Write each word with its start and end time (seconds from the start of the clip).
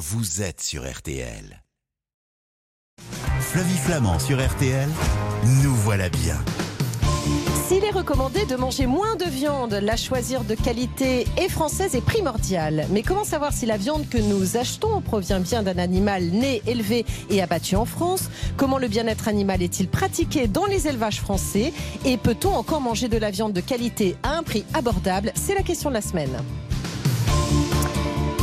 vous 0.00 0.40
êtes 0.40 0.62
sur 0.62 0.90
RTL. 0.90 1.62
Flavie 3.40 3.76
Flamand 3.76 4.18
sur 4.18 4.42
RTL, 4.42 4.88
nous 5.62 5.74
voilà 5.74 6.08
bien. 6.08 6.38
S'il 7.68 7.84
est 7.84 7.90
recommandé 7.90 8.46
de 8.46 8.56
manger 8.56 8.86
moins 8.86 9.16
de 9.16 9.26
viande, 9.26 9.74
la 9.74 9.98
choisir 9.98 10.42
de 10.44 10.54
qualité 10.54 11.26
et 11.36 11.50
française 11.50 11.94
est 11.94 12.00
primordial. 12.00 12.86
Mais 12.90 13.02
comment 13.02 13.24
savoir 13.24 13.52
si 13.52 13.66
la 13.66 13.76
viande 13.76 14.08
que 14.08 14.16
nous 14.16 14.56
achetons 14.56 15.02
provient 15.02 15.38
bien 15.38 15.62
d'un 15.62 15.76
animal 15.76 16.24
né, 16.24 16.62
élevé 16.66 17.04
et 17.28 17.42
abattu 17.42 17.76
en 17.76 17.84
France? 17.84 18.30
Comment 18.56 18.78
le 18.78 18.88
bien-être 18.88 19.28
animal 19.28 19.60
est-il 19.60 19.86
pratiqué 19.86 20.48
dans 20.48 20.64
les 20.64 20.88
élevages 20.88 21.20
français? 21.20 21.74
Et 22.06 22.16
peut-on 22.16 22.54
encore 22.54 22.80
manger 22.80 23.08
de 23.08 23.18
la 23.18 23.30
viande 23.30 23.52
de 23.52 23.60
qualité 23.60 24.16
à 24.22 24.38
un 24.38 24.42
prix 24.42 24.64
abordable? 24.72 25.30
C'est 25.34 25.54
la 25.54 25.62
question 25.62 25.90
de 25.90 25.94
la 25.94 26.00
semaine. 26.00 26.42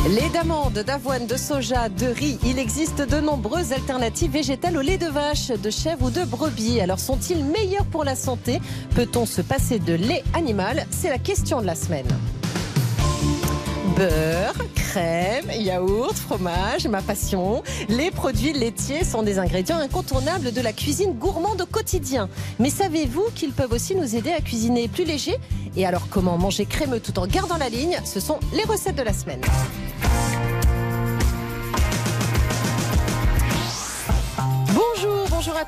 Les 0.08 0.30
d'amandes, 0.30 0.78
d'avoine, 0.86 1.26
de 1.26 1.36
soja, 1.36 1.90
de 1.90 2.06
riz, 2.06 2.38
il 2.42 2.58
existe 2.58 3.02
de 3.02 3.20
nombreuses 3.20 3.72
alternatives 3.72 4.30
végétales 4.30 4.78
au 4.78 4.80
lait 4.80 4.96
de 4.96 5.06
vache, 5.06 5.48
de 5.48 5.68
chèvre 5.68 6.06
ou 6.06 6.10
de 6.10 6.24
brebis. 6.24 6.80
Alors 6.80 6.98
sont-ils 6.98 7.44
meilleurs 7.44 7.84
pour 7.84 8.04
la 8.04 8.16
santé? 8.16 8.58
Peut-on 8.94 9.26
se 9.26 9.42
passer 9.42 9.78
de 9.78 9.92
lait 9.92 10.24
animal? 10.32 10.86
C'est 10.90 11.10
la 11.10 11.18
question 11.18 11.60
de 11.60 11.66
la 11.66 11.74
semaine. 11.74 12.06
Beurre, 13.96 14.54
crème, 14.74 15.50
yaourt, 15.50 16.16
fromage, 16.16 16.86
ma 16.86 17.02
passion. 17.02 17.62
Les 17.90 18.10
produits 18.10 18.54
laitiers 18.54 19.04
sont 19.04 19.22
des 19.22 19.38
ingrédients 19.38 19.78
incontournables 19.78 20.52
de 20.52 20.60
la 20.62 20.72
cuisine 20.72 21.12
gourmande 21.12 21.60
au 21.60 21.66
quotidien. 21.66 22.30
Mais 22.58 22.70
savez-vous 22.70 23.26
qu'ils 23.34 23.52
peuvent 23.52 23.72
aussi 23.72 23.94
nous 23.94 24.16
aider 24.16 24.32
à 24.32 24.40
cuisiner 24.40 24.88
plus 24.88 25.04
léger? 25.04 25.36
Et 25.76 25.84
alors 25.84 26.08
comment 26.08 26.38
manger 26.38 26.64
crémeux 26.64 27.00
tout 27.00 27.18
en 27.18 27.26
gardant 27.26 27.58
la 27.58 27.68
ligne? 27.68 27.98
Ce 28.06 28.20
sont 28.20 28.38
les 28.54 28.64
recettes 28.64 28.96
de 28.96 29.02
la 29.02 29.12
semaine. 29.12 29.42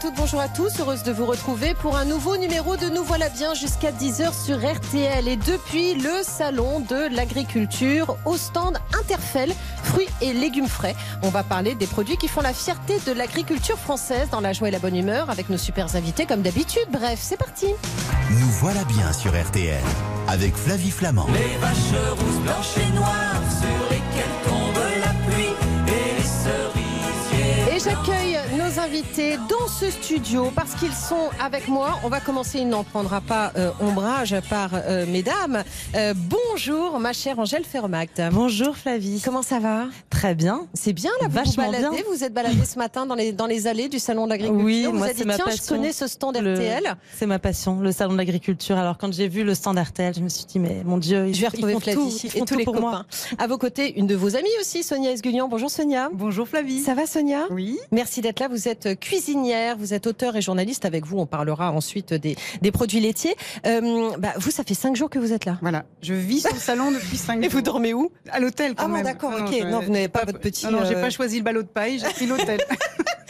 Toutes, 0.01 0.15
bonjour 0.15 0.41
à 0.41 0.49
tous. 0.49 0.81
Heureuse 0.81 1.03
de 1.03 1.13
vous 1.13 1.27
retrouver 1.27 1.75
pour 1.75 1.97
un 1.97 2.07
nouveau 2.07 2.37
numéro 2.39 2.77
de 2.77 2.89
Nous 2.89 3.05
voilà 3.05 3.29
bien 3.29 3.53
jusqu'à 3.53 3.93
10h 3.93 4.33
sur 4.33 4.57
RTL. 4.57 5.29
Et 5.29 5.37
depuis 5.37 5.95
le 5.95 6.23
salon 6.23 6.81
de 6.81 7.15
l'agriculture 7.15 8.17
au 8.25 8.37
stand 8.37 8.79
Interfell, 8.99 9.53
fruits 9.83 10.09
et 10.23 10.33
légumes 10.33 10.69
frais. 10.69 10.97
On 11.23 11.29
va 11.29 11.43
parler 11.43 11.75
des 11.75 11.87
produits 11.87 12.17
qui 12.17 12.29
font 12.29 12.41
la 12.41 12.55
fierté 12.55 12.99
de 13.07 13.13
l'agriculture 13.13 13.77
française 13.77 14.31
dans 14.31 14.41
la 14.41 14.55
joie 14.55 14.69
et 14.69 14.71
la 14.71 14.79
bonne 14.79 14.97
humeur 14.97 15.29
avec 15.29 15.51
nos 15.51 15.59
super 15.59 15.95
invités 15.95 16.25
comme 16.25 16.41
d'habitude. 16.41 16.87
Bref, 16.91 17.19
c'est 17.21 17.37
parti. 17.37 17.67
Nous 18.31 18.51
voilà 18.61 18.85
bien 18.85 19.13
sur 19.13 19.33
RTL 19.33 19.83
avec 20.29 20.57
Flavie 20.57 20.91
Flamand. 20.91 21.27
Les 21.27 21.59
vaches 21.59 22.01
rousses, 22.13 22.41
blanches 22.43 22.77
et 22.79 22.95
noires 22.95 23.43
sur 23.61 23.91
lesquelles 23.91 24.37
tombe 24.45 24.83
la 25.01 25.31
pluie 25.31 25.55
et 25.89 26.21
les 26.21 26.25
cerisiers. 26.25 27.77
Et 27.77 27.79
j'accueille 27.79 28.50
nos 28.75 28.81
invités 28.81 29.37
dans 29.49 29.67
ce 29.69 29.91
studio 29.91 30.51
parce 30.55 30.75
qu'ils 30.75 30.93
sont 30.93 31.29
avec 31.43 31.67
moi. 31.69 31.99
On 32.05 32.09
va 32.09 32.21
commencer, 32.21 32.59
il 32.61 32.69
n'en 32.69 32.85
prendra 32.85 33.21
pas 33.21 33.53
euh, 33.57 33.71
ombrage 33.81 34.37
par 34.49 34.71
euh, 34.75 35.07
mesdames. 35.07 35.63
Euh, 35.97 36.15
bonjour 36.17 36.99
ma 37.01 37.13
chère 37.13 37.39
Angèle 37.39 37.65
Fermact. 37.65 38.21
Bonjour 38.33 38.77
Flavie. 38.77 39.23
Comment 39.25 39.43
ça 39.43 39.59
va? 39.61 39.87
Très 40.11 40.35
bien. 40.35 40.67
C'est 40.75 40.93
bien 40.93 41.11
là, 41.21 41.27
vous 41.29 41.33
vous 41.33 41.45
Vachement 41.45 41.71
baladez, 41.71 41.97
bien. 41.97 42.03
vous 42.13 42.23
êtes 42.25 42.33
baladé 42.35 42.65
ce 42.65 42.79
matin 42.79 43.07
dans 43.07 43.15
les, 43.15 43.33
dans 43.33 43.47
les 43.47 43.67
allées 43.67 43.89
du 43.89 43.99
salon 43.99 44.25
de 44.27 44.31
l'agriculture. 44.31 44.65
Oui, 44.65 44.85
vous 44.85 44.93
moi, 44.93 45.07
avez 45.07 45.15
dit 45.15 45.21
c'est 45.21 45.27
ma 45.27 45.35
tiens, 45.37 45.45
je 45.49 45.57
passion. 45.57 45.77
connais 45.77 45.93
ce 45.93 46.07
stand 46.07 46.37
Le- 46.39 46.55
RTL. 46.55 46.97
C'est 47.17 47.27
ma 47.27 47.39
passion, 47.39 47.81
le 47.81 47.93
salon 47.93 48.13
de 48.13 48.19
l'agriculture. 48.19 48.77
Alors 48.77 48.99
quand 48.99 49.13
j'ai 49.13 49.29
vu 49.29 49.43
le 49.43 49.55
stand 49.55 49.79
RTL, 49.79 50.15
je 50.15 50.21
me 50.21 50.29
suis 50.29 50.45
dit 50.45 50.59
mais 50.59 50.83
mon 50.85 50.99
Dieu, 50.99 51.27
ils, 51.29 51.35
Je 51.35 51.41
vais 51.41 51.47
ils 51.47 51.51
retrouver 51.51 51.73
font 51.75 51.81
Flavie 51.81 51.97
tout, 51.99 52.09
ils 52.23 52.27
et 52.27 52.31
font 52.31 52.39
tous 52.41 52.45
tout 52.55 52.59
les 52.59 52.65
pour 52.65 52.75
copains. 52.75 52.89
moi. 52.89 53.07
À 53.39 53.47
vos 53.47 53.59
côtés, 53.59 53.99
une 53.99 54.07
de 54.07 54.15
vos 54.15 54.37
amies 54.37 54.49
aussi, 54.61 54.83
Sonia 54.83 55.11
Esgulian. 55.11 55.49
Bonjour 55.49 55.71
Sonia. 55.71 56.09
Bonjour 56.13 56.47
Flavie. 56.47 56.81
Ça 56.83 56.95
va 56.95 57.07
Sonia? 57.07 57.47
Oui. 57.51 57.79
Merci 57.91 58.21
d'être 58.21 58.39
là. 58.41 58.49
Vous 58.49 58.60
êtes 58.69 58.99
cuisinière, 59.01 59.77
vous 59.77 59.95
êtes 59.95 60.07
auteur 60.07 60.37
et 60.37 60.43
journaliste. 60.43 60.85
Avec 60.85 61.07
vous, 61.07 61.19
on 61.19 61.27
parlera 61.27 61.73
ensuite 61.73 62.15
des, 62.15 62.37
des 62.63 62.71
produits 62.71 63.01
laitiers. 63.01 63.35
Euh, 63.67 64.11
bah, 64.19 64.33
vous, 64.37 64.51
ça 64.51 64.65
fait 64.65 64.75
cinq 64.75 64.97
jours 64.97 65.11
que 65.11 65.19
vous 65.19 65.33
êtes 65.33 65.45
là. 65.45 65.59
Voilà, 65.63 65.85
je 66.03 66.15
vis 66.15 66.41
sur 66.41 66.53
le 66.55 66.59
salon 66.61 66.91
depuis 66.91 67.17
5 67.17 67.39
Et 67.41 67.43
jours. 67.45 67.53
vous 67.53 67.63
dormez 67.63 67.95
où? 67.95 68.11
À 68.31 68.41
l'hôtel 68.41 68.75
quand 68.75 68.85
Ah 68.85 68.89
même. 68.89 69.05
d'accord, 69.05 69.31
Non, 69.31 69.47
ok. 69.47 69.63
Non, 69.65 69.81
vous 69.81 69.91
n'avez 69.91 70.09
pas 70.09 70.25
votre 70.25 70.39
petit, 70.41 70.67
Non, 70.67 70.73
non, 70.73 70.79
j'ai 70.87 70.97
euh, 70.97 71.01
pas 71.01 71.11
choisi 71.11 71.39
le 71.39 71.45
ballot 71.45 71.63
de 71.63 71.69
paille, 71.69 71.99
j'ai 71.99 72.09
pris 72.13 72.27
l'hôtel. 72.27 72.61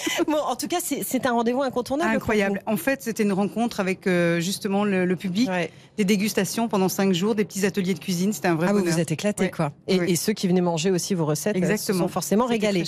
Bon, 0.26 0.36
en 0.38 0.56
tout 0.56 0.68
cas, 0.68 0.78
c'est 0.80 1.26
un 1.26 1.32
rendez-vous 1.32 1.62
incontournable. 1.62 2.14
Incroyable. 2.16 2.60
En 2.66 2.76
fait, 2.76 3.02
c'était 3.02 3.22
une 3.22 3.32
rencontre 3.32 3.80
avec 3.80 4.06
euh, 4.06 4.40
justement 4.40 4.84
le, 4.84 5.04
le 5.04 5.16
public. 5.16 5.48
Ouais. 5.48 5.70
des 5.96 6.04
dégustations 6.04 6.66
pendant 6.68 6.88
5 6.88 7.12
jours, 7.12 7.34
des 7.34 7.44
petits 7.44 7.66
ateliers 7.66 7.92
de 7.94 7.98
cuisine. 7.98 8.32
C'était 8.32 8.48
un 8.48 8.54
vrai 8.54 8.66
Ah, 8.70 8.72
vous 8.72 8.78
bonheur. 8.80 8.94
vous 8.94 9.00
êtes 9.00 9.12
éclaté, 9.12 9.44
Ouais. 9.44 9.50
quoi. 9.50 9.72
Et, 9.86 10.00
Oui. 10.00 10.10
et 10.12 10.16
ceux 10.16 10.32
qui 10.32 10.48
venaient 10.48 10.60
manger 10.62 10.90
aussi 10.90 11.14
vos 11.14 11.26
recettes 11.26 11.56
euh, 11.62 11.76
se 11.76 11.92
sont 11.92 12.08
forcément 12.08 12.46
régalés. 12.46 12.84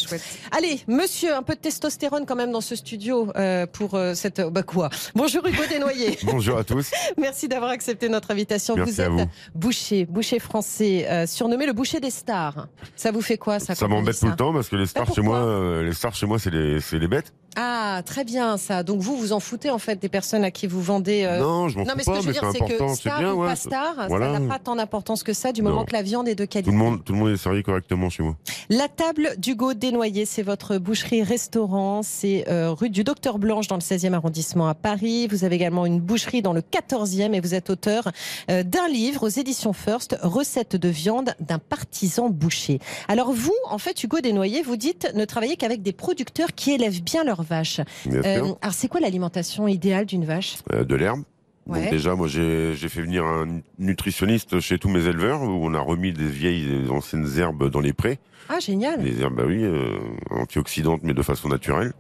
Allez, 0.51 0.81
monsieur, 0.89 1.35
un 1.35 1.43
peu 1.43 1.55
de 1.55 1.61
testostérone 1.61 2.25
quand 2.27 2.37
même 2.37 2.53
dans 2.53 2.61
ce 2.63 2.75
studio 2.77 3.29
euh, 3.37 3.67
pour 3.67 3.95
euh, 3.95 4.15
cette. 4.15 4.41
Bah 4.41 4.63
quoi 4.63 4.89
Bonjour 5.15 5.47
Hugo 5.47 5.63
Desnoyers. 5.69 6.19
Bonjour 6.25 6.57
à 6.59 6.65
tous. 6.65 6.91
Merci 7.19 7.49
d'avoir 7.49 7.71
accepté 7.71 8.09
notre 8.09 8.31
invitation. 8.31 8.77
Merci 8.77 8.93
vous 8.95 9.01
à 9.01 9.05
êtes 9.05 9.11
vous. 9.11 9.25
boucher, 9.55 10.07
boucher 10.07 10.39
français, 10.39 11.07
euh, 11.11 11.27
surnommé 11.27 11.67
le 11.67 11.73
boucher 11.75 12.01
des 12.01 12.11
stars. 12.11 12.69
Ça 12.97 13.11
vous 13.13 13.21
fait 13.23 13.37
quoi 13.39 13.59
ça 13.59 13.75
Ça 13.75 13.89
m'embête 13.89 14.19
tout 14.19 14.27
le 14.27 14.37
temps 14.37 14.53
parce 14.55 14.69
que 14.69 14.77
les 14.77 14.87
stars 14.87 15.07
Bah, 15.07 15.13
chez 15.15 15.21
moi, 15.23 15.37
euh, 15.39 15.83
les 15.85 15.93
stars 15.93 16.15
chez 16.15 16.27
moi, 16.27 16.39
c'est 16.39 16.51
les, 16.51 16.81
les 17.03 17.09
bêtes. 17.09 17.33
Ah, 17.55 18.01
très 18.07 18.25
bien 18.25 18.57
ça. 18.57 18.83
Donc 18.83 19.03
vous, 19.03 19.15
vous 19.15 19.35
en 19.35 19.41
foutez 19.41 19.69
en 19.69 19.77
fait 19.77 19.97
des 20.01 20.09
personnes 20.09 20.43
à 20.43 20.51
qui 20.51 20.67
vous 20.67 20.81
vendez. 20.81 21.25
euh, 21.25 21.39
non, 21.39 21.69
je 21.69 21.77
m'en 21.77 21.85
Non, 21.85 21.91
fous 21.91 21.97
mais 21.99 22.03
ce 22.05 22.09
que 22.11 22.15
je 22.17 22.21
veux 22.21 22.27
mais 22.29 22.33
dire, 22.33 22.51
c'est 22.51 22.79
que 22.79 22.95
star 22.95 23.19
bien, 23.19 23.35
ou 23.35 23.43
ouais. 23.43 23.49
pas 23.49 23.57
star, 23.57 23.95
Voilà. 24.09 24.33
ça 24.33 24.39
n'a 24.41 24.49
pas 24.55 24.59
tant 24.59 24.75
d'importance 24.75 25.23
que 25.23 25.35
ça 25.35 25.53
du 25.53 25.61
moment 25.61 25.81
Non. 25.81 25.85
que 25.85 25.93
la 25.93 26.01
viande 26.01 26.29
est 26.29 26.35
de 26.35 26.47
qualité. 26.47 26.71
Tout 26.71 26.77
le 26.79 26.83
monde, 26.83 27.05
tout 27.05 27.13
le 27.13 27.19
monde 27.19 27.29
est 27.29 27.37
servi 27.37 27.63
correctement 27.63 28.09
chez 28.09 28.23
moi. 28.23 28.37
La 28.71 28.89
table 28.89 29.35
d'Hugo 29.37 29.75
Desnoyers, 29.75 30.25
c'est 30.25 30.41
votre 30.43 30.79
boucherie-restaurant. 30.79 32.03
C'est 32.03 32.47
euh, 32.49 32.71
rue 32.73 32.89
du 32.91 33.05
Docteur 33.05 33.39
Blanche 33.39 33.67
dans 33.69 33.77
le 33.77 33.81
16e 33.83 34.15
arrondissement 34.15 34.69
à 34.69 34.75
Paris. 34.75 35.27
Vous 35.29 35.45
avez 35.45 35.57
également 35.57 35.87
une 35.87 36.01
boucherie 36.01 36.41
dans 36.41 36.53
le 36.53 36.63
14e 36.63 37.35
et 37.35 37.41
vous 37.41 37.55
êtes 37.55 37.71
auteur 37.71 38.11
euh, 38.51 38.63
d'un 38.63 38.89
livre 38.89 39.25
aux 39.27 39.29
éditions 39.29 39.73
First, 39.73 40.17
Recettes 40.23 40.77
de 40.77 40.89
viande 40.89 41.35
d'un 41.41 41.59
partisan 41.59 42.31
boucher. 42.31 42.79
Alors 43.09 43.33
vous, 43.33 43.53
en 43.69 43.79
fait, 43.79 44.03
Hugo 44.03 44.21
Desnoyers, 44.21 44.63
vous 44.63 44.77
dites 44.77 45.13
ne 45.15 45.25
travailler 45.25 45.57
qu'avec 45.57 45.83
des 45.83 45.93
producteurs 45.93 46.55
qui 46.55 46.73
élèvent 46.73 46.92
bien 47.01 47.25
leurs 47.25 47.43
vaches. 47.43 47.81
Euh, 48.11 48.53
alors 48.61 48.75
c'est 48.75 48.89
quoi 48.89 49.01
l'alimentation 49.01 49.69
idéale 49.69 50.07
d'une 50.07 50.25
vache? 50.25 50.57
Euh, 50.73 50.85
de 50.85 50.95
l'herbe. 50.95 51.23
Ouais. 51.67 51.81
Donc 51.83 51.91
déjà, 51.91 52.15
moi, 52.17 52.27
j'ai 52.27 52.75
fait 52.75 53.03
venir 53.03 53.25
un 53.25 53.61
nutritionniste 53.79 54.59
chez 54.61 54.79
tous 54.79 54.89
mes 54.89 55.07
éleveurs 55.07 55.43
où 55.43 55.65
on 55.65 55.75
a 55.75 55.81
remis 55.81 56.13
des 56.13 56.27
vieilles, 56.27 56.67
des 56.67 56.91
anciennes 56.91 57.29
herbes 57.39 57.71
dans 57.71 57.81
les 57.81 57.93
prés. 57.93 58.19
Ah, 58.49 58.59
génial. 58.59 59.01
Des 59.01 59.23
herbes, 59.23 59.37
bah 59.37 59.45
oui, 59.47 59.63
euh, 59.63 59.99
antioxydantes, 60.31 61.03
mais 61.05 61.15
de 61.15 61.23
façon 61.23 61.49
naturelle. 61.49 61.93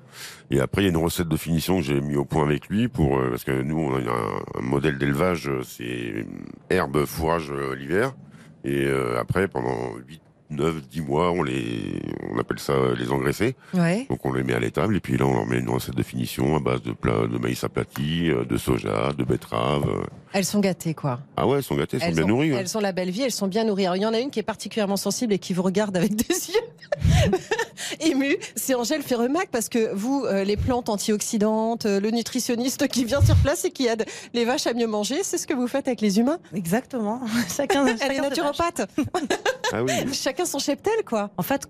Et 0.50 0.60
après, 0.60 0.82
il 0.82 0.84
y 0.86 0.88
a 0.88 0.90
une 0.90 0.96
recette 0.96 1.28
de 1.28 1.36
finition 1.36 1.76
que 1.76 1.82
j'ai 1.84 2.00
mis 2.00 2.16
au 2.16 2.24
point 2.24 2.44
avec 2.44 2.68
lui 2.68 2.88
pour 2.88 3.18
euh, 3.18 3.30
parce 3.30 3.44
que 3.44 3.62
nous, 3.62 3.78
on 3.78 3.94
a 3.94 4.00
un, 4.00 4.58
un 4.58 4.62
modèle 4.62 4.98
d'élevage, 4.98 5.48
c'est 5.64 6.26
herbe, 6.68 7.04
fourrage 7.04 7.52
euh, 7.52 7.76
l'hiver. 7.76 8.14
Et 8.64 8.86
après, 9.18 9.48
pendant 9.48 9.96
8, 10.08 10.21
9, 10.52 10.82
10 10.88 11.00
mois, 11.02 11.30
on 11.32 11.42
les, 11.42 12.00
on 12.30 12.38
appelle 12.38 12.58
ça 12.58 12.72
euh, 12.72 12.94
les 12.96 13.10
engraisser. 13.10 13.54
Ouais. 13.74 14.06
Donc 14.08 14.24
on 14.24 14.32
les 14.32 14.42
met 14.42 14.54
à 14.54 14.60
l'étable 14.60 14.96
et 14.96 15.00
puis 15.00 15.16
là, 15.16 15.26
on 15.26 15.34
leur 15.34 15.46
met 15.46 15.58
une 15.58 15.68
recette 15.70 15.94
de 15.96 16.02
finition 16.02 16.56
à 16.56 16.60
base 16.60 16.82
de 16.82 16.92
plats 16.92 17.26
de 17.30 17.38
maïs 17.38 17.62
aplati, 17.64 18.30
euh, 18.30 18.44
de 18.44 18.56
soja, 18.56 19.12
de 19.16 19.24
betterave. 19.24 19.84
euh. 19.88 20.02
Elles 20.34 20.44
sont 20.46 20.60
gâtées, 20.60 20.94
quoi. 20.94 21.20
Ah 21.36 21.46
ouais, 21.46 21.58
elles 21.58 21.62
sont 21.62 21.74
gâtées, 21.76 21.98
elles, 22.00 22.10
sont 22.10 22.14
bien 22.16 22.24
ont, 22.24 22.28
nourries. 22.28 22.52
ouais. 22.52 22.58
elles 22.60 22.76
ont 22.78 22.80
la 22.80 22.92
belle 22.92 23.10
vie, 23.10 23.22
elles 23.22 23.32
sont 23.32 23.48
bien 23.48 23.64
nourries. 23.64 23.84
Alors, 23.84 23.96
il 23.96 24.02
y 24.02 24.06
en 24.06 24.14
a 24.14 24.18
une 24.18 24.30
qui 24.30 24.38
est 24.38 24.42
particulièrement 24.44 24.96
sensible 24.96 25.32
et 25.34 25.38
qui 25.38 25.52
vous 25.52 25.62
regarde 25.62 25.94
avec 25.96 26.14
des 26.14 26.24
yeux 26.34 27.30
émus. 28.00 28.36
C'est 28.56 28.74
Angèle 28.74 29.02
Ferremac 29.02 29.48
parce 29.50 29.68
que 29.68 29.92
vous, 29.94 30.24
euh, 30.26 30.44
les 30.44 30.56
plantes 30.56 30.88
antioxydantes, 30.88 31.86
euh, 31.86 32.00
le 32.00 32.10
nutritionniste 32.10 32.88
qui 32.88 33.04
vient 33.04 33.20
sur 33.22 33.36
place 33.36 33.64
et 33.64 33.70
qui 33.70 33.86
aide 33.86 34.06
les 34.34 34.44
vaches 34.44 34.66
à 34.66 34.72
mieux 34.74 34.86
manger, 34.86 35.22
c'est 35.22 35.38
ce 35.38 35.46
que 35.46 35.54
vous 35.54 35.68
faites 35.68 35.86
avec 35.86 36.00
les 36.00 36.18
humains? 36.18 36.38
Exactement. 36.54 37.20
Chacun. 37.56 37.86
Elle 37.86 37.94
est 37.94 37.98
chacun 37.98 38.22
naturopathe. 38.22 38.82
Ah 39.72 39.82
oui. 39.82 39.92
Chacun 40.12 40.41
son 40.46 40.58
cheptel, 40.58 41.04
quoi. 41.06 41.30
En 41.36 41.42
fait, 41.42 41.66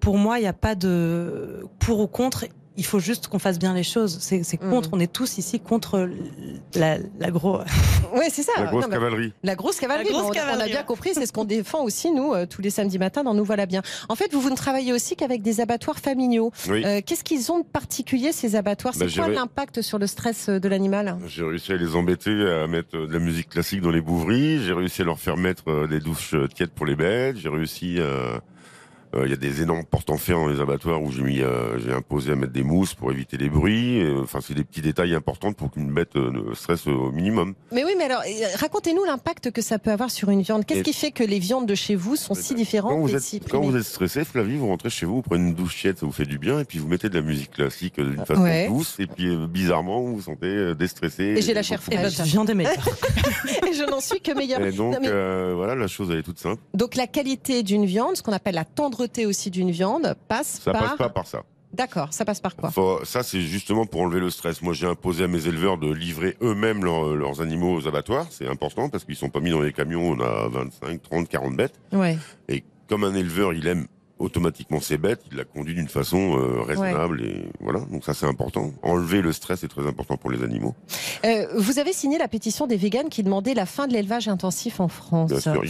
pour 0.00 0.18
moi, 0.18 0.38
il 0.38 0.42
n'y 0.42 0.48
a 0.48 0.52
pas 0.52 0.74
de 0.74 1.66
pour 1.78 2.00
ou 2.00 2.06
contre. 2.06 2.46
Il 2.78 2.84
faut 2.86 3.00
juste 3.00 3.28
qu'on 3.28 3.38
fasse 3.38 3.58
bien 3.58 3.74
les 3.74 3.82
choses. 3.82 4.18
C'est 4.20 4.40
Mhm. 4.62 4.70
contre. 4.70 4.88
On 4.92 5.00
est 5.00 5.12
tous 5.12 5.36
ici 5.38 5.60
contre 5.60 6.08
la, 6.74 6.96
l'agro. 7.20 7.60
Oui, 8.14 8.26
c'est 8.30 8.42
ça. 8.42 8.52
La 8.58 8.64
grosse 8.66 8.82
Non, 8.82 8.88
mais- 8.88 8.94
cavalerie. 8.96 9.32
La 9.42 9.54
grosse 9.54 9.80
cavalerie, 9.80 10.04
La 10.06 10.12
grosse 10.12 10.24
on- 10.24 10.28
on, 10.28 10.32
a 10.32 10.34
cavalerie, 10.34 10.68
bien 10.70 10.80
ouais. 10.80 10.84
compris, 10.86 11.10
c'est 11.14 11.24
ce 11.26 11.32
qu'on 11.32 11.44
défend 11.46 11.82
aussi, 11.82 12.10
nous, 12.12 12.34
euh, 12.34 12.44
tous 12.46 12.60
les 12.60 12.68
samedis 12.70 12.98
matins 12.98 13.24
dans 13.24 13.32
Nous 13.34 13.44
Voilà 13.44 13.64
Bien. 13.66 13.80
En 14.10 14.14
fait, 14.16 14.32
vous, 14.32 14.40
vous 14.40 14.50
ne 14.50 14.54
travaillez 14.56 14.92
aussi 14.92 15.16
qu'avec 15.16 15.40
des 15.42 15.60
abattoirs 15.60 15.98
familiaux. 15.98 16.52
Oui. 16.68 16.82
Euh, 16.84 17.00
Qu'est-ce 17.04 17.24
qu'ils 17.24 17.50
ont 17.52 17.60
de 17.60 17.64
particulier, 17.64 18.32
ces 18.32 18.54
abattoirs? 18.56 18.92
C'est 18.94 19.06
Bah, 19.06 19.24
quoi 19.24 19.28
l'impact 19.28 19.80
sur 19.82 19.98
le 19.98 20.06
stress 20.06 20.48
euh, 20.50 20.58
de 20.60 20.68
l'animal? 20.68 21.16
J'ai 21.26 21.42
réussi 21.44 21.72
à 21.72 21.76
les 21.76 21.94
embêter 21.96 22.30
à 22.30 22.66
mettre 22.66 22.98
de 23.06 23.12
la 23.12 23.18
musique 23.18 23.48
classique 23.50 23.80
dans 23.80 23.90
les 23.90 24.00
bouveries. 24.02 24.62
J'ai 24.62 24.72
réussi 24.74 25.00
à 25.02 25.04
leur 25.06 25.18
faire 25.18 25.36
mettre 25.38 25.86
des 25.88 26.00
douches 26.00 26.34
tièdes 26.54 26.70
pour 26.70 26.84
les 26.86 26.96
bêtes. 26.96 27.36
J'ai 27.38 27.48
réussi 27.48 27.98
euh, 29.14 29.20
Euh, 29.22 29.26
Il 29.26 29.30
y 29.30 29.34
a 29.34 29.36
des 29.36 29.62
énormes 29.62 29.84
portes 29.84 30.10
en 30.10 30.16
fer 30.16 30.36
dans 30.38 30.46
les 30.48 30.60
abattoirs 30.60 31.02
où 31.02 31.10
j'ai 31.12 31.22
mis, 31.22 31.40
euh, 31.40 31.78
j'ai 31.78 31.92
imposé 31.92 32.32
à 32.32 32.34
mettre 32.34 32.52
des 32.52 32.62
mousses 32.62 32.94
pour 32.94 33.10
éviter 33.12 33.36
les 33.36 33.48
bruits. 33.50 34.00
Euh, 34.02 34.22
Enfin, 34.22 34.40
c'est 34.40 34.54
des 34.54 34.64
petits 34.64 34.80
détails 34.80 35.14
importants 35.14 35.52
pour 35.52 35.70
qu'une 35.70 35.92
bête 35.92 36.16
euh, 36.16 36.30
ne 36.30 36.54
stresse 36.54 36.86
au 36.86 37.10
minimum. 37.10 37.54
Mais 37.72 37.84
oui, 37.84 37.92
mais 37.98 38.04
alors, 38.04 38.22
racontez-nous 38.56 39.04
l'impact 39.04 39.50
que 39.50 39.60
ça 39.62 39.78
peut 39.78 39.90
avoir 39.90 40.10
sur 40.10 40.30
une 40.30 40.42
viande. 40.42 40.64
Qu'est-ce 40.64 40.80
Et- 40.80 40.82
qui 40.82 40.92
fait 40.92 41.10
que 41.10 41.24
les 41.24 41.38
viandes 41.38 41.66
de 41.66 41.74
chez 41.74 41.94
vous 41.94 42.16
sont 42.16 42.34
si 42.34 42.54
différentes 42.54 42.92
Quand 42.92 43.00
vous 43.00 43.10
et 43.12 43.16
êtes, 43.16 43.20
si 43.22 43.40
quand 43.40 43.58
primées 43.58 43.66
vous 43.66 43.76
êtes 43.76 43.82
stressé, 43.84 44.24
Flavie, 44.24 44.56
vous 44.56 44.68
rentrez 44.68 44.90
chez 44.90 45.06
vous, 45.06 45.16
vous 45.16 45.22
prenez 45.22 45.48
une 45.48 45.54
douche 45.54 45.76
tiède, 45.80 45.98
ça 45.98 46.06
vous 46.06 46.12
fait 46.12 46.24
du 46.26 46.38
bien, 46.38 46.60
et 46.60 46.64
puis 46.64 46.78
vous 46.78 46.88
mettez 46.88 47.08
de 47.08 47.14
la 47.14 47.22
musique 47.22 47.50
classique 47.52 48.00
d'une 48.00 48.24
façon 48.24 48.42
Ouais. 48.42 48.68
douce, 48.68 48.96
et 48.98 49.06
puis 49.06 49.28
euh, 49.28 49.46
bizarrement, 49.46 50.00
vous 50.00 50.16
vous 50.16 50.22
sentez 50.22 50.46
euh, 50.46 50.74
déstressé. 50.74 51.24
Et 51.36 51.42
j'ai 51.42 51.54
la 51.54 51.62
chair 51.62 51.80
Et 51.90 51.96
fraîche. 51.96 52.16
votre 52.16 52.22
viande 52.28 52.50
est 52.50 52.54
meilleure. 52.54 52.72
Et 53.68 53.74
je 53.74 53.84
n'en 53.90 54.00
suis 54.00 54.20
que 54.20 54.32
meilleure. 54.32 54.60
Et 54.62 54.72
donc, 54.72 54.94
Non, 54.94 54.98
mais- 55.00 55.08
euh, 55.08 55.52
voilà, 55.56 55.74
la 55.74 55.86
chose, 55.86 56.08
elle 56.10 56.18
est 56.18 56.22
toute 56.22 56.38
simple. 56.38 56.60
Donc 56.74 56.94
la 56.94 57.06
qualité 57.06 57.62
d'une 57.62 57.84
viande, 57.84 58.16
ce 58.16 58.22
qu'on 58.22 58.32
appelle 58.32 58.54
la 58.54 58.64
aussi 59.26 59.50
d'une 59.50 59.70
viande, 59.70 60.14
passe 60.28 60.60
Ça 60.64 60.72
par. 60.72 60.82
passe 60.82 60.98
pas 60.98 61.08
par 61.08 61.26
ça. 61.26 61.42
D'accord, 61.72 62.08
ça 62.12 62.26
passe 62.26 62.40
par 62.40 62.54
quoi? 62.54 62.70
Faut- 62.70 63.02
ça, 63.04 63.22
c'est 63.22 63.40
justement 63.40 63.86
pour 63.86 64.02
enlever 64.02 64.20
le 64.20 64.28
stress. 64.28 64.60
Moi, 64.60 64.74
j'ai 64.74 64.86
imposé 64.86 65.24
à 65.24 65.26
mes 65.28 65.46
éleveurs 65.46 65.78
de 65.78 65.90
livrer 65.90 66.36
eux-mêmes 66.42 66.84
leurs- 66.84 67.14
leurs 67.16 67.40
animaux 67.40 67.74
aux 67.74 67.88
abattoirs. 67.88 68.26
C'est 68.30 68.46
important 68.46 68.90
parce 68.90 69.04
qu'ils 69.04 69.16
sont 69.16 69.30
pas 69.30 69.40
mis 69.40 69.50
dans 69.50 69.60
les 69.62 69.72
camions. 69.72 70.02
On 70.10 70.20
a 70.20 70.48
25, 70.48 71.00
30, 71.02 71.28
40 71.30 71.56
bêtes. 71.56 71.72
Ouais. 71.92 72.18
Et 72.50 72.62
comme 72.88 73.04
un 73.04 73.14
éleveur, 73.14 73.54
il 73.54 73.66
aime 73.66 73.86
automatiquement 74.18 74.80
ses 74.80 74.98
bêtes, 74.98 75.22
il 75.32 75.36
la 75.38 75.44
conduit 75.44 75.74
d'une 75.74 75.88
façon 75.88 76.38
euh, 76.38 76.60
raisonnable 76.62 77.24
et 77.24 77.48
voilà. 77.58 77.80
Donc 77.90 78.04
ça, 78.04 78.12
c'est 78.14 78.26
important. 78.26 78.70
Enlever 78.82 79.20
le 79.22 79.32
stress 79.32 79.64
est 79.64 79.68
très 79.68 79.86
important 79.86 80.16
pour 80.18 80.30
les 80.30 80.44
animaux. 80.44 80.74
Euh, 81.24 81.46
vous 81.56 81.78
avez 81.80 81.92
signé 81.94 82.18
la 82.18 82.28
pétition 82.28 82.66
des 82.68 82.76
véganes 82.76 83.08
qui 83.08 83.22
demandait 83.24 83.54
la 83.54 83.66
fin 83.66 83.88
de 83.88 83.94
l'élevage 83.94 84.28
intensif 84.28 84.78
en 84.78 84.88
France. 84.88 85.30
Bien 85.30 85.40
sûr. 85.40 85.62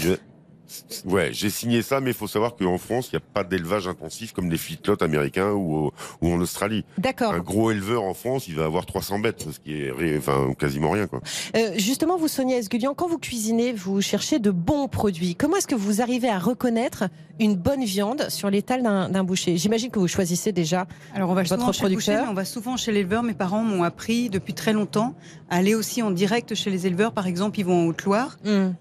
Ouais, 1.05 1.31
j'ai 1.33 1.51
signé 1.51 1.83
ça, 1.83 2.01
mais 2.01 2.11
il 2.11 2.17
faut 2.17 2.27
savoir 2.27 2.57
qu'en 2.57 2.79
France, 2.79 3.09
il 3.13 3.17
n'y 3.17 3.23
a 3.23 3.27
pas 3.35 3.45
d'élevage 3.45 3.87
intensif 3.89 4.33
comme 4.33 4.51
les 4.51 4.57
feedlots 4.57 5.03
américains 5.03 5.51
ou, 5.53 5.77
au- 5.87 5.93
ou 6.23 6.33
en 6.33 6.41
Australie. 6.41 6.85
D'accord. 6.99 7.33
Un 7.35 7.41
gros 7.41 7.71
éleveur 7.71 8.03
en 8.05 8.15
France, 8.15 8.49
il 8.49 8.57
va 8.57 8.65
avoir 8.65 8.87
300 8.87 9.19
bêtes, 9.19 9.47
ce 9.53 9.59
qui 9.61 9.75
est 9.83 9.93
enfin, 10.19 10.55
quasiment 10.59 10.91
rien. 10.91 11.07
Quoi. 11.07 11.21
Euh, 11.57 11.73
justement, 11.77 12.17
vous, 12.17 12.29
Sonia 12.29 12.57
Esgulian, 12.57 12.95
quand 12.95 13.09
vous 13.09 13.19
cuisinez, 13.19 13.73
vous 13.73 14.01
cherchez 14.01 14.39
de 14.39 14.51
bons 14.51 14.89
produits. 14.89 15.35
Comment 15.35 15.57
est-ce 15.57 15.67
que 15.67 15.75
vous 15.75 16.01
arrivez 16.01 16.29
à 16.29 16.39
reconnaître 16.39 17.05
une 17.43 17.57
bonne 17.57 17.85
viande 17.85 18.27
sur 18.29 18.51
l'étal 18.51 18.83
d'un 18.83 19.25
boucher 19.25 19.57
J'imagine 19.57 19.91
que 19.91 19.99
vous 19.99 20.09
choisissez 20.09 20.53
déjà. 20.53 20.87
Alors 21.15 21.31
on 21.31 21.35
va 21.35 21.43
Votre 21.43 21.67
boucher, 21.67 21.81
producteur 21.81 22.25
mais 22.25 22.31
on 22.31 22.35
va 22.35 22.45
souvent 22.45 22.77
chez 22.77 22.93
l'éleveur. 22.93 23.23
Mes 23.23 23.35
parents 23.35 23.63
m'ont 23.63 23.83
appris 23.83 24.31
depuis 24.31 24.55
très 24.55 24.73
longtemps 24.73 25.15
à 25.51 25.57
aller 25.57 25.75
aussi 25.75 26.03
en 26.03 26.11
direct 26.11 26.55
chez 26.55 26.71
les 26.71 26.87
éleveurs. 26.87 27.13
Par 27.13 27.27
exemple, 27.27 27.59
ils 27.59 27.67
vont 27.67 27.85
en 27.85 27.87
Haute-Loire. 27.87 28.39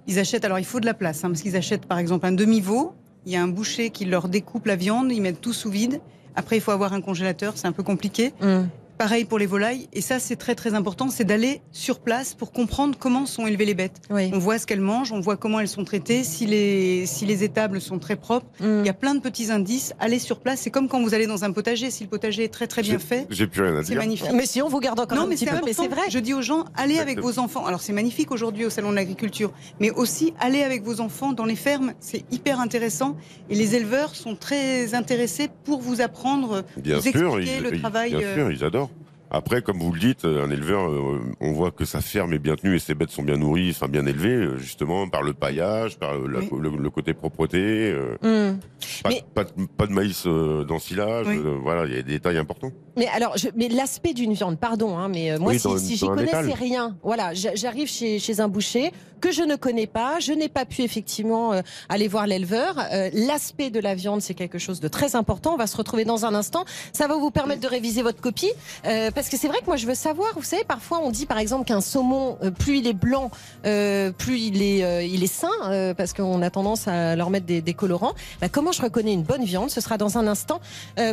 Ils 0.07 0.19
achètent, 0.19 0.45
alors 0.45 0.59
il 0.59 0.65
faut 0.65 0.79
de 0.79 0.85
la 0.85 0.93
place, 0.93 1.23
hein, 1.23 1.29
parce 1.29 1.41
qu'ils 1.41 1.55
achètent 1.55 1.85
par 1.85 1.99
exemple 1.99 2.25
un 2.25 2.31
demi-veau. 2.31 2.93
Il 3.25 3.31
y 3.31 3.35
a 3.35 3.43
un 3.43 3.47
boucher 3.47 3.91
qui 3.91 4.05
leur 4.05 4.29
découpe 4.29 4.65
la 4.65 4.75
viande, 4.75 5.11
ils 5.11 5.21
mettent 5.21 5.41
tout 5.41 5.53
sous 5.53 5.69
vide. 5.69 6.01
Après, 6.35 6.57
il 6.57 6.61
faut 6.61 6.71
avoir 6.71 6.93
un 6.93 7.01
congélateur, 7.01 7.53
c'est 7.55 7.67
un 7.67 7.71
peu 7.71 7.83
compliqué. 7.83 8.33
Hum. 8.41 8.67
Pareil 9.01 9.25
pour 9.25 9.39
les 9.39 9.47
volailles. 9.47 9.87
Et 9.93 10.01
ça, 10.01 10.19
c'est 10.19 10.35
très 10.35 10.53
très 10.53 10.75
important, 10.75 11.09
c'est 11.09 11.23
d'aller 11.23 11.61
sur 11.71 12.01
place 12.01 12.35
pour 12.35 12.51
comprendre 12.51 12.95
comment 12.99 13.25
sont 13.25 13.47
élevées 13.47 13.65
les 13.65 13.73
bêtes. 13.73 13.99
Oui. 14.11 14.29
On 14.31 14.37
voit 14.37 14.59
ce 14.59 14.67
qu'elles 14.67 14.79
mangent, 14.79 15.11
on 15.11 15.19
voit 15.19 15.37
comment 15.37 15.59
elles 15.59 15.67
sont 15.67 15.83
traitées, 15.83 16.23
si 16.23 16.45
les, 16.45 17.07
si 17.07 17.25
les 17.25 17.43
étables 17.43 17.81
sont 17.81 17.97
très 17.97 18.15
propres. 18.15 18.45
Hum. 18.63 18.81
Il 18.81 18.85
y 18.85 18.89
a 18.89 18.93
plein 18.93 19.15
de 19.15 19.19
petits 19.19 19.49
indices. 19.49 19.95
Allez 19.99 20.19
sur 20.19 20.39
place, 20.39 20.59
c'est 20.61 20.69
comme 20.69 20.87
quand 20.87 21.01
vous 21.01 21.15
allez 21.15 21.25
dans 21.25 21.43
un 21.43 21.51
potager. 21.51 21.89
Si 21.89 22.03
le 22.03 22.11
potager 22.11 22.43
est 22.43 22.53
très 22.53 22.67
très 22.67 22.83
bien 22.83 22.99
fait, 22.99 23.25
J'ai 23.31 23.47
plus 23.47 23.63
rien 23.63 23.75
à 23.75 23.81
c'est 23.81 23.93
dire. 23.93 23.97
magnifique. 23.97 24.29
Mais 24.35 24.45
si 24.45 24.61
on 24.61 24.67
vous 24.69 24.79
garde 24.79 24.99
encore 24.99 25.17
Non, 25.17 25.23
un 25.23 25.27
mais 25.27 25.33
petit 25.33 25.45
c'est 25.45 25.51
peu, 25.59 25.65
mais 25.65 25.73
c'est 25.73 25.87
vrai. 25.87 26.03
Je 26.11 26.19
dis 26.19 26.35
aux 26.35 26.43
gens, 26.43 26.65
allez 26.75 26.99
avec 26.99 27.19
vos 27.21 27.39
enfants. 27.39 27.65
Alors 27.65 27.81
c'est 27.81 27.93
magnifique 27.93 28.29
aujourd'hui 28.29 28.65
au 28.67 28.69
salon 28.69 28.91
de 28.91 28.95
l'agriculture, 28.97 29.51
mais 29.79 29.89
aussi 29.89 30.35
allez 30.39 30.61
avec 30.61 30.83
vos 30.83 31.01
enfants 31.01 31.33
dans 31.33 31.45
les 31.45 31.55
fermes. 31.55 31.93
C'est 32.01 32.23
hyper 32.31 32.59
intéressant 32.59 33.17
et 33.49 33.55
les 33.55 33.73
éleveurs 33.75 34.13
sont 34.15 34.35
très 34.35 34.93
intéressés 34.93 35.49
pour 35.63 35.81
vous 35.81 36.01
apprendre, 36.01 36.63
Bien 36.77 36.97
vous 36.97 37.01
sûr, 37.01 37.39
expliquer 37.39 37.57
ils, 37.57 37.63
le 37.63 37.73
ils- 37.73 37.79
travail. 37.81 38.11
bien 38.11 38.19
euh, 38.27 38.35
sûr, 38.35 38.51
ils 38.51 38.63
adorent. 38.63 38.90
Après, 39.33 39.61
comme 39.61 39.77
vous 39.79 39.93
le 39.93 39.99
dites, 39.99 40.25
un 40.25 40.51
éleveur, 40.51 40.89
euh, 40.91 41.21
on 41.39 41.53
voit 41.53 41.71
que 41.71 41.85
sa 41.85 42.01
ferme 42.01 42.33
est 42.33 42.37
bien 42.39 42.55
tenue 42.57 42.75
et 42.75 42.79
ses 42.79 42.95
bêtes 42.95 43.11
sont 43.11 43.23
bien 43.23 43.37
nourries, 43.37 43.69
enfin 43.71 43.87
bien 43.87 44.05
élevées, 44.05 44.27
euh, 44.35 44.57
justement 44.57 45.07
par 45.07 45.21
le 45.23 45.33
paillage, 45.33 45.97
par 45.97 46.15
euh, 46.15 46.27
la- 46.27 46.39
Oui. 46.39 46.49
le, 46.59 46.69
le 46.71 46.89
côté 46.89 47.13
propreté, 47.13 47.57
euh, 47.93 48.17
Hum. 48.23 48.59
pas, 49.03 49.09
Mais- 49.09 49.23
pas 49.33 49.43
de, 49.45 49.51
pas 49.77 49.87
de 49.87 49.93
maïs 49.93 50.23
euh, 50.27 50.65
d'ensilage, 50.65 51.27
Oui. 51.29 51.37
euh, 51.37 51.55
voilà, 51.63 51.85
il 51.85 51.93
y 51.95 51.97
a 51.97 52.01
des 52.01 52.11
détails 52.11 52.37
importants. 52.37 52.71
Mais 52.97 53.07
alors, 53.07 53.37
je, 53.37 53.47
mais 53.55 53.69
l'aspect 53.69 54.13
d'une 54.13 54.33
viande, 54.33 54.59
pardon, 54.59 54.97
hein, 54.97 55.07
mais 55.07 55.31
euh, 55.31 55.39
moi, 55.39 55.53
Oui, 55.53 55.59
si, 55.59 55.67
dans- 55.67 55.77
si 55.77 55.95
j'y 55.95 56.01
dans 56.05 56.09
connaissais 56.15 56.47
étal. 56.49 56.51
rien, 56.59 56.97
voilà, 57.01 57.33
j'arrive 57.33 57.87
chez, 57.87 58.19
chez 58.19 58.41
un 58.41 58.49
boucher 58.49 58.91
que 59.21 59.31
je 59.31 59.43
ne 59.43 59.55
connais 59.55 59.85
pas, 59.87 60.19
je 60.19 60.33
n'ai 60.33 60.49
pas 60.49 60.65
pu 60.65 60.81
effectivement 60.81 61.53
euh, 61.53 61.61
aller 61.89 62.07
voir 62.09 62.25
l'éleveur. 62.27 62.75
Euh, 62.91 63.09
l'aspect 63.13 63.69
de 63.69 63.79
la 63.79 63.93
viande, 63.95 64.19
c'est 64.21 64.33
quelque 64.33 64.57
chose 64.57 64.79
de 64.81 64.87
très 64.87 65.15
important. 65.15 65.53
On 65.53 65.57
va 65.57 65.67
se 65.67 65.77
retrouver 65.77 66.03
dans 66.05 66.25
un 66.25 66.33
instant. 66.33 66.65
Ça 66.91 67.07
va 67.07 67.15
vous 67.15 67.29
permettre 67.31 67.61
de 67.61 67.67
réviser 67.67 68.01
votre 68.01 68.19
copie, 68.19 68.51
euh, 68.87 69.11
parce 69.11 69.20
que 69.29 69.37
c'est 69.37 69.47
vrai 69.47 69.59
que 69.59 69.65
moi, 69.65 69.75
je 69.75 69.85
veux 69.85 69.95
savoir. 69.95 70.29
Vous 70.35 70.43
savez, 70.43 70.63
parfois, 70.63 70.99
on 71.03 71.11
dit 71.11 71.25
par 71.25 71.37
exemple 71.37 71.65
qu'un 71.65 71.81
saumon, 71.81 72.37
euh, 72.43 72.51
plus 72.51 72.79
il 72.79 72.87
est 72.87 72.93
blanc, 72.93 73.31
euh, 73.65 74.11
plus 74.11 74.39
il 74.39 74.61
est, 74.61 74.83
euh, 74.83 75.03
il 75.03 75.23
est 75.23 75.27
sain, 75.27 75.93
parce 75.97 76.13
qu'on 76.13 76.41
a 76.41 76.49
tendance 76.49 76.87
à 76.87 77.15
leur 77.15 77.29
mettre 77.29 77.45
des, 77.45 77.61
des 77.61 77.73
colorants. 77.73 78.13
Bah, 78.39 78.49
comment 78.49 78.71
je 78.71 78.81
reconnais 78.81 79.13
une 79.13 79.23
bonne 79.23 79.43
viande? 79.43 79.69
Ce 79.69 79.81
sera 79.81 79.97
dans 79.97 80.17
un 80.17 80.27
instant. 80.27 80.59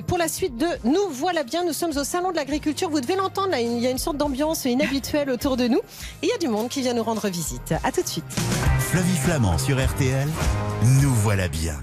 Pour 0.06 0.18
la 0.18 0.28
suite 0.28 0.56
de 0.56 0.66
Nous 0.84 1.08
voilà 1.10 1.42
bien, 1.42 1.64
nous 1.64 1.72
sommes 1.72 1.96
au 1.96 2.04
salon 2.04 2.30
de 2.30 2.36
l'agriculture. 2.36 2.90
Vous 2.90 3.00
devez 3.00 3.16
l'entendre, 3.16 3.54
il 3.58 3.78
y 3.78 3.86
a 3.86 3.90
une 3.90 3.98
sorte 3.98 4.16
d'ambiance 4.16 4.64
inhabituelle 4.64 5.30
autour 5.30 5.56
de 5.56 5.68
nous. 5.68 5.78
Et 6.22 6.26
il 6.26 6.28
y 6.28 6.32
a 6.32 6.38
du 6.38 6.48
monde 6.48 6.68
qui 6.68 6.82
vient 6.82 6.94
nous 6.94 7.02
rendre 7.02 7.28
visite. 7.28 7.74
À 7.84 7.92
tout 7.92 8.02
de 8.02 8.08
suite. 8.08 8.24
Flavie 8.78 9.16
Flamand 9.16 9.58
sur 9.58 9.76
RTL, 9.84 10.28
nous 11.02 11.14
voilà 11.14 11.48
bien. 11.48 11.74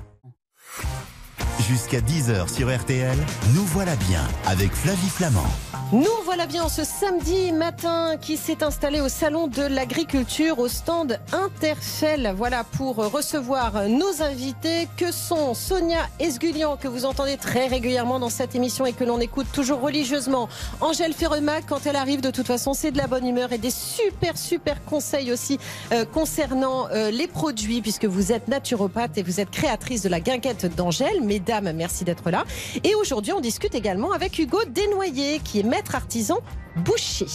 Jusqu'à 1.68 2.00
10h 2.00 2.54
sur 2.54 2.72
RTL, 2.72 3.18
nous 3.56 3.66
voilà 3.66 3.96
bien 3.96 4.22
avec 4.46 4.72
Flavie 4.72 5.10
Flamand. 5.10 5.50
Nous 5.92 6.06
voilà 6.26 6.48
bien 6.48 6.68
ce 6.68 6.84
samedi 6.84 7.52
matin 7.52 8.16
qui 8.20 8.38
s'est 8.38 8.64
installé 8.64 9.02
au 9.02 9.08
salon 9.08 9.46
de 9.48 9.62
l'agriculture 9.62 10.58
au 10.58 10.68
stand 10.68 11.20
Interfel. 11.32 12.34
Voilà 12.36 12.64
pour 12.64 12.96
recevoir 12.96 13.88
nos 13.88 14.24
invités 14.24 14.88
que 14.98 15.12
sont 15.12 15.54
Sonia 15.54 16.00
Esgulian 16.20 16.76
que 16.76 16.88
vous 16.88 17.06
entendez 17.06 17.38
très 17.38 17.68
régulièrement 17.68 18.20
dans 18.20 18.32
cette 18.32 18.56
émission 18.56 18.88
et 18.88 18.94
que 18.94 19.04
l'on 19.04 19.20
écoute 19.20 19.46
toujours 19.54 19.80
religieusement. 19.80 20.50
Angèle 20.82 21.14
Ferremac 21.14 21.66
quand 21.68 21.86
elle 21.86 21.96
arrive 21.96 22.20
de 22.20 22.32
toute 22.32 22.48
façon 22.48 22.74
c'est 22.74 22.92
de 22.92 22.98
la 22.98 23.08
bonne 23.08 23.28
humeur 23.28 23.54
et 23.54 23.60
des 23.60 23.72
super 23.72 24.38
super 24.38 24.84
conseils 24.86 25.32
aussi 25.32 25.60
euh, 25.94 26.04
concernant 26.04 26.90
euh, 26.90 27.12
les 27.12 27.28
produits 27.28 27.82
puisque 27.82 28.06
vous 28.06 28.32
êtes 28.32 28.48
naturopathe 28.48 29.18
et 29.20 29.24
vous 29.24 29.40
êtes 29.40 29.52
créatrice 29.52 30.02
de 30.02 30.10
la 30.10 30.20
guinguette 30.20 30.76
d'Angèle. 30.76 31.22
Mesdames, 31.22 31.55
merci 31.62 32.04
d'être 32.04 32.30
là. 32.32 32.46
Et 32.84 32.96
aujourd'hui, 32.96 33.34
on 33.34 33.40
discute 33.40 33.76
également 33.76 34.12
avec 34.12 34.38
Hugo 34.40 34.60
Desnoyers, 34.68 35.40
qui 35.40 35.60
est 35.60 35.64
maître 35.64 35.96
artisan 35.96 36.40
boucher. 36.78 37.28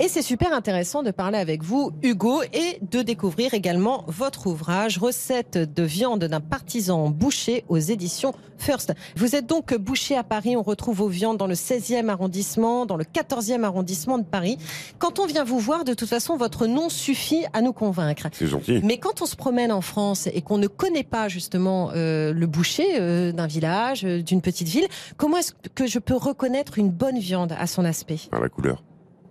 Et 0.00 0.08
c'est 0.08 0.22
super 0.22 0.52
intéressant 0.52 1.04
de 1.04 1.12
parler 1.12 1.38
avec 1.38 1.62
vous, 1.62 1.92
Hugo, 2.02 2.42
et 2.52 2.80
de 2.82 3.02
découvrir 3.02 3.54
également 3.54 4.04
votre 4.08 4.48
ouvrage 4.48 4.98
Recettes 4.98 5.56
de 5.56 5.82
viande 5.84 6.24
d'un 6.24 6.40
partisan 6.40 7.10
boucher 7.10 7.64
aux 7.68 7.78
éditions 7.78 8.34
First. 8.58 8.92
Vous 9.16 9.36
êtes 9.36 9.46
donc 9.46 9.72
boucher 9.76 10.16
à 10.16 10.24
Paris. 10.24 10.56
On 10.56 10.62
retrouve 10.62 10.96
vos 10.96 11.08
viandes 11.08 11.36
dans 11.36 11.46
le 11.46 11.54
16e 11.54 12.08
arrondissement, 12.08 12.86
dans 12.86 12.96
le 12.96 13.04
14e 13.04 13.62
arrondissement 13.62 14.18
de 14.18 14.24
Paris. 14.24 14.58
Quand 14.98 15.20
on 15.20 15.26
vient 15.26 15.44
vous 15.44 15.60
voir, 15.60 15.84
de 15.84 15.94
toute 15.94 16.08
façon, 16.08 16.36
votre 16.36 16.66
nom 16.66 16.88
suffit 16.88 17.44
à 17.52 17.60
nous 17.60 17.72
convaincre. 17.72 18.26
C'est 18.32 18.48
gentil. 18.48 18.80
Mais 18.82 18.98
quand 18.98 19.22
on 19.22 19.26
se 19.26 19.36
promène 19.36 19.70
en 19.70 19.80
France 19.80 20.26
et 20.26 20.42
qu'on 20.42 20.58
ne 20.58 20.66
connaît 20.66 21.04
pas 21.04 21.28
justement 21.28 21.90
euh, 21.94 22.32
le 22.32 22.46
boucher 22.48 22.96
euh, 22.98 23.30
d'un 23.30 23.46
village, 23.46 24.04
euh, 24.04 24.22
d'une 24.22 24.42
petite 24.42 24.68
ville, 24.68 24.88
comment 25.16 25.36
est-ce 25.36 25.52
que 25.74 25.86
je 25.86 26.00
peux 26.00 26.16
reconnaître 26.16 26.78
une 26.78 26.90
bonne 26.90 27.18
viande 27.18 27.54
à 27.56 27.68
son 27.68 27.84
aspect? 27.84 28.18
Par 28.30 28.40
la 28.40 28.48
couleur. 28.48 28.82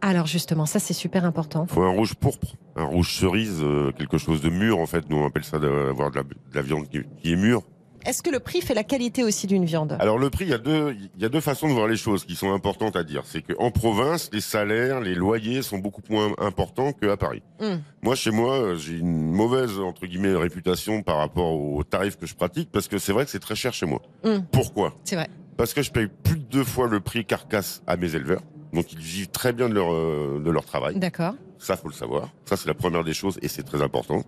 Alors 0.05 0.27
justement, 0.27 0.65
ça 0.65 0.79
c'est 0.79 0.93
super 0.93 1.23
important. 1.23 1.65
faut 1.65 1.81
un 1.81 1.89
rouge 1.89 2.15
pourpre, 2.15 2.57
un 2.75 2.83
rouge 2.83 3.17
cerise, 3.17 3.61
euh, 3.61 3.93
quelque 3.97 4.17
chose 4.17 4.41
de 4.41 4.49
mûr 4.49 4.77
en 4.77 4.85
fait. 4.85 5.09
Nous 5.09 5.15
on 5.15 5.25
appelle 5.25 5.45
ça 5.45 5.59
d'avoir 5.59 6.11
de 6.11 6.17
la, 6.17 6.23
de 6.23 6.29
la 6.53 6.61
viande 6.61 6.89
qui, 6.89 6.99
qui 7.21 7.31
est 7.31 7.37
mûre. 7.37 7.61
Est-ce 8.05 8.21
que 8.21 8.29
le 8.29 8.41
prix 8.41 8.59
fait 8.59 8.73
la 8.73 8.83
qualité 8.83 9.23
aussi 9.23 9.47
d'une 9.47 9.63
viande? 9.63 9.95
Alors 10.01 10.19
le 10.19 10.29
prix, 10.29 10.43
il 10.43 10.49
y 10.51 10.53
a 10.53 10.57
deux, 10.57 10.93
il 11.15 11.21
y 11.21 11.23
a 11.23 11.29
deux 11.29 11.39
façons 11.39 11.69
de 11.69 11.73
voir 11.73 11.87
les 11.87 11.95
choses 11.95 12.25
qui 12.25 12.35
sont 12.35 12.51
importantes 12.51 12.97
à 12.97 13.05
dire. 13.05 13.23
C'est 13.23 13.41
qu'en 13.41 13.71
province, 13.71 14.29
les 14.33 14.41
salaires, 14.41 14.99
les 14.99 15.15
loyers 15.15 15.61
sont 15.61 15.77
beaucoup 15.77 16.01
moins 16.09 16.33
importants 16.37 16.91
qu'à 16.91 17.15
Paris. 17.15 17.41
Hmm. 17.61 17.77
Moi, 18.01 18.15
chez 18.15 18.31
moi, 18.31 18.55
euh, 18.55 18.75
j'ai 18.75 18.97
une 18.97 19.31
mauvaise 19.31 19.79
entre 19.79 20.05
guillemets 20.05 20.35
réputation 20.35 21.01
par 21.01 21.15
rapport 21.15 21.53
aux 21.53 21.81
tarifs 21.85 22.17
que 22.17 22.25
je 22.25 22.35
pratique 22.35 22.69
parce 22.73 22.89
que 22.89 22.97
c'est 22.97 23.13
vrai 23.13 23.23
que 23.23 23.31
c'est 23.31 23.39
très 23.39 23.55
cher 23.55 23.73
chez 23.73 23.85
moi. 23.85 24.01
Hmm. 24.25 24.39
Pourquoi? 24.51 24.95
C'est 25.05 25.15
vrai. 25.15 25.29
Parce 25.55 25.73
que 25.73 25.81
je 25.81 25.91
paye 25.91 26.07
plus 26.07 26.35
de 26.35 26.43
deux 26.43 26.63
fois 26.65 26.89
le 26.89 26.99
prix 26.99 27.23
carcasse 27.23 27.83
à 27.87 27.95
mes 27.95 28.15
éleveurs. 28.15 28.41
Donc 28.73 28.91
ils 28.91 28.99
vivent 28.99 29.29
très 29.29 29.53
bien 29.53 29.69
de 29.69 29.73
leur 29.73 29.93
euh, 29.93 30.41
de 30.43 30.49
leur 30.51 30.65
travail. 30.65 30.97
D'accord. 30.97 31.35
Ça, 31.59 31.77
faut 31.77 31.87
le 31.87 31.93
savoir. 31.93 32.29
Ça, 32.45 32.57
c'est 32.57 32.67
la 32.67 32.73
première 32.73 33.03
des 33.03 33.13
choses 33.13 33.37
et 33.41 33.47
c'est 33.47 33.63
très 33.63 33.81
important. 33.81 34.23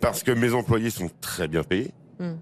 Parce 0.00 0.22
que 0.22 0.32
mes 0.32 0.52
employés 0.52 0.90
sont 0.90 1.10
très 1.20 1.48
bien 1.48 1.62
payés. 1.62 1.92
Mm. 2.18 2.32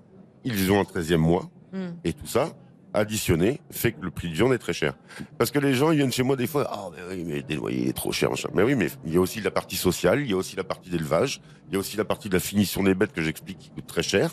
Ils 0.44 0.72
ont 0.72 0.80
un 0.80 0.84
13e 0.84 1.16
mois 1.16 1.48
Mm. 1.72 1.90
et 2.04 2.12
tout 2.12 2.26
ça. 2.26 2.52
additionné 2.92 3.60
fait 3.70 3.92
que 3.92 4.02
le 4.04 4.10
prix 4.10 4.28
de 4.28 4.34
viande 4.34 4.52
est 4.52 4.58
très 4.58 4.72
cher. 4.72 4.94
Parce 5.38 5.52
que 5.52 5.60
les 5.60 5.74
gens 5.74 5.92
ils 5.92 5.98
viennent 5.98 6.10
chez 6.10 6.24
moi 6.24 6.34
des 6.34 6.48
fois, 6.48 6.66
ah 6.68 6.88
mais 6.92 7.14
oui 7.14 7.24
mais 7.24 7.42
des 7.42 7.56
il 7.70 7.86
est 7.88 7.92
trop 7.92 8.10
cher 8.10 8.30
machin. 8.30 8.48
Mais 8.52 8.64
oui 8.64 8.74
mais 8.74 8.88
il 9.06 9.14
y 9.14 9.16
a 9.16 9.20
aussi 9.20 9.40
la 9.40 9.52
partie 9.52 9.76
sociale, 9.76 10.20
il 10.22 10.28
y 10.28 10.32
a 10.32 10.36
aussi 10.36 10.56
la 10.56 10.64
partie 10.64 10.90
d'élevage, 10.90 11.40
il 11.68 11.74
y 11.74 11.76
a 11.76 11.78
aussi 11.78 11.96
la 11.96 12.04
partie 12.04 12.28
de 12.28 12.34
la 12.34 12.40
finition 12.40 12.82
des 12.82 12.94
bêtes 12.96 13.12
que 13.12 13.22
j'explique 13.22 13.58
qui 13.58 13.70
coûte 13.70 13.86
très 13.86 14.02
cher. 14.02 14.32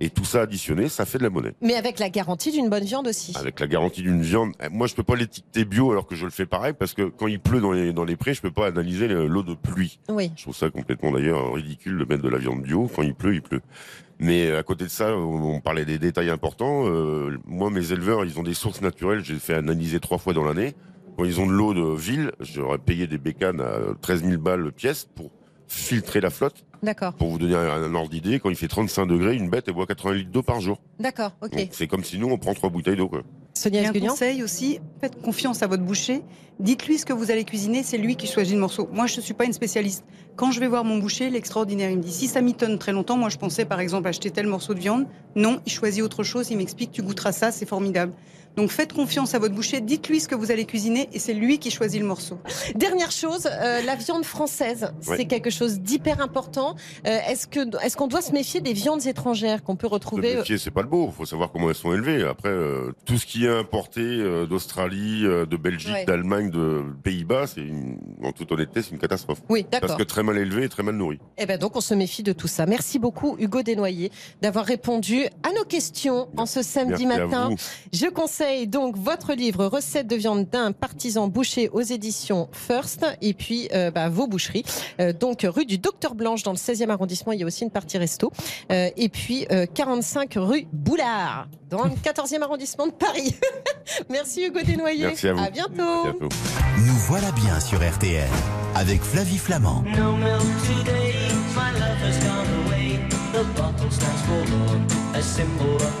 Et 0.00 0.10
tout 0.10 0.24
ça 0.24 0.42
additionné, 0.42 0.88
ça 0.90 1.06
fait 1.06 1.16
de 1.18 1.22
la 1.22 1.30
monnaie. 1.30 1.54
Mais 1.62 1.74
avec 1.74 1.98
la 1.98 2.10
garantie 2.10 2.52
d'une 2.52 2.68
bonne 2.68 2.84
viande 2.84 3.08
aussi. 3.08 3.32
Avec 3.36 3.58
la 3.60 3.66
garantie 3.66 4.02
d'une 4.02 4.20
viande, 4.20 4.52
eh, 4.62 4.68
moi 4.68 4.86
je 4.86 4.94
peux 4.94 5.02
pas 5.02 5.16
l'étiqueter 5.16 5.64
bio 5.64 5.90
alors 5.90 6.06
que 6.06 6.14
je 6.14 6.24
le 6.26 6.30
fais 6.30 6.44
pareil 6.44 6.74
parce 6.78 6.92
que 6.92 7.04
quand 7.04 7.26
il 7.28 7.40
pleut 7.40 7.60
dans 7.60 7.72
les 7.72 7.92
dans 7.94 8.04
les 8.04 8.16
prés, 8.16 8.34
je 8.34 8.42
peux 8.42 8.50
pas 8.50 8.66
analyser 8.66 9.08
le- 9.08 9.26
l'eau 9.26 9.42
de 9.42 9.54
pluie. 9.54 9.98
Oui. 10.10 10.30
Je 10.36 10.42
trouve 10.42 10.54
ça 10.56 10.68
complètement 10.68 11.12
d'ailleurs 11.12 11.54
ridicule 11.54 11.96
de 11.98 12.04
mettre 12.04 12.22
de 12.22 12.28
la 12.28 12.36
viande 12.38 12.62
bio 12.62 12.90
quand 12.94 13.02
il 13.02 13.14
pleut, 13.14 13.34
il 13.34 13.42
pleut. 13.42 13.62
Mais 14.18 14.54
à 14.54 14.62
côté 14.62 14.84
de 14.84 14.90
ça, 14.90 15.16
on 15.16 15.56
on 15.56 15.60
parlait 15.60 15.84
des 15.86 15.98
détails 15.98 16.28
importants. 16.30 16.84
Euh, 16.86 17.38
moi, 17.46 17.70
mes 17.70 17.92
éleveurs, 17.92 18.24
ils 18.24 18.38
ont 18.38 18.42
des 18.42 18.54
sources 18.54 18.82
naturelles. 18.82 19.24
J'ai 19.24 19.38
fait 19.38 19.54
analyser 19.54 20.00
trois 20.00 20.18
fois 20.18 20.34
dans 20.34 20.44
l'année. 20.44 20.74
Quand 21.16 21.24
ils 21.24 21.40
ont 21.40 21.46
de 21.46 21.52
l'eau 21.52 21.72
de 21.72 21.96
ville, 21.98 22.32
j'aurais 22.40 22.76
payé 22.76 23.06
des 23.06 23.16
bécanes 23.16 23.62
à 23.62 23.94
13 24.02 24.24
000 24.24 24.42
balles 24.42 24.70
pièce 24.72 25.08
pour 25.14 25.30
filtrer 25.68 26.20
la 26.20 26.28
flotte. 26.30 26.64
D'accord. 26.82 27.14
Pour 27.14 27.28
vous 27.30 27.38
donner 27.38 27.54
un, 27.54 27.84
un 27.84 27.94
ordre 27.94 28.10
d'idée, 28.10 28.40
quand 28.40 28.50
il 28.50 28.56
fait 28.56 28.68
35 28.68 29.06
degrés, 29.06 29.34
une 29.36 29.48
bête, 29.50 29.64
elle 29.68 29.74
boit 29.74 29.86
80 29.86 30.14
litres 30.14 30.30
d'eau 30.30 30.42
par 30.42 30.60
jour. 30.60 30.80
D'accord. 30.98 31.32
Ok. 31.42 31.68
C'est 31.72 31.86
comme 31.86 32.04
si 32.04 32.18
nous, 32.18 32.28
on 32.28 32.38
prend 32.38 32.54
trois 32.54 32.70
bouteilles 32.70 32.96
d'eau. 32.96 33.10
Sonia 33.54 33.82
Et 33.82 33.86
un 33.86 33.92
conseil 33.92 34.42
aussi, 34.42 34.80
faites 35.00 35.20
confiance 35.22 35.62
à 35.62 35.66
votre 35.66 35.82
boucher. 35.82 36.22
Dites-lui 36.60 36.98
ce 36.98 37.06
que 37.06 37.12
vous 37.12 37.30
allez 37.30 37.44
cuisiner, 37.44 37.82
c'est 37.82 37.98
lui 37.98 38.16
qui 38.16 38.26
choisit 38.26 38.54
le 38.54 38.60
morceau. 38.60 38.88
Moi, 38.92 39.06
je 39.06 39.16
ne 39.16 39.22
suis 39.22 39.34
pas 39.34 39.44
une 39.44 39.52
spécialiste. 39.52 40.04
Quand 40.36 40.50
je 40.50 40.60
vais 40.60 40.68
voir 40.68 40.84
mon 40.84 40.98
boucher, 40.98 41.30
l'extraordinaire, 41.30 41.90
il 41.90 41.98
me 41.98 42.02
dit 42.02 42.12
si 42.12 42.28
ça 42.28 42.42
mitonne 42.42 42.78
très 42.78 42.92
longtemps, 42.92 43.16
moi 43.16 43.30
je 43.30 43.38
pensais 43.38 43.64
par 43.64 43.80
exemple 43.80 44.06
acheter 44.08 44.30
tel 44.30 44.46
morceau 44.46 44.74
de 44.74 44.78
viande. 44.80 45.06
Non, 45.34 45.60
il 45.64 45.72
choisit 45.72 46.02
autre 46.02 46.22
chose, 46.22 46.50
il 46.50 46.58
m'explique 46.58 46.92
tu 46.92 47.02
goûteras 47.02 47.32
ça, 47.32 47.50
c'est 47.50 47.66
formidable. 47.66 48.12
Donc 48.56 48.70
faites 48.70 48.92
confiance 48.92 49.34
à 49.34 49.38
votre 49.38 49.54
boucher, 49.54 49.80
dites-lui 49.80 50.20
ce 50.20 50.28
que 50.28 50.34
vous 50.34 50.50
allez 50.50 50.64
cuisiner 50.64 51.08
et 51.12 51.18
c'est 51.18 51.34
lui 51.34 51.58
qui 51.58 51.70
choisit 51.70 52.00
le 52.00 52.06
morceau. 52.06 52.38
Dernière 52.74 53.10
chose, 53.10 53.46
euh, 53.50 53.82
la 53.82 53.96
viande 53.96 54.24
française, 54.24 54.92
Ouais. 55.06 55.16
c'est 55.18 55.26
quelque 55.26 55.50
chose 55.50 55.80
d'hyper 55.80 56.20
important. 56.22 56.74
Euh, 57.06 57.18
est-ce 57.28 57.46
que 57.46 57.60
est-ce 57.84 57.96
qu'on 57.96 58.06
doit 58.06 58.22
se 58.22 58.32
méfier 58.32 58.60
des 58.60 58.72
viandes 58.72 59.06
étrangères 59.06 59.62
qu'on 59.62 59.76
peut 59.76 59.86
retrouver 59.86 60.36
euh, 60.36 60.38
méfier, 60.38 60.56
c'est 60.58 60.70
pas 60.70 60.80
le 60.82 60.88
beau. 60.88 61.10
faut 61.16 61.26
savoir 61.26 61.52
comment 61.52 61.68
elles 61.68 61.74
sont 61.74 61.92
élevées. 61.92 62.22
Après, 62.24 62.48
euh, 62.48 62.92
tout 63.04 63.18
ce 63.18 63.26
qui 63.26 63.44
est 63.44 63.50
importé 63.58 64.00
euh, 64.00 64.46
d'Australie, 64.46 65.24
euh, 65.24 65.44
de 65.44 65.56
Belgique, 65.56 65.92
Ouais. 65.92 66.04
d'Allemagne, 66.06 66.50
de 66.50 66.82
Pays-Bas, 67.02 67.46
c'est 67.48 67.60
une- 67.60 67.98
en 68.22 68.32
toute 68.32 68.50
honnêteté, 68.52 68.80
c'est 68.82 68.90
une 68.92 68.98
catastrophe. 68.98 69.42
Oui, 69.50 69.66
Parce 69.70 69.82
d'accord. 69.82 69.96
que 69.98 70.02
très 70.02 70.22
mal 70.22 70.38
élevé 70.38 70.64
et 70.64 70.68
très 70.68 70.82
mal 70.82 70.94
nourri. 70.96 71.18
Eh 71.36 71.44
ben 71.46 71.58
donc 71.58 71.76
on 71.76 71.80
se 71.80 71.92
méfie 71.94 72.22
de 72.22 72.32
tout 72.32 72.48
ça. 72.48 72.64
Merci 72.64 72.98
beaucoup 72.98 73.36
Hugo 73.38 73.62
Desnoyers 73.62 74.10
d'avoir 74.40 74.64
répondu 74.64 75.26
à 75.42 75.52
nos 75.52 75.64
questions 75.64 76.28
en 76.38 76.46
ce 76.46 76.62
samedi 76.62 77.04
Merci 77.06 77.20
à 77.20 77.26
matin. 77.26 77.48
vous. 77.50 77.56
Je 77.92 78.06
conseille 78.06 78.45
donc 78.66 78.96
votre 78.96 79.34
livre 79.34 79.66
Recettes 79.66 80.06
de 80.06 80.16
viande 80.16 80.48
d'un 80.48 80.72
partisan 80.72 81.28
boucher 81.28 81.68
aux 81.70 81.80
éditions 81.80 82.48
First 82.52 83.04
et 83.20 83.34
puis 83.34 83.68
euh, 83.72 83.90
bah, 83.90 84.08
vos 84.08 84.26
boucheries. 84.26 84.64
Euh, 85.00 85.12
donc 85.12 85.46
rue 85.48 85.66
du 85.66 85.78
Docteur 85.78 86.14
Blanche 86.14 86.42
dans 86.42 86.52
le 86.52 86.56
16e 86.56 86.90
arrondissement, 86.90 87.32
il 87.32 87.40
y 87.40 87.42
a 87.42 87.46
aussi 87.46 87.64
une 87.64 87.70
partie 87.70 87.98
resto. 87.98 88.32
Euh, 88.70 88.90
et 88.96 89.08
puis 89.08 89.46
euh, 89.50 89.66
45 89.66 90.34
rue 90.36 90.66
Boulard 90.72 91.48
dans 91.70 91.84
le 91.84 91.90
14e 91.90 92.42
arrondissement 92.42 92.86
de 92.86 92.92
Paris. 92.92 93.34
Merci 94.10 94.46
Hugo 94.46 94.60
Desnoyers. 94.62 95.06
Merci 95.06 95.28
à 95.28 95.32
vous. 95.34 95.50
bientôt. 95.50 95.82
À 95.82 96.12
bientôt. 96.12 96.28
Nous 96.86 96.96
voilà 97.08 97.32
bien 97.32 97.58
sur 97.60 97.78
RTL 97.78 98.28
avec 98.74 99.02
Flavie 99.02 99.38
Flamand. 99.38 99.82
No 99.96 100.12
milk 100.16 100.40
today, 100.66 101.14
my 101.54 101.72
love 101.78 102.00
has 102.02 102.18
gone 102.24 102.66
away. 102.66 102.98
The 103.32 103.44
bottle 103.60 103.90
stands 103.90 104.22
for 104.22 104.95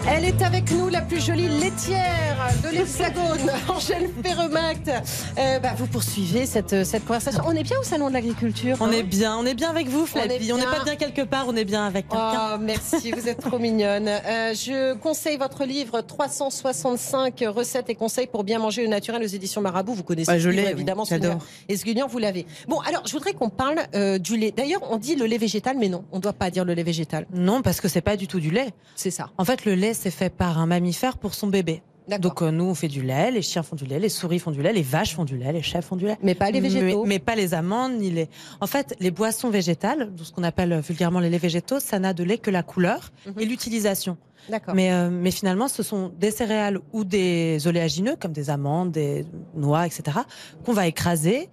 Elle 0.06 0.26
est 0.26 0.42
avec 0.42 0.70
nous, 0.72 0.90
la 0.90 1.00
plus 1.00 1.24
jolie 1.24 1.48
laitière 1.48 2.36
de 2.62 2.68
l'Hexagone, 2.68 3.50
Angèle 3.68 4.10
Ferremact. 4.22 4.90
Euh, 5.38 5.58
bah, 5.58 5.70
vous 5.74 5.86
poursuivez 5.86 6.44
cette, 6.44 6.84
cette 6.84 7.06
conversation. 7.06 7.42
On 7.46 7.52
est 7.52 7.62
bien 7.62 7.78
au 7.80 7.82
salon 7.82 8.08
de 8.08 8.12
l'agriculture. 8.12 8.76
On 8.80 8.88
hein 8.88 8.92
est 8.92 9.02
bien, 9.02 9.38
on 9.38 9.46
est 9.46 9.54
bien 9.54 9.70
avec 9.70 9.88
vous, 9.88 10.04
Flavie. 10.04 10.52
On 10.52 10.56
est 10.58 10.60
n'est 10.60 10.66
pas 10.66 10.84
bien 10.84 10.96
quelque 10.96 11.22
part, 11.22 11.46
on 11.48 11.56
est 11.56 11.64
bien 11.64 11.86
avec 11.86 12.08
quelqu'un. 12.08 12.56
Oh, 12.56 12.58
merci, 12.60 13.10
vous 13.10 13.26
êtes 13.26 13.40
trop 13.40 13.58
mignonne. 13.58 14.06
Euh, 14.06 14.52
je 14.52 14.92
conseille 14.98 15.38
votre 15.38 15.64
livre 15.64 16.02
365 16.02 17.42
recettes 17.48 17.88
et 17.88 17.94
conseils 17.94 18.26
pour 18.26 18.44
bien 18.44 18.58
manger 18.58 18.84
au 18.84 18.88
naturel 18.88 19.22
aux 19.22 19.26
éditions 19.26 19.62
Marabout. 19.62 19.94
Vous 19.94 20.02
connaissez 20.02 20.30
Bah, 20.30 20.38
je 20.38 20.50
livre, 20.50 20.60
l'ai, 20.62 20.68
oui, 20.68 20.72
évidemment. 20.74 21.04
j'adore. 21.06 21.38
Esguignan, 21.70 22.06
vous 22.06 22.18
l'avez. 22.18 22.44
Bon, 22.68 22.80
alors, 22.80 23.02
je 23.06 23.12
voudrais 23.12 23.32
qu'on 23.32 23.48
parle 23.48 23.78
euh, 23.94 24.18
du 24.18 24.36
lait. 24.36 24.52
D'ailleurs, 24.54 24.82
on 24.90 24.98
dit 24.98 25.16
le 25.16 25.24
lait 25.24 25.38
végétal, 25.38 25.78
mais 25.78 25.88
non, 25.88 26.04
on 26.12 26.16
ne 26.16 26.22
doit 26.22 26.34
pas 26.34 26.50
dire 26.50 26.66
le 26.66 26.74
lait 26.74 26.82
végétal. 26.82 27.26
Non, 27.32 27.62
parce 27.62 27.80
que 27.80 27.88
c'est 27.88 28.02
pas 28.02 28.16
du 28.18 28.26
tout 28.26 28.40
du 28.40 28.50
lait. 28.50 28.74
C'est 29.06 29.12
ça. 29.12 29.30
En 29.38 29.44
fait, 29.44 29.64
le 29.64 29.76
lait, 29.76 29.94
c'est 29.94 30.10
fait 30.10 30.30
par 30.30 30.58
un 30.58 30.66
mammifère 30.66 31.16
pour 31.16 31.32
son 31.34 31.46
bébé. 31.46 31.80
Donc 32.18 32.42
euh, 32.42 32.50
nous, 32.50 32.64
on 32.64 32.74
fait 32.74 32.88
du 32.88 33.02
lait, 33.02 33.30
les 33.30 33.40
chiens 33.40 33.62
font 33.62 33.76
du 33.76 33.84
lait, 33.84 34.00
les 34.00 34.08
souris 34.08 34.40
font 34.40 34.50
du 34.50 34.60
lait, 34.62 34.72
les 34.72 34.82
vaches 34.82 35.14
font 35.14 35.24
du 35.24 35.36
lait, 35.38 35.52
les 35.52 35.62
chèvres 35.62 35.84
font 35.84 35.94
du 35.94 36.06
lait. 36.06 36.18
mais 36.24 36.34
pas 36.34 36.50
les 36.50 36.58
végétaux. 36.60 37.02
Mais, 37.04 37.08
mais 37.14 37.18
pas 37.20 37.36
les 37.36 37.54
amandes, 37.54 37.92
ni 38.00 38.10
les. 38.10 38.28
En 38.60 38.66
fait, 38.66 38.96
les 38.98 39.12
boissons 39.12 39.48
végétales, 39.48 40.10
ce 40.20 40.32
qu'on 40.32 40.42
appelle 40.42 40.72
euh, 40.72 40.80
vulgairement 40.80 41.20
les 41.20 41.30
laits 41.30 41.40
végétaux, 41.40 41.78
ça 41.78 42.00
n'a 42.00 42.12
de 42.14 42.24
lait 42.24 42.38
que 42.38 42.50
la 42.50 42.64
couleur 42.64 43.12
Mhm. 43.26 43.34
et 43.38 43.44
l'utilisation. 43.44 44.16
D'accord. 44.48 44.74
Mais, 44.74 44.92
euh, 44.92 45.08
mais 45.08 45.30
finalement, 45.30 45.68
ce 45.68 45.84
sont 45.84 46.10
des 46.18 46.32
céréales 46.32 46.80
ou 46.92 47.04
des 47.04 47.64
oléagineux, 47.68 48.16
comme 48.18 48.32
des 48.32 48.50
amandes, 48.50 48.90
des 48.90 49.24
noix, 49.54 49.86
etc., 49.86 50.18
qu'on 50.64 50.72
va 50.72 50.88
écraser, 50.88 51.48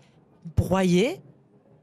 broyer, 0.57 1.19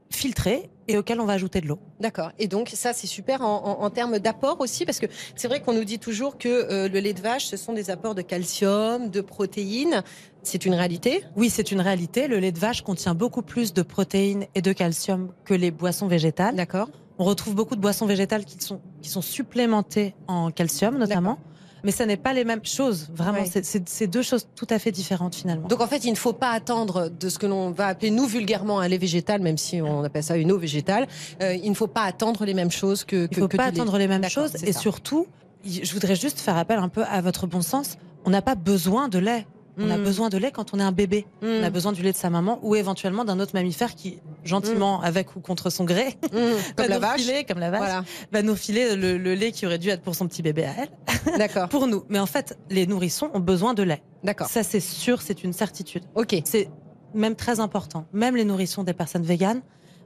filtrer 0.09 0.69
et 0.91 0.97
auxquels 0.97 1.19
on 1.19 1.25
va 1.25 1.33
ajouter 1.33 1.61
de 1.61 1.67
l'eau. 1.67 1.79
D'accord. 1.99 2.31
Et 2.39 2.47
donc 2.47 2.69
ça 2.73 2.93
c'est 2.93 3.07
super 3.07 3.41
en, 3.41 3.63
en- 3.65 3.83
en 3.83 3.89
termes 3.89 4.19
d'apport 4.19 4.57
aussi 4.59 4.85
parce 4.85 4.99
que 4.99 5.05
c'est 5.35 5.47
vrai 5.47 5.61
qu'on 5.61 5.73
nous 5.73 5.83
dit 5.85 5.99
toujours 5.99 6.37
que 6.37 6.47
euh, 6.49 6.87
le 6.87 6.99
lait 6.99 7.13
de 7.13 7.21
vache 7.21 7.45
ce 7.45 7.57
sont 7.57 7.73
des 7.73 7.89
apports 7.89 8.15
de 8.15 8.21
calcium, 8.21 9.09
de 9.09 9.21
protéines. 9.21 10.03
C'est 10.43 10.65
une 10.65 10.73
réalité? 10.73 11.23
Oui, 11.35 11.49
c'est 11.49 11.71
une 11.71 11.81
réalité. 11.81 12.27
Le 12.27 12.39
lait 12.39 12.51
de 12.51 12.59
vache 12.59 12.81
contient 12.81 13.13
beaucoup 13.13 13.41
plus 13.43 13.73
de 13.73 13.81
protéines 13.83 14.45
et 14.55 14.61
de 14.61 14.73
calcium 14.73 15.31
que 15.45 15.53
les 15.53 15.69
boissons 15.71 16.07
végétales. 16.07 16.55
D'accord. 16.55 16.89
On 17.19 17.25
retrouve 17.25 17.53
beaucoup 17.53 17.75
de 17.75 17.81
boissons 17.81 18.07
végétales 18.07 18.45
qui 18.45 18.59
sont, 18.59 18.79
qui 19.03 19.09
sont 19.09 19.21
supplémentées 19.21 20.15
en 20.27 20.49
calcium 20.49 20.97
notamment. 20.97 21.37
Mais 21.83 21.91
ça 21.91 22.05
n'est 22.05 22.17
pas 22.17 22.33
les 22.33 22.43
mêmes 22.45 22.63
choses, 22.63 23.09
vraiment. 23.13 23.39
C'est- 23.45 24.07
deux 24.07 24.21
choses 24.21 24.47
tout 24.55 24.67
à 24.69 24.77
fait 24.79 24.91
différentes 24.91 25.35
finalement. 25.35 25.67
Donc 25.67 25.81
en 25.81 25.87
fait 25.87 26.03
il 26.05 26.11
ne 26.11 26.17
faut 26.17 26.33
pas 26.33 26.51
attendre 26.51 27.09
de 27.09 27.29
ce 27.29 27.37
que 27.39 27.45
l'on 27.47 27.71
va 27.71 27.87
appeler 27.87 28.11
nous 28.11 28.25
vulgairement 28.25 28.79
un 28.79 28.87
lait 28.87 28.97
végétal, 28.97 29.41
même 29.41 29.57
si 29.57 29.81
on 29.81 30.03
appelle 30.03 30.23
ça 30.23 30.37
une 30.37 30.51
eau 30.51 30.57
végétale. 30.57 31.07
euh, 31.41 31.53
il 31.55 31.69
ne 31.69 31.75
faut 31.75 31.87
pas 31.87 32.03
attendre 32.03 32.45
les 32.45 32.53
mêmes 32.53 32.71
choses 32.71 33.03
que. 33.03 33.27
Il 33.31 33.35
ne 33.37 33.41
faut 33.41 33.47
que 33.47 33.57
pas 33.57 33.65
attendre 33.65 33.97
les 33.97 34.07
mêmes 34.07 34.23
choses. 34.29 34.55
Et 34.63 34.73
ça. 34.73 34.79
surtout, 34.79 35.27
je 35.65 35.93
voudrais 35.93 36.15
juste 36.15 36.39
faire 36.39 36.57
appel 36.57 36.79
un 36.79 36.89
peu 36.89 37.03
à 37.03 37.21
votre 37.21 37.47
bon 37.47 37.61
sens. 37.61 37.97
On 38.25 38.29
n'a 38.29 38.41
pas 38.41 38.55
besoin 38.55 39.07
de 39.07 39.17
lait. 39.19 39.45
On 39.77 39.89
a 39.89 39.97
Mm. 39.97 40.03
besoin 40.03 40.29
de 40.29 40.37
lait 40.37 40.51
quand 40.51 40.73
on 40.73 40.79
est 40.79 40.83
un 40.83 40.91
bébé. 40.91 41.25
On 41.41 41.63
a 41.63 41.69
Mm. 41.69 41.73
besoin 41.73 41.91
du 41.91 42.01
lait 42.01 42.11
de 42.11 42.17
sa 42.17 42.29
maman 42.29 42.59
ou 42.61 42.75
éventuellement 42.75 43.23
d'un 43.25 43.39
autre 43.39 43.51
mammifère 43.53 43.95
qui, 43.95 44.19
gentiment, 44.43 45.01
avec 45.01 45.35
ou 45.35 45.39
contre 45.39 45.69
son 45.69 45.85
gré, 45.85 46.17
Mmh, 46.31 46.37
comme 46.75 46.87
la 46.87 46.99
vache. 46.99 47.21
filer, 47.21 47.45
comme 47.45 47.59
la 47.59 47.69
vache, 47.71 47.79
Voilà. 47.79 48.03
va 48.31 48.41
nous 48.41 48.55
filer 48.55 48.95
le, 48.95 49.17
le 49.17 49.33
lait 49.33 49.51
qui 49.51 49.65
aurait 49.65 49.77
dû 49.79 49.89
être 49.89 50.01
pour 50.01 50.15
son 50.15 50.27
petit 50.27 50.41
bébé 50.41 50.65
à 50.65 50.71
elle, 50.77 51.37
D'accord. 51.37 51.69
pour 51.69 51.87
nous. 51.87 52.03
Mais 52.09 52.19
en 52.19 52.25
fait, 52.25 52.57
les 52.69 52.85
nourrissons 52.87 53.29
ont 53.33 53.39
besoin 53.39 53.73
de 53.73 53.83
lait. 53.83 54.01
D'accord. 54.23 54.47
Ça, 54.47 54.63
c'est 54.63 54.79
sûr, 54.79 55.21
c'est 55.21 55.43
une 55.43 55.53
certitude. 55.53 56.03
Ok. 56.15 56.35
C'est 56.45 56.69
même 57.13 57.35
très 57.35 57.59
important. 57.59 58.05
Même 58.13 58.35
les 58.35 58.45
nourrissons 58.45 58.83
des 58.83 58.93
personnes 58.93 59.23
véganes 59.23 59.61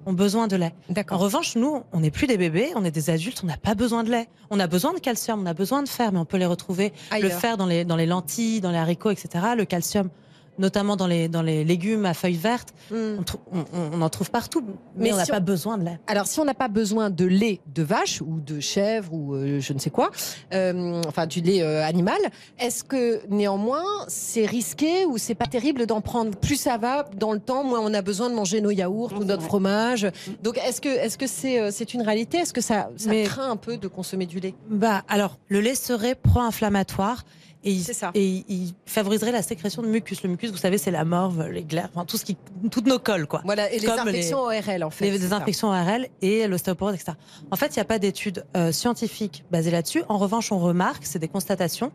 ont 0.05 0.13
besoin 0.13 0.47
de 0.47 0.55
lait. 0.55 0.73
En 1.11 1.17
revanche, 1.17 1.55
nous, 1.55 1.83
on 1.93 1.99
n'est 1.99 2.11
plus 2.11 2.27
des 2.27 2.37
bébés, 2.37 2.71
on 2.75 2.83
est 2.85 2.91
des 2.91 3.09
adultes, 3.09 3.41
on 3.43 3.47
n'a 3.47 3.57
pas 3.57 3.75
besoin 3.75 4.03
de 4.03 4.11
lait. 4.11 4.27
On 4.49 4.59
a 4.59 4.67
besoin 4.67 4.93
de 4.93 4.99
calcium, 4.99 5.41
on 5.41 5.45
a 5.45 5.53
besoin 5.53 5.83
de 5.83 5.89
fer, 5.89 6.11
mais 6.11 6.19
on 6.19 6.25
peut 6.25 6.37
les 6.37 6.45
retrouver, 6.45 6.93
le 7.11 7.29
fer 7.29 7.57
dans 7.57 7.65
les, 7.65 7.85
dans 7.85 7.95
les 7.95 8.05
lentilles, 8.05 8.61
dans 8.61 8.71
les 8.71 8.77
haricots, 8.77 9.11
etc. 9.11 9.45
Le 9.57 9.65
calcium, 9.65 10.09
notamment 10.57 10.95
dans 10.95 11.07
les, 11.07 11.27
dans 11.27 11.41
les 11.41 11.63
légumes 11.63 12.05
à 12.05 12.13
feuilles 12.13 12.33
vertes, 12.35 12.73
Mmh. 12.91 12.95
on, 13.19 13.23
trou- 13.23 13.39
on- 13.51 13.65
on 13.93 14.01
en 14.01 14.09
trouve 14.09 14.29
partout, 14.31 14.61
mais, 14.65 14.73
Mais 15.05 15.13
on 15.13 15.17
n'a 15.17 15.25
si 15.25 15.31
pas 15.31 15.39
on- 15.39 15.43
besoin 15.43 15.77
de 15.77 15.85
lait. 15.85 15.99
Alors, 16.07 16.27
si 16.27 16.39
on 16.39 16.45
n'a 16.45 16.53
pas 16.53 16.67
besoin 16.67 17.09
de 17.09 17.25
lait 17.25 17.59
de 17.73 17.83
vache 17.83 18.21
ou 18.21 18.39
de 18.39 18.59
chèvre 18.59 19.11
ou 19.13 19.33
euh, 19.35 19.59
je 19.59 19.73
ne 19.73 19.79
sais 19.79 19.89
quoi, 19.89 20.11
euh, 20.53 21.01
enfin 21.07 21.25
du 21.25 21.41
lait 21.41 21.61
euh, 21.63 21.83
animal, 21.83 22.17
est-ce 22.59 22.83
que 22.83 23.21
néanmoins 23.29 23.83
c'est 24.07 24.45
risqué 24.45 25.05
ou 25.05 25.17
c'est 25.17 25.35
pas 25.35 25.47
terrible 25.47 25.85
d'en 25.85 26.01
prendre 26.01 26.37
Plus 26.37 26.55
ça 26.57 26.77
va 26.77 27.05
dans 27.17 27.33
le 27.33 27.39
temps, 27.39 27.63
moins 27.63 27.79
on 27.81 27.93
a 27.93 28.01
besoin 28.01 28.29
de 28.29 28.35
manger 28.35 28.61
nos 28.61 28.71
yaourts 28.71 29.13
ou 29.19 29.23
notre 29.23 29.43
fromage? 29.43 30.07
Donc, 30.43 30.57
est-ce 30.59 30.79
que 30.81 30.89
est-ce 30.89 31.17
que 31.17 31.27
c'est 31.27 31.59
euh, 31.59 31.69
c'est 31.71 31.93
une 31.93 32.01
réalité? 32.01 32.37
Est-ce 32.37 32.53
que 32.53 32.61
ça, 32.61 32.89
ça 32.97 33.09
Mais- 33.09 33.23
craint 33.23 33.49
un 33.49 33.57
peu 33.57 33.77
de 33.77 33.87
consommer 33.87 34.25
du 34.25 34.39
lait? 34.39 34.53
Bah, 34.69 35.03
alors, 35.07 35.37
le 35.47 35.59
lait 35.61 35.75
serait 35.75 36.15
pro-inflammatoire. 36.15 37.23
Et 37.65 37.71
il, 37.71 37.83
C'est 37.83 37.93
ça. 37.93 38.11
et 38.13 38.23
il- 38.25 38.45
il 38.47 38.73
favoriserait 38.85 39.31
la 39.31 39.41
sécrétion 39.41 39.81
de 39.81 39.87
mucus. 39.87 40.21
Le 40.23 40.29
mucus, 40.29 40.51
vous 40.51 40.57
savez, 40.57 40.77
c'est 40.77 40.91
la 40.91 41.03
morve, 41.03 41.47
les 41.49 41.63
glaires, 41.63 41.89
enfin, 41.93 42.05
tout 42.05 42.15
ce 42.17 42.23
qui, 42.23 42.37
toutes 42.71 42.85
nos 42.87 42.99
colles, 42.99 43.25
quoi. 43.27 43.41
Voilà, 43.43 43.71
et 43.71 43.79
les 43.79 43.89
infections 43.89 44.39
ORL 44.43 44.83
en 44.83 44.89
fait. 44.91 45.09
les, 45.09 45.33
infections 45.33 45.69
ORL 45.69 46.07
et 46.21 46.47
l'ostéoporose, 46.47 46.93
etc. 46.93 47.13
En 47.51 47.55
fait, 47.55 47.67
il 47.75 47.79
n'y 47.79 47.81
a 47.81 47.85
pas 47.85 47.99
d'études 47.99 48.45
euh, 48.55 48.71
scientifiques 48.71 49.43
basées 49.51 49.71
là-dessus. 49.71 50.03
En 50.09 50.17
revanche, 50.19 50.51
on 50.51 50.59
remarque, 50.59 51.05
c'est 51.05 51.19
des 51.19 51.27
constatations, 51.27 51.91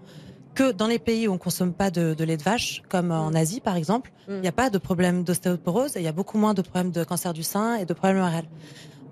que 0.54 0.72
dans 0.72 0.88
les 0.88 0.98
pays 0.98 1.28
où 1.28 1.32
on 1.32 1.38
consomme 1.38 1.72
pas 1.72 1.92
de, 1.92 2.12
de 2.14 2.24
lait 2.24 2.36
de 2.36 2.42
vache, 2.42 2.82
comme 2.88 3.12
en 3.12 3.32
Asie 3.34 3.60
par 3.60 3.76
exemple, 3.76 4.10
il 4.28 4.34
Mm. 4.34 4.40
n'y 4.40 4.48
a 4.48 4.52
pas 4.52 4.68
de 4.70 4.78
problème 4.78 5.22
d'ostéoporose 5.22 5.96
et 5.96 6.00
il 6.00 6.04
y 6.04 6.08
a 6.08 6.12
beaucoup 6.12 6.38
moins 6.38 6.54
de 6.54 6.62
problèmes 6.62 6.90
de 6.90 7.04
cancer 7.04 7.32
du 7.32 7.44
sein 7.44 7.76
et 7.76 7.84
de 7.84 7.94
problèmes 7.94 8.20
ORL. 8.22 8.44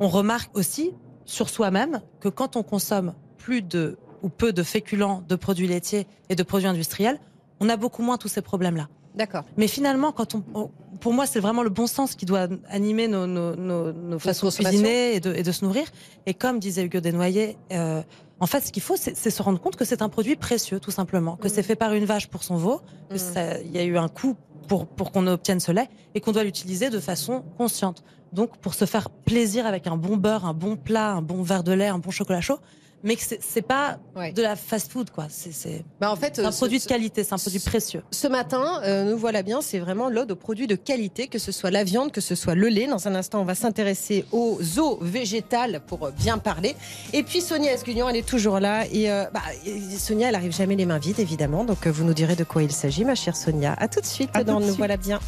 On 0.01 0.09
remarque 0.09 0.51
aussi 0.59 0.91
sur 1.25 1.49
soi-même 1.49 2.01
que 2.19 2.29
quand 2.29 2.57
on 2.57 2.65
consomme 2.65 3.15
plus 3.37 3.63
de 3.63 3.97
ou 4.23 4.29
peu 4.29 4.53
de 4.53 4.63
féculents, 4.63 5.23
de 5.29 5.37
produits 5.37 5.67
laitiers 5.69 6.07
et 6.29 6.35
de 6.35 6.43
produits 6.43 6.69
industriels, 6.69 7.19
on 7.61 7.69
a 7.69 7.77
beaucoup 7.77 8.03
moins 8.03 8.17
tous 8.19 8.29
ces 8.29 8.43
problèmes-là. 8.43 8.89
D'accord. 9.15 9.45
Mais 9.57 9.67
finalement, 9.69 10.13
quand 10.13 10.35
on, 10.35 10.45
on- 10.55 10.71
pour 11.01 11.13
moi, 11.13 11.27
c'est 11.27 11.41
vraiment 11.41 11.63
le 11.63 11.71
bon 11.71 11.87
sens 11.87 12.15
qui 12.15 12.25
doit 12.27 12.47
animer 12.69 13.09
nos, 13.09 13.27
nos, 13.27 13.57
nos, 13.57 13.93
nos 13.93 14.19
façons 14.19 14.49
de 14.49 14.53
cuisiner 14.53 15.15
et 15.15 15.21
de, 15.21 15.33
et 15.35 15.43
de 15.43 15.53
se 15.53 15.65
nourrir. 15.65 15.87
Et 16.27 16.35
comme 16.35 16.59
disait 16.61 16.85
Hugo 16.85 17.01
Desnoyers, 17.01 17.57
euh, 17.73 18.03
en 18.41 18.47
fait, 18.47 18.61
ce 18.61 18.71
qu'il 18.71 18.83
faut, 18.83 18.95
c'est 18.97 19.15
se 19.31 19.43
rendre 19.43 19.61
compte 19.61 19.75
que 19.77 19.85
c'est 19.85 20.03
un 20.03 20.09
produit 20.09 20.37
précieux, 20.37 20.79
tout 20.79 20.93
simplement, 20.93 21.37
que 21.37 21.49
Mhm. 21.49 21.55
c'est 21.55 21.63
fait 21.65 21.75
par 21.77 21.93
une 21.95 22.05
vache 22.05 22.29
pour 22.29 22.45
son 22.45 22.57
veau, 22.57 22.81
que 23.09 23.15
Mhm. 23.15 23.19
ça- 23.19 23.61
il 23.61 23.73
y 23.73 23.79
a 23.79 23.85
eu 23.85 23.97
un 23.99 24.09
coût 24.09 24.37
pour 24.69 24.87
pour 24.87 25.11
qu'on 25.13 25.27
obtienne 25.27 25.61
ce 25.61 25.73
lait 25.73 25.89
et 26.15 26.21
qu'on 26.21 26.31
doit 26.33 26.45
l'utiliser 26.45 26.91
de 26.91 27.01
façon 27.01 27.43
consciente. 27.57 28.05
Donc, 28.33 28.57
pour 28.59 28.75
se 28.75 28.85
faire 28.85 29.09
plaisir 29.11 29.67
avec 29.67 29.87
un 29.87 29.97
bon 29.97 30.17
beurre, 30.17 30.45
un 30.45 30.53
bon 30.55 30.77
plat, 30.77 31.13
un 31.13 31.23
bon 31.23 31.43
verre 31.43 31.65
de 31.65 31.73
lait, 31.73 31.87
un 31.89 31.99
bon 31.99 32.11
chocolat 32.11 32.41
chaud, 32.43 32.59
mais 33.03 33.17
que 33.17 33.23
c'est 33.41 33.63
pas 33.63 33.99
Ouais. 34.17 34.33
de 34.33 34.43
la 34.43 34.57
fast-food, 34.57 35.11
quoi. 35.11 35.27
C'est 35.31 35.85
Bah, 36.01 36.11
en 36.11 36.17
fait, 36.17 36.37
c'est 36.37 36.45
un 36.45 36.51
ce- 36.53 36.57
produit 36.59 36.79
de 36.81 36.85
qualité, 36.85 37.23
c'est 37.25 37.33
un 37.35 37.39
produit 37.39 37.61
précieux. 37.61 38.03
Ce 38.11 38.27
matin, 38.27 38.81
euh, 38.85 39.05
nous 39.05 39.17
voilà 39.19 39.43
bien, 39.43 39.61
c'est 39.61 39.79
vraiment 39.79 40.09
l'ode 40.09 40.33
aux 40.33 40.37
produits 40.37 40.67
de 40.67 40.75
qualité, 40.75 41.29
que 41.29 41.39
ce 41.39 41.53
soit 41.53 41.71
la 41.71 41.85
viande, 41.85 42.11
que 42.13 42.21
ce 42.21 42.35
soit 42.35 42.55
le 42.55 42.69
lait. 42.69 42.87
Dans 42.87 43.07
un 43.09 43.15
instant, 43.15 43.41
on 43.41 43.45
va 43.45 43.55
s'intéresser 43.55 44.25
aux 44.33 44.59
eaux 44.79 44.99
végétales 45.01 45.81
pour 45.87 46.07
euh, 46.07 46.11
bien 46.11 46.39
parler. 46.39 46.75
Et 47.13 47.23
puis 47.23 47.41
Sonia 47.41 47.73
Esguignon, 47.73 48.09
elle 48.09 48.17
est 48.17 48.27
toujours 48.27 48.59
là. 48.61 48.85
Et, 48.93 49.11
euh, 49.11 49.25
bah, 49.33 49.43
et 49.65 49.81
Sonia, 49.99 50.29
elle 50.31 50.35
arrive 50.35 50.53
jamais 50.55 50.77
les 50.77 50.87
mains 50.87 50.99
vides, 50.99 51.21
évidemment. 51.21 51.65
Donc 51.65 51.87
euh, 51.87 51.91
vous 51.93 52.05
nous 52.05 52.15
direz 52.15 52.37
de 52.37 52.45
quoi 52.45 52.63
il 52.63 52.73
s'agit, 52.73 53.05
ma 53.05 53.15
chère 53.15 53.37
Sonia. 53.37 53.75
À 53.79 53.89
tout 53.89 54.01
de 54.01 54.07
suite 54.07 54.31
À 54.35 54.45
dans 54.45 54.59
Nous 54.61 54.67
suite. 54.67 54.77
voilà 54.79 54.97
bien. 54.97 55.21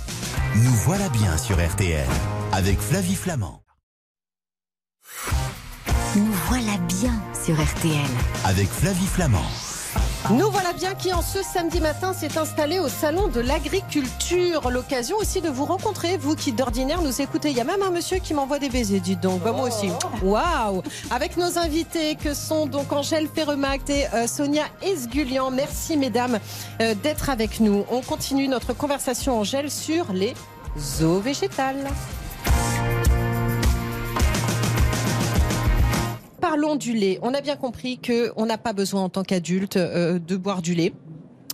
Nous 0.56 0.70
voilà 0.84 1.08
bien 1.10 1.36
sur 1.38 1.56
RTL 1.64 2.06
avec 2.52 2.78
Flavie 2.80 3.14
Flamand. 3.14 3.62
Nous 6.16 6.32
voilà 6.48 6.76
bien 6.88 7.12
sur 7.50 7.60
RTL. 7.60 8.10
Avec 8.44 8.68
Flavie 8.68 9.06
Flamand. 9.06 9.38
Nous 10.30 10.48
voilà 10.52 10.72
bien 10.72 10.94
qui, 10.94 11.12
en 11.12 11.20
ce 11.20 11.42
samedi 11.42 11.80
matin, 11.80 12.12
s'est 12.12 12.38
installé 12.38 12.78
au 12.78 12.88
salon 12.88 13.26
de 13.26 13.40
l'agriculture. 13.40 14.70
L'occasion 14.70 15.16
aussi 15.16 15.40
de 15.40 15.48
vous 15.48 15.64
rencontrer, 15.64 16.16
vous 16.16 16.36
qui 16.36 16.52
d'ordinaire 16.52 17.02
nous 17.02 17.20
écoutez. 17.20 17.50
Il 17.50 17.56
y 17.56 17.60
a 17.60 17.64
même 17.64 17.82
un 17.82 17.90
monsieur 17.90 18.18
qui 18.18 18.34
m'envoie 18.34 18.60
des 18.60 18.68
baisers, 18.68 19.00
dites 19.00 19.20
donc. 19.20 19.42
Bah, 19.42 19.50
moi 19.50 19.66
aussi. 19.66 19.88
Waouh 20.22 20.82
Avec 21.10 21.36
nos 21.36 21.58
invités 21.58 22.14
que 22.14 22.34
sont 22.34 22.66
donc 22.66 22.92
Angèle 22.92 23.26
Ferremact 23.34 23.90
et 23.90 24.06
euh, 24.14 24.28
Sonia 24.28 24.64
Esgulian. 24.82 25.50
Merci 25.50 25.96
mesdames 25.96 26.38
euh, 26.80 26.94
d'être 26.94 27.30
avec 27.30 27.58
nous. 27.58 27.84
On 27.90 28.00
continue 28.00 28.46
notre 28.46 28.74
conversation, 28.74 29.40
Angèle, 29.40 29.72
sur 29.72 30.12
les 30.12 30.34
eaux 31.02 31.18
végétales. 31.18 31.88
Parlons 36.40 36.76
du 36.76 36.92
lait. 36.94 37.18
On 37.22 37.34
a 37.34 37.40
bien 37.40 37.56
compris 37.56 37.98
que 37.98 38.32
on 38.36 38.46
n'a 38.46 38.58
pas 38.58 38.72
besoin 38.72 39.02
en 39.02 39.08
tant 39.08 39.22
qu'adulte 39.22 39.76
euh, 39.76 40.18
de 40.18 40.36
boire 40.36 40.62
du 40.62 40.74
lait. 40.74 40.92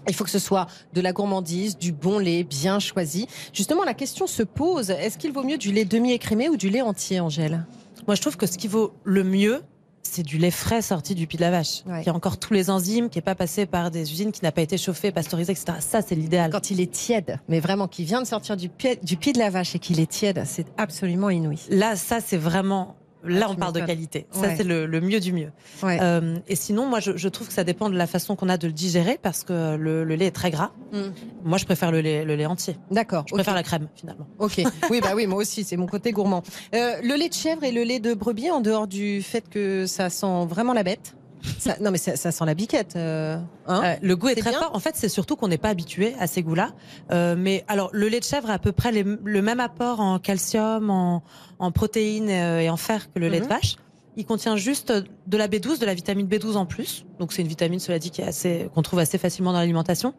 Il 0.08 0.14
faut 0.14 0.22
que 0.22 0.30
ce 0.30 0.38
soit 0.38 0.66
de 0.94 1.00
la 1.00 1.12
gourmandise, 1.12 1.76
du 1.76 1.90
bon 1.90 2.18
lait 2.20 2.44
bien 2.44 2.78
choisi. 2.78 3.26
Justement, 3.52 3.82
la 3.82 3.94
question 3.94 4.28
se 4.28 4.44
pose 4.44 4.90
est-ce 4.90 5.18
qu'il 5.18 5.32
vaut 5.32 5.42
mieux 5.42 5.58
du 5.58 5.72
lait 5.72 5.84
demi-écrémé 5.84 6.48
ou 6.48 6.56
du 6.56 6.70
lait 6.70 6.82
entier, 6.82 7.18
Angèle? 7.18 7.66
Moi, 8.06 8.14
je 8.14 8.20
trouve 8.20 8.36
que 8.36 8.46
ce 8.46 8.56
qui 8.56 8.68
vaut 8.68 8.92
le 9.02 9.24
mieux, 9.24 9.62
c'est 10.04 10.22
du 10.22 10.38
lait 10.38 10.52
frais 10.52 10.80
sorti 10.82 11.16
du 11.16 11.26
pied 11.26 11.36
de 11.38 11.42
la 11.42 11.50
vache, 11.50 11.82
Ouais. 11.88 12.04
qui 12.04 12.08
a 12.10 12.14
encore 12.14 12.38
tous 12.38 12.54
les 12.54 12.70
enzymes, 12.70 13.10
qui 13.10 13.18
n'est 13.18 13.22
pas 13.22 13.34
passé 13.34 13.66
par 13.66 13.90
des 13.90 14.12
usines, 14.12 14.30
qui 14.30 14.44
n'a 14.44 14.52
pas 14.52 14.62
été 14.62 14.78
chauffé, 14.78 15.10
pasteurisé, 15.10 15.50
etc. 15.50 15.78
Ça, 15.80 16.02
c'est 16.02 16.14
l'idéal. 16.14 16.52
Quand 16.52 16.70
il 16.70 16.80
est 16.80 16.92
tiède, 16.92 17.40
mais 17.48 17.58
vraiment 17.58 17.88
qui 17.88 18.04
vient 18.04 18.22
de 18.22 18.26
sortir 18.28 18.56
du 18.56 18.68
pied, 18.68 19.00
du 19.02 19.16
pied 19.16 19.32
de 19.32 19.40
la 19.40 19.50
vache 19.50 19.74
et 19.74 19.80
qu'il 19.80 19.98
est 19.98 20.08
tiède, 20.08 20.40
c'est 20.46 20.66
absolument 20.78 21.30
inouï. 21.30 21.58
Là, 21.70 21.96
ça, 21.96 22.20
c'est 22.24 22.36
vraiment. 22.36 22.94
Là, 23.26 23.46
Ah, 23.46 23.50
on 23.50 23.54
tu 23.54 23.60
parle 23.60 23.72
de 23.74 23.80
qualité. 23.80 24.26
Ça, 24.30 24.40
Ouais. 24.40 24.54
c'est 24.56 24.64
le, 24.64 24.86
le 24.86 25.00
mieux 25.00 25.20
du 25.20 25.32
mieux. 25.32 25.50
Ouais. 25.82 25.98
Euh, 26.00 26.36
et 26.48 26.56
sinon, 26.56 26.86
moi, 26.86 27.00
je, 27.00 27.16
je 27.16 27.28
trouve 27.28 27.48
que 27.48 27.52
ça 27.52 27.64
dépend 27.64 27.90
de 27.90 27.96
la 27.96 28.06
façon 28.06 28.36
qu'on 28.36 28.48
a 28.48 28.56
de 28.56 28.66
le 28.66 28.72
digérer, 28.72 29.18
parce 29.20 29.42
que 29.44 29.76
le, 29.76 30.04
le 30.04 30.14
lait 30.14 30.26
est 30.26 30.30
très 30.30 30.50
gras. 30.50 30.70
Mm. 30.92 30.98
Moi, 31.44 31.58
je 31.58 31.64
préfère 31.64 31.90
le 31.92 32.00
lait, 32.00 32.24
le 32.24 32.34
lait 32.36 32.46
entier. 32.46 32.76
D'accord. 32.90 33.24
Je 33.28 33.34
préfère 33.34 33.54
la 33.54 33.62
crème, 33.62 33.88
finalement. 33.94 34.26
Ok. 34.38 34.60
Oui, 34.90 35.00
bah 35.02 35.12
oui, 35.14 35.26
moi 35.26 35.38
aussi, 35.38 35.64
c'est 35.64 35.76
mon 35.76 35.86
côté 35.86 36.12
gourmand. 36.12 36.42
Euh, 36.74 36.92
le 37.02 37.14
lait 37.16 37.28
de 37.28 37.34
chèvre 37.34 37.64
et 37.64 37.72
le 37.72 37.82
lait 37.82 37.98
de 38.00 38.14
brebis, 38.14 38.50
en 38.50 38.60
dehors 38.60 38.86
du 38.86 39.20
fait 39.22 39.48
que 39.48 39.86
ça 39.86 40.10
sent 40.10 40.46
vraiment 40.48 40.72
la 40.72 40.82
bête. 40.84 41.16
Ça- 41.58 41.76
non, 41.80 41.90
mais 41.90 41.98
ça, 41.98 42.16
ça 42.16 42.32
sent 42.32 42.44
la 42.44 42.54
biquette. 42.54 42.96
euh, 42.96 43.36
hein 43.66 43.82
Euh, 43.84 43.94
le 44.02 44.16
goût 44.16 44.28
est, 44.28 44.34
très 44.36 44.50
bien 44.50 44.58
fort. 44.60 44.74
En 44.74 44.80
fait, 44.80 44.94
c'est 44.96 45.08
surtout 45.08 45.36
qu'on 45.36 45.48
n'est 45.48 45.58
pas 45.58 45.68
habitué 45.68 46.14
à 46.18 46.26
ces 46.26 46.42
goûts-là. 46.42 46.70
Euh, 47.12 47.34
mais 47.38 47.64
alors, 47.68 47.90
le 47.92 48.08
lait 48.08 48.20
de 48.20 48.24
chèvre 48.24 48.50
a 48.50 48.54
à 48.54 48.58
peu 48.58 48.72
près 48.72 48.90
les- 48.92 49.04
le 49.04 49.42
même 49.42 49.60
apport 49.60 50.00
en 50.00 50.18
calcium, 50.18 50.90
en, 50.90 51.22
en 51.58 51.70
protéines 51.72 52.30
euh, 52.30 52.60
et 52.60 52.68
en 52.70 52.76
fer 52.76 53.12
que 53.12 53.18
le 53.18 53.28
lait 53.28 53.38
de 53.40 53.44
Mhm. 53.44 53.50
vache. 53.50 53.76
Il 54.16 54.24
contient 54.24 54.56
juste 54.56 54.92
de 54.92 55.36
la 55.36 55.46
B12, 55.46 55.78
de 55.78 55.84
la 55.86 55.92
vitamine 55.94 56.26
B12 56.26 56.56
en 56.56 56.64
plus. 56.64 57.04
Donc, 57.18 57.32
c'est 57.32 57.42
une 57.42 57.48
vitamine, 57.48 57.78
cela 57.78 57.98
dit, 57.98 58.10
qui 58.10 58.22
est 58.22 58.26
assez, 58.26 58.68
qu'on 58.74 58.80
trouve 58.82 58.98
assez 58.98 59.18
facilement 59.18 59.52
dans 59.52 59.58
l'alimentation. 59.58 60.14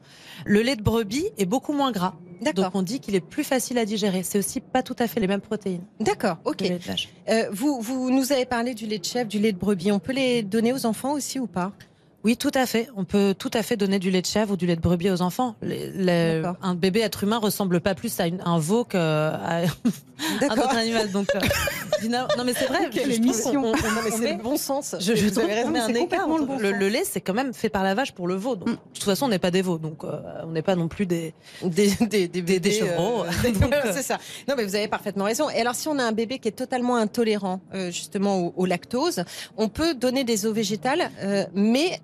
Le 0.45 0.62
lait 0.62 0.75
de 0.75 0.83
brebis 0.83 1.25
est 1.39 1.45
beaucoup 1.47 1.73
moins 1.73 1.91
gras. 1.91 2.13
D'accord. 2.41 2.65
Donc, 2.65 2.75
on 2.75 2.81
dit 2.83 2.99
qu'il 2.99 3.15
est 3.15 3.21
plus 3.21 3.43
facile 3.43 3.79
à 3.79 3.86
digérer. 3.86 4.21
C'est 4.21 4.38
aussi 4.38 4.62
pas 4.62 4.83
tout 4.83 4.95
à 4.99 5.07
fait 5.07 5.19
les 5.19 5.25
mêmes 5.27 5.41
protéines 5.41 5.81
D'accord. 5.99 6.38
Ok. 6.45 6.62
le 6.62 6.67
lait 6.67 6.77
de 6.77 6.83
vache. 6.83 7.10
Euh, 7.29 7.47
vous, 7.51 7.81
vous 7.81 8.12
nous 8.12 8.31
avez 8.31 8.45
parlé 8.45 8.75
du 8.75 8.86
lait 8.86 8.99
de 8.99 9.05
chèvre, 9.05 9.27
du 9.27 9.39
lait 9.39 9.51
de 9.51 9.57
brebis. 9.57 9.91
On 9.91 9.99
peut 9.99 10.13
les 10.13 10.43
donner 10.43 10.73
aux 10.73 10.86
enfants 10.86 11.13
aussi 11.13 11.39
ou 11.39 11.47
pas? 11.47 11.71
Oui, 12.27 12.35
tout 12.35 12.51
à 12.55 12.65
fait. 12.65 12.89
On 12.97 13.05
peut 13.05 13.33
tout 13.39 13.49
à 13.53 13.63
fait 13.63 13.77
donner 13.77 13.99
du 13.99 14.11
lait 14.11 14.21
de 14.21 14.25
chèvre 14.25 14.51
ou 14.51 14.57
du 14.57 14.67
lait 14.67 14.75
de 14.75 14.81
brebis 14.81 15.09
aux 15.09 15.21
enfants. 15.21 15.55
Les- 15.61 15.89
les- 15.91 16.41
D'accord. 16.41 16.57
un 16.61 16.75
bébé 16.75 16.99
être 16.99 17.23
humain 17.23 17.37
ressemble 17.37 17.79
pas 17.79 17.95
plus 17.95 18.19
à 18.19 18.27
une- 18.27 18.41
un 18.43 18.59
veau 18.59 18.83
qu'à 18.83 19.39
un 20.41 20.57
autre 20.57 20.75
animal. 20.75 21.09
Donc, 21.11 21.27
euh, 21.33 21.39
non, 22.09 22.27
mais 22.45 22.51
c'est 22.53 22.65
vrai. 22.65 22.89
Quelle 22.91 23.13
émission. 23.13 23.63
on- 23.67 23.71
on 23.71 24.11
c'est 24.17 24.33
le 24.33 24.43
bon 24.43 24.57
sens. 24.57 24.95
Je, 24.99 25.15
je 25.15 25.23
Vous 25.23 25.31
trouve 25.39 25.45
raison, 25.45 25.73
un 25.73 25.87
écart. 25.93 26.27
le 26.27 26.43
bon 26.45 26.57
le, 26.59 26.89
lait, 26.89 27.03
c'est 27.05 27.21
quand 27.21 27.33
même 27.33 27.53
fait 27.53 27.69
par 27.69 27.85
la 27.85 27.93
vache 27.95 28.11
pour 28.11 28.27
le 28.27 28.35
veau. 28.35 28.57
Donc, 28.57 28.67
Mm. 28.67 28.71
De 28.73 28.77
toute 28.93 29.03
façon, 29.05 29.27
on 29.27 29.29
n'est 29.29 29.39
pas 29.39 29.51
des 29.51 29.61
veaux. 29.61 29.77
Donc, 29.77 30.03
euh, 30.03 30.19
on 30.43 30.51
n'est 30.51 30.61
pas 30.61 30.75
non 30.75 30.89
plus 30.89 31.05
des. 31.05 31.33
des, 31.63 31.87
des, 32.01 32.07
des, 32.07 32.27
Des- 32.27 32.41
bébés, 32.41 32.59
des 32.59 32.71
chevreaux. 32.73 33.23
des- 33.41 33.53
Donc, 33.53 33.71
euh, 33.73 33.91
c'est 33.93 34.03
ça. 34.03 34.17
Non, 34.49 34.55
mais 34.57 34.65
vous 34.65 34.75
avez 34.75 34.89
parfaitement 34.89 35.23
raison. 35.23 35.49
Et 35.49 35.61
alors, 35.61 35.75
si 35.75 35.87
on 35.87 35.97
a 35.97 36.03
un 36.03 36.11
bébé 36.11 36.39
qui 36.39 36.49
est 36.49 36.51
totalement 36.51 36.97
intolérant, 36.97 37.61
justement, 37.89 38.37
au, 38.39 38.53
au 38.57 38.65
lactose, 38.65 39.23
on 39.55 39.69
peut 39.69 39.93
donner 39.93 40.25
des 40.25 40.45
eaux 40.45 40.51
végétales, 40.53 41.09
mais 41.53 42.01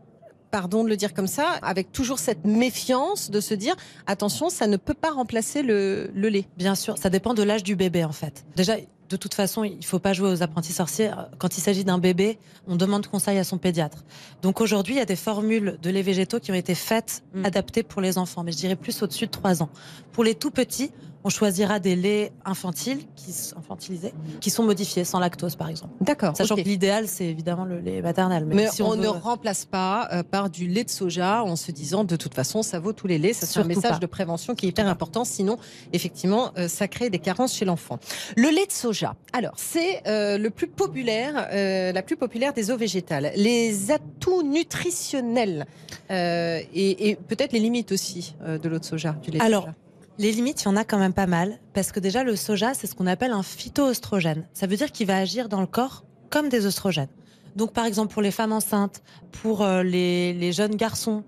pardon 0.53 0.83
de 0.83 0.89
le 0.89 0.95
dire 0.97 1.15
comme 1.15 1.25
ça, 1.25 1.53
avec 1.63 1.91
toujours 1.91 2.19
cette 2.19 2.45
méfiance 2.45 3.31
de 3.31 3.39
se 3.41 3.55
dire 3.55 3.75
attention, 4.05 4.49
ça 4.49 4.67
ne 4.67 4.77
peut 4.77 4.93
pas 4.93 5.09
remplacer 5.11 5.63
le, 5.63 6.11
le 6.13 6.29
lait. 6.29 6.45
Bien 6.57 6.75
sûr, 6.75 6.95
ça 6.99 7.09
dépend 7.09 7.33
de 7.33 7.41
l'âge 7.41 7.63
du 7.63 7.75
bébé 7.75 8.03
en 8.03 8.11
fait. 8.11 8.45
Déjà, 8.55 8.75
de 9.09 9.17
toute 9.17 9.33
façon, 9.33 9.63
il 9.63 9.83
faut 9.83 9.97
pas 9.97 10.13
jouer 10.13 10.29
aux 10.29 10.43
apprentis 10.43 10.71
sorciers. 10.71 11.09
Quand 11.39 11.57
il 11.57 11.61
s'agit 11.61 11.83
d'un 11.83 11.97
bébé, 11.97 12.37
on 12.67 12.75
demande 12.75 13.07
conseil 13.07 13.39
à 13.39 13.43
son 13.43 13.57
pédiatre. 13.57 14.03
Donc 14.43 14.61
aujourd'hui, 14.61 14.93
il 14.93 14.97
y 14.97 15.01
a 15.01 15.05
des 15.05 15.15
formules 15.15 15.79
de 15.81 15.89
lait 15.89 16.03
végétaux 16.03 16.39
qui 16.39 16.51
ont 16.51 16.55
été 16.55 16.75
faites, 16.75 17.23
Mm. 17.33 17.45
adaptées 17.45 17.81
pour 17.83 17.99
les 18.01 18.19
enfants, 18.19 18.43
mais 18.43 18.51
je 18.51 18.57
dirais 18.57 18.75
plus 18.75 19.01
au-dessus 19.01 19.25
de 19.25 19.31
3 19.31 19.63
ans. 19.63 19.69
Pour 20.11 20.23
les 20.23 20.35
tout 20.35 20.51
petits, 20.51 20.91
on 21.23 21.29
choisira 21.29 21.79
des 21.79 21.95
laits 21.95 22.33
infantiles, 22.45 22.99
qui, 23.15 23.33
infantilisés, 23.57 24.13
qui 24.41 24.49
sont 24.49 24.63
modifiés, 24.63 25.05
sans 25.05 25.19
lactose 25.19 25.55
par 25.55 25.69
exemple. 25.69 25.93
D'accord. 26.01 26.35
Sachant 26.35 26.55
que 26.55 26.61
l'idéal, 26.61 27.07
c'est 27.07 27.25
évidemment 27.25 27.65
le 27.65 27.79
lait 27.79 28.01
maternel. 28.01 28.45
Mais, 28.45 28.55
Mais 28.55 28.67
si 28.69 28.81
on, 28.81 28.91
on, 28.91 28.95
ne 28.95 29.07
remplace 29.07 29.65
pas 29.65 30.09
euh, 30.11 30.23
par 30.23 30.49
du 30.49 30.67
lait 30.67 30.83
de 30.83 30.89
soja 30.89 31.43
en 31.43 31.55
se 31.55 31.71
disant 31.71 32.03
de 32.03 32.15
toute 32.15 32.33
façon 32.33 32.61
ça 32.61 32.79
vaut 32.79 32.93
tous 32.93 33.07
les 33.07 33.17
laits. 33.17 33.35
Ça 33.35 33.45
c'est 33.45 33.59
un 33.59 33.63
message 33.63 33.91
pas. 33.91 33.99
de 33.99 34.05
prévention 34.05 34.55
qui 34.55 34.65
est 34.65 34.69
hyper 34.69 34.87
important. 34.87 35.23
Sinon, 35.23 35.57
effectivement, 35.93 36.51
euh, 36.57 36.67
ça 36.67 36.87
crée 36.87 37.09
des 37.09 37.19
carences 37.19 37.53
chez 37.53 37.65
l'enfant. 37.65 37.99
Le 38.35 38.49
lait 38.49 38.65
de 38.65 38.71
soja. 38.71 39.15
Alors, 39.31 39.53
c'est 39.55 40.01
euh, 40.07 40.37
le 40.37 40.49
plus 40.49 40.67
populaire, 40.67 41.49
la 41.53 42.01
plus 42.01 42.17
populaire 42.17 42.53
des 42.53 42.71
eaux 42.71 42.77
végétales. 42.77 43.31
Les 43.35 43.91
atouts 43.91 44.43
nutritionnels 44.43 45.65
et, 46.09 47.09
et 47.09 47.15
peut-être 47.15 47.53
les 47.53 47.59
limites 47.59 47.91
aussi 47.91 48.35
de 48.45 48.69
l'eau 48.69 48.79
de 48.79 48.85
soja. 48.85 49.13
Du 49.23 49.31
lait 49.31 49.39
de 49.39 49.43
soja. 49.43 49.73
Les 50.19 50.31
limites, 50.31 50.61
il 50.61 50.65
y 50.65 50.67
en 50.67 50.75
a 50.75 50.83
quand 50.83 50.99
même 50.99 51.13
pas 51.13 51.25
mal, 51.25 51.59
parce 51.73 51.91
que 51.91 51.99
déjà 51.99 52.23
le 52.23 52.35
soja, 52.35 52.75
c'est 52.75 52.85
ce 52.85 52.93
qu'on 52.93 53.07
appelle 53.07 53.31
un 53.31 53.41
phytoœstrogène. 53.41 54.47
Ça 54.53 54.67
veut 54.67 54.77
dire 54.77 54.91
qu'il 54.91 55.07
va 55.07 55.17
agir 55.17 55.49
dans 55.49 55.59
le 55.59 55.65
corps 55.65 56.05
comme 56.29 56.49
des 56.49 56.67
oestrogènes. 56.67 57.09
Donc 57.55 57.73
par 57.73 57.85
exemple 57.85 58.13
pour 58.13 58.21
les 58.21 58.31
femmes 58.31 58.51
enceintes, 58.51 59.01
pour 59.31 59.63
euh, 59.63 59.81
les, 59.81 60.51
jeunes 60.51 60.75
garçons, 60.75 61.23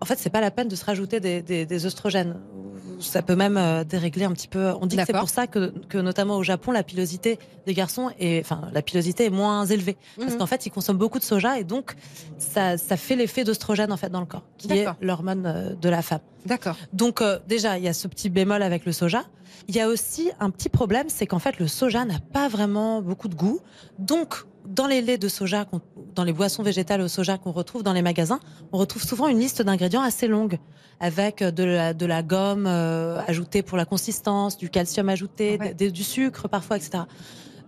en 0.00 0.04
fait 0.04 0.18
c'est 0.18 0.30
pas 0.30 0.40
la 0.40 0.50
peine 0.50 0.68
de 0.68 0.76
se 0.76 0.84
rajouter 0.84 1.20
des, 1.20 1.42
des, 1.42 1.66
des 1.66 1.86
oestrogènes. 1.86 2.36
Ça 3.00 3.22
peut 3.22 3.34
même 3.36 3.56
euh, 3.56 3.82
dérégler 3.82 4.24
un 4.26 4.32
petit 4.32 4.48
peu. 4.48 4.72
On 4.80 4.84
dit 4.86 4.96
que 4.96 5.04
c'est 5.06 5.12
pour 5.14 5.30
ça 5.30 5.46
que, 5.46 5.72
que 5.88 5.96
notamment 5.96 6.36
au 6.36 6.42
Japon 6.42 6.70
la 6.70 6.82
pilosité 6.82 7.38
des 7.66 7.72
garçons 7.72 8.10
est, 8.18 8.40
enfin 8.40 8.68
la 8.74 8.82
pilosité 8.82 9.24
est 9.26 9.30
moins 9.30 9.64
élevée, 9.64 9.96
parce 10.18 10.32
Mhm. 10.32 10.38
qu'en 10.38 10.46
fait 10.46 10.66
ils 10.66 10.70
consomment 10.70 10.98
beaucoup 10.98 11.18
de 11.18 11.24
soja 11.24 11.58
et 11.58 11.64
donc 11.64 11.94
ça, 12.38 12.76
ça 12.76 12.96
fait 12.98 13.16
l'effet 13.16 13.44
d'oestrogène 13.44 13.90
en 13.92 13.96
fait 13.96 14.10
dans 14.10 14.20
le 14.20 14.26
corps, 14.26 14.42
qui 14.58 14.70
est 14.72 14.86
l'hormone 15.00 15.46
euh, 15.46 15.74
de 15.74 15.88
la 15.88 16.02
femme. 16.02 16.20
D'accord. 16.44 16.76
Donc 16.92 17.20
euh, 17.22 17.38
déjà, 17.48 17.78
il 17.78 17.84
y 17.84 17.88
a 17.88 17.92
ce 17.94 18.06
petit 18.08 18.28
bémol 18.28 18.62
avec 18.62 18.84
le 18.84 18.92
soja. 18.92 19.24
Il 19.68 19.74
y 19.76 19.80
a 19.80 19.88
aussi 19.88 20.30
un 20.40 20.50
petit 20.50 20.68
problème, 20.68 21.06
c'est 21.08 21.26
qu'en 21.26 21.38
fait 21.38 21.58
le 21.58 21.68
soja 21.68 22.04
n'a 22.04 22.18
pas 22.18 22.48
vraiment 22.48 23.02
beaucoup 23.02 23.28
de 23.28 23.34
goût. 23.34 23.60
Donc 23.98 24.44
dans 24.66 24.86
les 24.86 25.00
laits 25.02 25.20
de 25.20 25.28
soja, 25.28 25.66
dans 26.14 26.24
les 26.24 26.32
boissons 26.32 26.62
végétales 26.62 27.00
au 27.00 27.08
soja 27.08 27.38
qu'on 27.38 27.52
retrouve 27.52 27.82
dans 27.82 27.92
les 27.92 28.02
magasins, 28.02 28.40
on 28.72 28.78
retrouve 28.78 29.02
souvent 29.02 29.28
une 29.28 29.38
liste 29.38 29.62
d'ingrédients 29.62 30.02
assez 30.02 30.26
longue, 30.28 30.58
avec 31.00 31.42
de 31.42 31.64
la, 31.64 31.94
de 31.94 32.06
la 32.06 32.22
gomme 32.22 32.66
euh, 32.66 33.20
ajoutée 33.26 33.62
pour 33.62 33.76
la 33.78 33.84
consistance, 33.84 34.56
du 34.56 34.68
calcium 34.70 35.08
ajouté, 35.08 35.56
Ouais. 35.60 35.74
d- 35.74 35.90
du 35.90 36.04
sucre 36.04 36.48
parfois, 36.48 36.76
etc. 36.76 37.04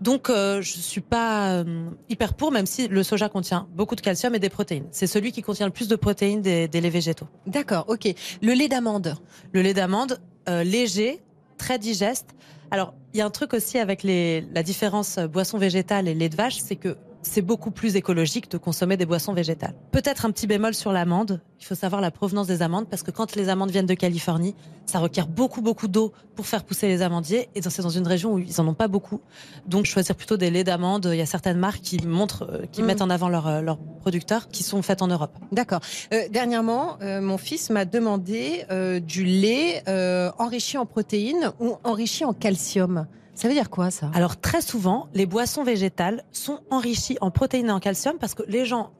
Donc, 0.01 0.31
euh, 0.31 0.61
je 0.63 0.73
suis 0.79 1.01
pas 1.01 1.53
euh, 1.53 1.89
hyper 2.09 2.35
pour, 2.35 2.51
même 2.51 2.67
si 2.67 2.89
le 2.89 3.03
soja 3.05 3.29
contient 3.29 3.69
beaucoup 3.75 3.95
de 3.95 4.01
calcium 4.01 4.35
et 4.35 4.41
des 4.41 4.49
protéines. 4.49 4.87
C'est 4.91 5.07
celui 5.07 5.31
qui 5.31 5.43
contient 5.43 5.67
le 5.67 5.73
plus 5.73 5.87
de 5.89 5.95
protéines 5.97 6.43
des, 6.43 6.67
des 6.67 6.81
laits 6.81 6.93
végétaux. 6.93 7.29
D'accord, 7.47 7.85
ok. 7.89 8.13
Le 8.43 8.53
lait 8.53 8.69
d'amande? 8.69 9.15
Le 9.53 9.63
lait 9.63 9.75
d'amande, 9.75 10.19
léger, 10.49 11.21
très 11.57 11.79
digeste. 11.79 12.31
Alors, 12.73 12.95
il 13.13 13.19
y 13.19 13.21
a 13.21 13.27
un 13.27 13.31
truc 13.31 13.53
aussi 13.53 13.79
avec 13.79 14.03
les, 14.03 14.41
la 14.55 14.63
différence 14.63 15.19
euh, 15.19 15.29
boisson 15.29 15.59
végétale 15.59 16.09
et 16.09 16.15
lait 16.15 16.31
de 16.31 16.37
vache, 16.37 16.57
c'est 16.57 16.77
que 16.77 16.97
c'est 17.23 17.43
beaucoup 17.43 17.71
plus 17.71 17.97
écologique 17.97 18.51
de 18.51 18.59
consommer 18.59 18.97
des 18.97 19.07
boissons 19.07 19.33
végétales. 19.33 19.75
Peut-être 19.93 20.27
un 20.27 20.31
petit 20.31 20.47
bémol 20.47 20.75
sur 20.75 20.93
l'amande. 20.93 21.41
Il 21.61 21.65
faut 21.65 21.75
savoir 21.77 22.01
la 22.01 22.11
provenance 22.11 22.49
des 22.49 22.61
amandes 22.63 22.89
parce 22.89 23.03
que 23.05 23.11
quand 23.13 23.37
les 23.37 23.49
amandes 23.49 23.71
viennent 23.71 23.87
de 23.87 23.95
Californie, 23.95 24.55
ça 24.87 24.99
requiert 24.99 25.29
beaucoup 25.29 25.63
beaucoup 25.63 25.87
d'eau 25.87 26.13
pour 26.35 26.47
faire 26.47 26.65
pousser 26.65 26.89
les 26.89 27.03
amandiers 27.03 27.49
et 27.55 27.63
c'est 27.63 27.83
dans 27.83 27.89
une 27.89 28.07
région 28.07 28.35
où 28.35 28.39
ils 28.41 28.61
en 28.61 28.67
ont 28.67 28.75
pas 28.75 28.89
beaucoup. 28.89 29.21
Donc 29.67 29.85
choisir 29.87 30.17
plutôt 30.17 30.37
des 30.37 30.51
laits 30.51 30.67
d'amande. 30.67 31.09
Il 31.13 31.17
y 31.17 31.23
a 31.23 31.27
certaines 31.27 31.59
marques 31.59 31.81
qui 31.83 32.05
montrent, 32.05 32.49
euh, 32.51 32.67
qui 32.73 32.83
Mm. 32.83 32.87
mettent 32.87 33.03
en 33.03 33.11
avant 33.11 33.29
leurs 33.29 33.47
euh, 33.47 33.61
leurs 33.61 33.79
producteurs 33.79 34.49
qui 34.49 34.65
sont 34.65 34.83
faits 34.83 35.03
en 35.03 35.07
Europe. 35.07 35.39
D'accord. 35.53 35.81
Euh, 36.13 36.29
dernièrement, 36.31 36.97
euh, 37.03 37.21
mon 37.21 37.39
fils 37.39 37.71
m'a 37.71 37.85
demandé 37.85 38.65
euh, 38.71 38.99
du 38.99 39.25
lait 39.25 39.83
enrichi 40.39 40.77
en 40.79 40.87
protéines 40.87 41.53
ou 41.61 41.77
enrichi 41.85 42.25
en 42.25 42.33
calcium. 42.33 43.07
Ça 43.35 43.49
veut 43.49 43.55
dire 43.55 43.71
quoi 43.71 43.91
ça? 43.91 44.11
Alors 44.15 44.39
très 44.41 44.61
souvent, 44.61 45.09
les 45.15 45.27
boissons 45.27 45.65
végétales 45.65 46.23
sont 46.33 46.61
enrichies 46.71 47.17
en 47.21 47.31
protéines 47.31 47.69
et 47.69 47.73
en 47.73 47.81
calcium 47.81 48.17
parce 48.19 48.35
que 48.35 48.43
les 48.47 48.67
gens, 48.67 48.91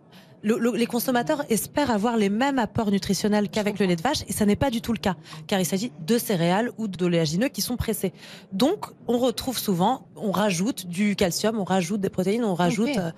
le- 0.43 0.59
le- 0.59 0.73
les 0.73 0.87
consommateurs 0.87 1.45
espèrent 1.51 1.91
avoir 1.91 2.17
les 2.17 2.29
mêmes 2.31 2.59
apports 2.59 2.91
nutritionnels 2.91 3.49
qu'avec 3.51 3.79
le 3.79 3.87
lait 3.87 3.95
de 3.95 4.03
vache 4.03 4.23
et 4.27 4.33
ça 4.33 4.45
n'est 4.47 4.57
pas 4.57 4.71
du 4.71 4.81
tout 4.81 4.93
le 4.93 4.99
cas 4.99 5.17
car 5.47 5.61
il 5.61 5.67
s'agit 5.67 5.93
de 6.01 6.19
céréales 6.19 6.73
ou 6.79 6.89
d'oléagineux 6.89 7.49
qui 7.49 7.61
sont 7.61 7.77
pressés. 7.77 8.13
Donc 8.53 8.87
on 9.07 9.19
retrouve 9.19 9.59
souvent, 9.59 10.07
on 10.17 10.33
rajoute 10.33 10.87
du 10.87 11.15
calcium, 11.15 11.59
on 11.61 11.65
rajoute 11.65 12.01
des 12.01 12.11
protéines, 12.11 12.43
on 12.45 12.55
rajoute 12.55 12.89
euh, 12.99 13.11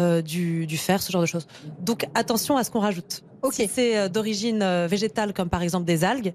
euh, 0.00 0.22
du, 0.22 0.66
du 0.66 0.76
fer, 0.78 1.02
ce 1.02 1.12
genre 1.12 1.20
de 1.22 1.26
choses. 1.26 1.46
Donc 1.80 2.06
attention 2.14 2.56
à 2.56 2.64
ce 2.64 2.70
qu'on 2.70 2.80
rajoute. 2.80 3.22
Si 3.52 3.68
c'est 3.68 3.96
euh, 3.96 4.08
d'origine 4.08 4.64
végétale 4.86 5.32
comme 5.34 5.50
par 5.50 5.62
exemple 5.62 5.84
des 5.84 6.02
algues, 6.02 6.32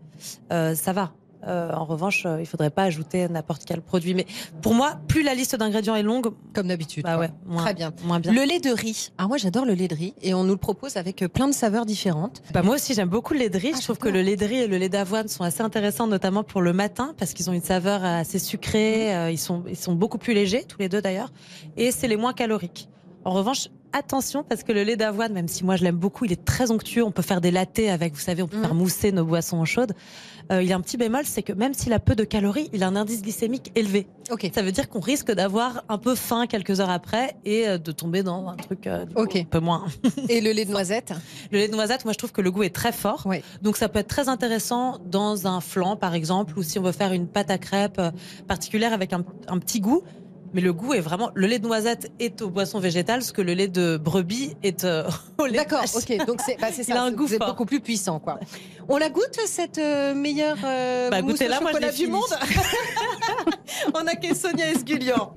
euh, 0.54 0.76
ça 0.76 0.94
va. 0.94 1.12
Euh, 1.48 1.72
en 1.74 1.86
revanche, 1.86 2.26
euh, 2.26 2.40
il 2.40 2.46
faudrait 2.46 2.70
pas 2.70 2.84
ajouter 2.84 3.28
n'importe 3.28 3.64
quel 3.66 3.82
produit. 3.82 4.14
Mais 4.14 4.26
pour 4.62 4.74
moi, 4.74 5.00
plus 5.08 5.24
la 5.24 5.34
liste 5.34 5.56
d'ingrédients 5.56 5.96
est 5.96 6.04
longue, 6.04 6.28
Comme 6.54 6.68
d'habitude. 6.68 7.04
bah 7.04 7.18
ouais, 7.18 7.32
moins, 7.46 7.64
Très 7.64 7.74
bien. 7.74 7.92
moins 8.04 8.20
bien. 8.20 8.32
Le 8.32 8.44
lait 8.44 8.60
de 8.60 8.70
riz. 8.70 9.12
Ah 9.18 9.28
moi 9.28 9.38
j'adore 9.38 9.66
le 9.66 9.74
lait 9.74 9.88
de 9.88 9.96
riz 9.96 10.14
et 10.22 10.34
on 10.34 10.44
nous 10.44 10.52
le 10.54 10.58
propose 10.58 10.98
avec 10.98 11.22
euh, 11.24 11.28
plein 11.28 11.48
de 11.48 11.54
saveurs 11.54 11.86
différentes. 11.86 12.42
Bah, 12.54 12.62
moi 12.62 12.76
aussi, 12.76 12.94
j'aime 12.94 13.10
beaucoup 13.10 13.34
le 13.34 13.40
lait 13.40 13.50
de 13.50 13.58
riz. 13.58 13.72
Ah, 13.74 13.78
je 13.80 13.84
trouve 13.84 13.98
que 13.98 14.10
le 14.10 14.22
lait 14.22 14.36
de 14.36 14.46
riz 14.46 14.58
et 14.58 14.68
le 14.68 14.78
lait 14.78 14.90
d'avoine 14.90 15.28
sont 15.28 15.44
assez 15.44 15.62
intéressants, 15.62 16.08
notamment 16.08 16.44
pour 16.44 16.62
le 16.62 16.74
matin, 16.74 17.14
parce 17.18 17.34
qu'ils 17.34 17.50
ont 17.50 17.54
une 17.54 17.62
saveur 17.64 18.04
assez 18.06 18.40
sucrée. 18.40 19.16
euh, 19.16 19.32
ils 19.32 19.38
sont, 19.40 19.64
ils 19.68 19.76
sont 19.78 19.94
beaucoup 19.94 20.18
plus 20.18 20.34
légers, 20.34 20.64
tous 20.68 20.78
les 20.80 20.90
deux 20.90 21.02
d'ailleurs, 21.02 21.32
et 21.78 21.92
c'est 21.92 22.08
les 22.08 22.18
moins 22.18 22.34
caloriques. 22.34 22.88
En 23.26 23.32
revanche, 23.32 23.68
attention, 23.94 24.44
parce 24.44 24.64
que 24.64 24.72
le 24.72 24.84
lait 24.84 24.96
d'avoine, 24.96 25.34
même 25.34 25.48
si 25.48 25.64
moi 25.64 25.76
je 25.76 25.84
l'aime 25.84 25.98
beaucoup, 25.98 26.26
il 26.26 26.32
est 26.32 26.46
très 26.46 26.72
onctueux. 26.72 27.04
On 27.04 27.12
peut 27.12 27.22
faire 27.22 27.42
des 27.42 27.52
lattés 27.52 27.90
avec, 27.90 28.14
vous 28.14 28.20
savez, 28.20 28.44
on 28.44 28.48
peut 28.48 28.62
faire 28.62 28.76
mousser 28.76 29.12
nos 29.12 29.26
boissons 29.26 29.64
chaudes. 29.66 29.94
Euh, 30.52 30.64
il 30.64 30.74
a 30.74 30.76
un 30.76 30.82
petit 30.82 30.98
bémol, 30.98 31.24
c'est 31.26 31.44
que 31.44 31.54
même 31.54 31.74
s'il 31.74 31.94
a 31.94 32.00
peu 32.00 32.16
de 32.16 32.24
calories, 32.24 32.70
il 32.74 32.84
a 32.84 32.88
un 32.88 32.96
indice 32.96 33.22
glycémique 33.22 33.72
élevé. 33.76 34.08
Ok. 34.32 34.50
Ça 34.54 34.62
veut 34.62 34.72
dire 34.72 34.90
qu'on 34.90 35.00
risque 35.00 35.32
d'avoir 35.32 35.84
un 35.88 35.98
peu 35.98 36.16
faim 36.16 36.46
quelques 36.48 36.80
heures 36.80 36.90
après 36.90 37.36
et 37.46 37.68
euh, 37.68 37.78
de 37.78 37.92
tomber 37.92 38.24
dans 38.24 38.48
un 38.50 38.56
truc 38.56 38.88
euh, 38.88 39.06
un 39.16 39.44
peu 39.44 39.60
moins. 39.60 39.86
Et 40.30 40.42
le 40.42 40.52
lait 40.52 40.66
de 40.66 40.72
noisette? 40.72 41.14
Le 41.52 41.60
lait 41.60 41.68
de 41.68 41.74
noisette, 41.74 42.04
moi 42.04 42.14
je 42.14 42.18
trouve 42.18 42.32
que 42.32 42.42
le 42.42 42.52
goût 42.52 42.64
est 42.64 42.76
très 42.76 42.92
fort. 42.92 43.24
Oui. 43.26 43.42
Donc 43.62 43.78
ça 43.78 43.88
peut 43.88 44.00
être 44.00 44.08
très 44.08 44.30
intéressant 44.30 44.98
dans 45.06 45.48
un 45.48 45.62
flan 45.62 45.96
par 45.96 46.14
exemple, 46.16 46.58
ou 46.58 46.64
si 46.64 46.80
on 46.80 46.82
veut 46.82 46.92
faire 46.92 47.14
une 47.14 47.28
pâte 47.28 47.52
à 47.52 47.58
crêpes 47.58 48.00
euh, 48.00 48.12
particulière 48.48 48.94
avec 48.94 49.14
un, 49.14 49.24
un 49.48 49.60
petit 49.60 49.80
goût. 49.80 50.04
Mais 50.54 50.62
le 50.62 50.74
goût 50.74 50.94
est 50.94 51.00
vraiment. 51.00 51.32
Le 51.34 51.48
lait 51.48 51.60
de 51.60 51.66
noisette 51.68 52.12
est 52.20 52.42
aux 52.42 52.50
boissons 52.50 52.80
végétales, 52.80 53.22
ce 53.24 53.32
que 53.32 53.42
le 53.42 53.54
lait 53.54 53.68
de 53.70 53.98
brebis 53.98 54.56
est 54.64 54.84
euh, 54.84 55.04
au 55.38 55.46
lait 55.46 55.58
D'accord, 55.58 55.84
ok. 55.96 56.26
Donc 56.26 56.42
c'est 56.46 56.58
bah, 56.60 56.68
c'est 56.74 56.82
Il 56.82 56.94
ça. 56.94 57.02
a 57.02 57.06
un 57.06 57.10
c'est- 57.10 57.16
goût 57.16 57.28
fort. 57.28 57.48
beaucoup 57.48 57.66
plus 57.66 57.80
puissant, 57.80 58.20
quoi. 58.20 58.40
On 58.90 58.98
la 58.98 59.10
goûte 59.10 59.40
cette 59.46 59.78
euh, 59.78 60.14
meilleure 60.14 60.58
euh, 60.66 61.10
Bah, 61.10 61.22
mousse 61.22 61.30
au 61.32 61.34
goûtez-la, 61.34 61.62
moi, 61.62 61.72
je 61.72 61.76
chocolat 61.78 61.92
du 61.94 62.08
monde. 62.08 62.36
On 63.94 64.06
a 64.08 64.16
que 64.16 64.36
Sonia 64.36 64.70
Esgulian. 64.72 65.34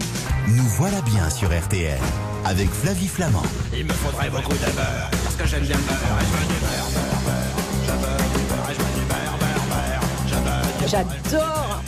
Nous 0.49 0.65
voilà 0.77 1.01
bien 1.03 1.31
sur 1.31 1.49
RTL 1.49 1.99
avec 2.45 2.69
Flavie 2.69 3.09
Flamand. 3.09 3.43
Il 3.77 3.87
me 3.87 3.93
faudrait 3.93 4.31
beaucoup 4.31 4.53
de 4.53 4.59
beurre, 4.59 5.11
parce 5.23 5.37
que 5.37 5.47
j'aime 5.47 5.63
bien 5.65 5.77
le 5.77 5.83
beurre. 5.83 6.21
Et 6.21 6.25
je 6.25 6.31
veux 6.33 6.49
du 6.49 6.65
J'adore. 10.87 11.83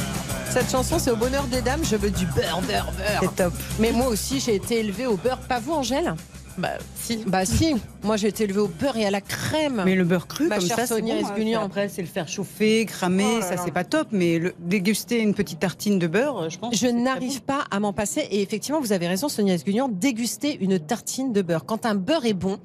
Cette 0.57 0.71
chanson, 0.71 0.99
c'est 0.99 1.11
au 1.11 1.17
bonheur 1.17 1.45
des 1.49 1.61
dames. 1.61 1.85
Je 1.85 1.97
veux 1.97 2.11
du 2.11 2.25
beurre, 2.25 2.63
beurre, 2.63 2.91
beurre. 2.97 3.21
C'est 3.21 3.37
top. 3.37 3.53
Mais 3.79 3.93
moi 3.93 4.07
aussi, 4.07 4.41
j'ai 4.41 4.55
été 4.55 4.79
élevée 4.79 5.05
au 5.05 5.19
beurre. 5.19 5.37
Pas 5.37 5.61
vous, 5.61 5.75
Angèle? 5.75 6.15
Bah 6.57 6.79
si. 7.07 7.19
Bah 7.27 7.45
si. 7.45 7.75
Moi, 8.03 8.17
j'ai 8.17 8.29
été 8.29 8.45
élevée 8.45 8.61
au 8.61 8.69
beurre 8.69 8.97
et 8.97 9.05
à 9.07 9.11
la 9.11 9.21
crème. 9.21 9.83
Mais 9.85 9.95
le 9.95 10.05
beurre 10.05 10.27
cru, 10.27 10.47
Ma 10.49 10.57
comme 10.59 10.67
chère 10.67 10.77
ça, 10.77 10.87
c'est 10.87 10.95
Sonia 10.95 11.15
bon, 11.23 11.55
hein. 11.55 11.61
Après, 11.65 11.89
c'est 11.89 12.03
le 12.03 12.09
faire 12.09 12.29
chauffer, 12.29 12.85
cramer, 12.87 13.25
Oh 13.37 13.41
là 13.41 13.47
ça 13.47 13.57
c'est 13.65 13.71
pas 13.73 13.85
top. 13.85 14.09
Mais 14.13 14.39
le, 14.39 14.55
déguster 14.59 15.21
une 15.21 15.35
petite 15.35 15.59
tartine 15.61 15.99
de 15.99 16.07
beurre, 16.07 16.51
je 16.51 16.59
pense. 16.59 16.75
Je 16.77 16.87
n'arrive 16.87 17.43
pas 17.43 17.65
à 17.71 17.81
m'en 17.81 17.93
passer. 17.93 18.27
Et 18.31 18.43
effectivement, 18.43 18.81
vous 18.81 18.93
avez 18.93 19.07
raison, 19.09 19.29
Sonia 19.29 19.55
Esgulian, 19.55 19.89
déguster 19.89 20.57
une 20.61 20.79
tartine 20.79 21.33
de 21.33 21.43
beurre. 21.43 21.65
Quand 21.65 21.87
un 21.87 21.95
beurre 21.95 22.27
est 22.27 22.33
bon, 22.35 22.59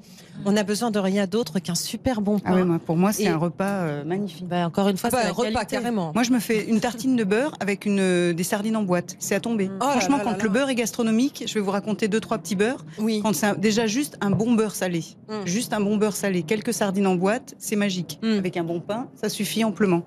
on 0.44 0.52
n'a 0.52 0.62
besoin 0.62 0.90
de 0.90 0.98
rien 0.98 1.26
d'autre 1.26 1.58
qu'un 1.58 1.74
super 1.74 2.20
bon 2.20 2.38
pain. 2.38 2.50
Ah 2.52 2.54
ouais, 2.56 2.64
moi, 2.64 2.78
pour 2.84 2.96
moi, 2.96 3.12
c'est 3.12 3.24
Et- 3.24 3.28
un 3.28 3.36
repas 3.36 3.64
euh, 3.82 4.04
magnifique. 4.04 4.48
Bah, 4.48 4.66
encore 4.66 4.88
une 4.88 4.96
fois, 4.96 5.10
Bah, 5.10 5.18
c'est 5.20 5.26
la 5.28 5.32
repas 5.32 5.50
qualité. 5.52 5.76
carrément. 5.76 6.12
Moi, 6.14 6.22
je 6.22 6.30
me 6.32 6.38
fais 6.40 6.64
une 6.68 6.80
tartine 6.80 7.16
de 7.16 7.24
beurre 7.24 7.54
avec 7.60 7.84
une, 7.86 8.00
euh, 8.00 8.32
des 8.32 8.42
sardines 8.44 8.76
en 8.76 8.82
boîte. 8.82 9.16
C'est 9.18 9.34
à 9.34 9.40
tomber. 9.40 9.70
Oh 9.74 9.84
là 9.84 9.90
Franchement, 9.92 10.16
là 10.18 10.24
quand 10.24 10.30
là 10.32 10.42
le 10.42 10.48
beurre 10.48 10.70
est 10.70 10.74
gastronomique, 10.74 11.44
je 11.46 11.54
vais 11.54 11.60
vous 11.60 11.70
raconter 11.70 12.08
deux, 12.08 12.20
trois 12.20 12.38
petits 12.38 12.56
beurres. 12.56 12.84
Oui. 12.98 13.20
Quand 13.22 13.34
c'est 13.34 13.46
un- 13.46 13.54
déjà 13.54 13.86
juste 13.86 14.16
un 14.20 14.30
bon 14.32 14.54
beurre 14.54 14.74
salé, 14.74 15.04
Mm. 15.28 15.46
juste 15.46 15.72
un 15.72 15.80
bon 15.80 15.96
beurre 15.96 16.16
salé, 16.16 16.42
quelques 16.42 16.72
sardines 16.74 17.06
en 17.06 17.14
boîte, 17.14 17.54
c'est 17.58 17.76
magique. 17.76 18.18
Mm. 18.22 18.38
Avec 18.38 18.56
un 18.56 18.64
bon 18.64 18.80
pain, 18.80 19.08
ça 19.14 19.28
suffit 19.28 19.64
amplement. 19.64 20.04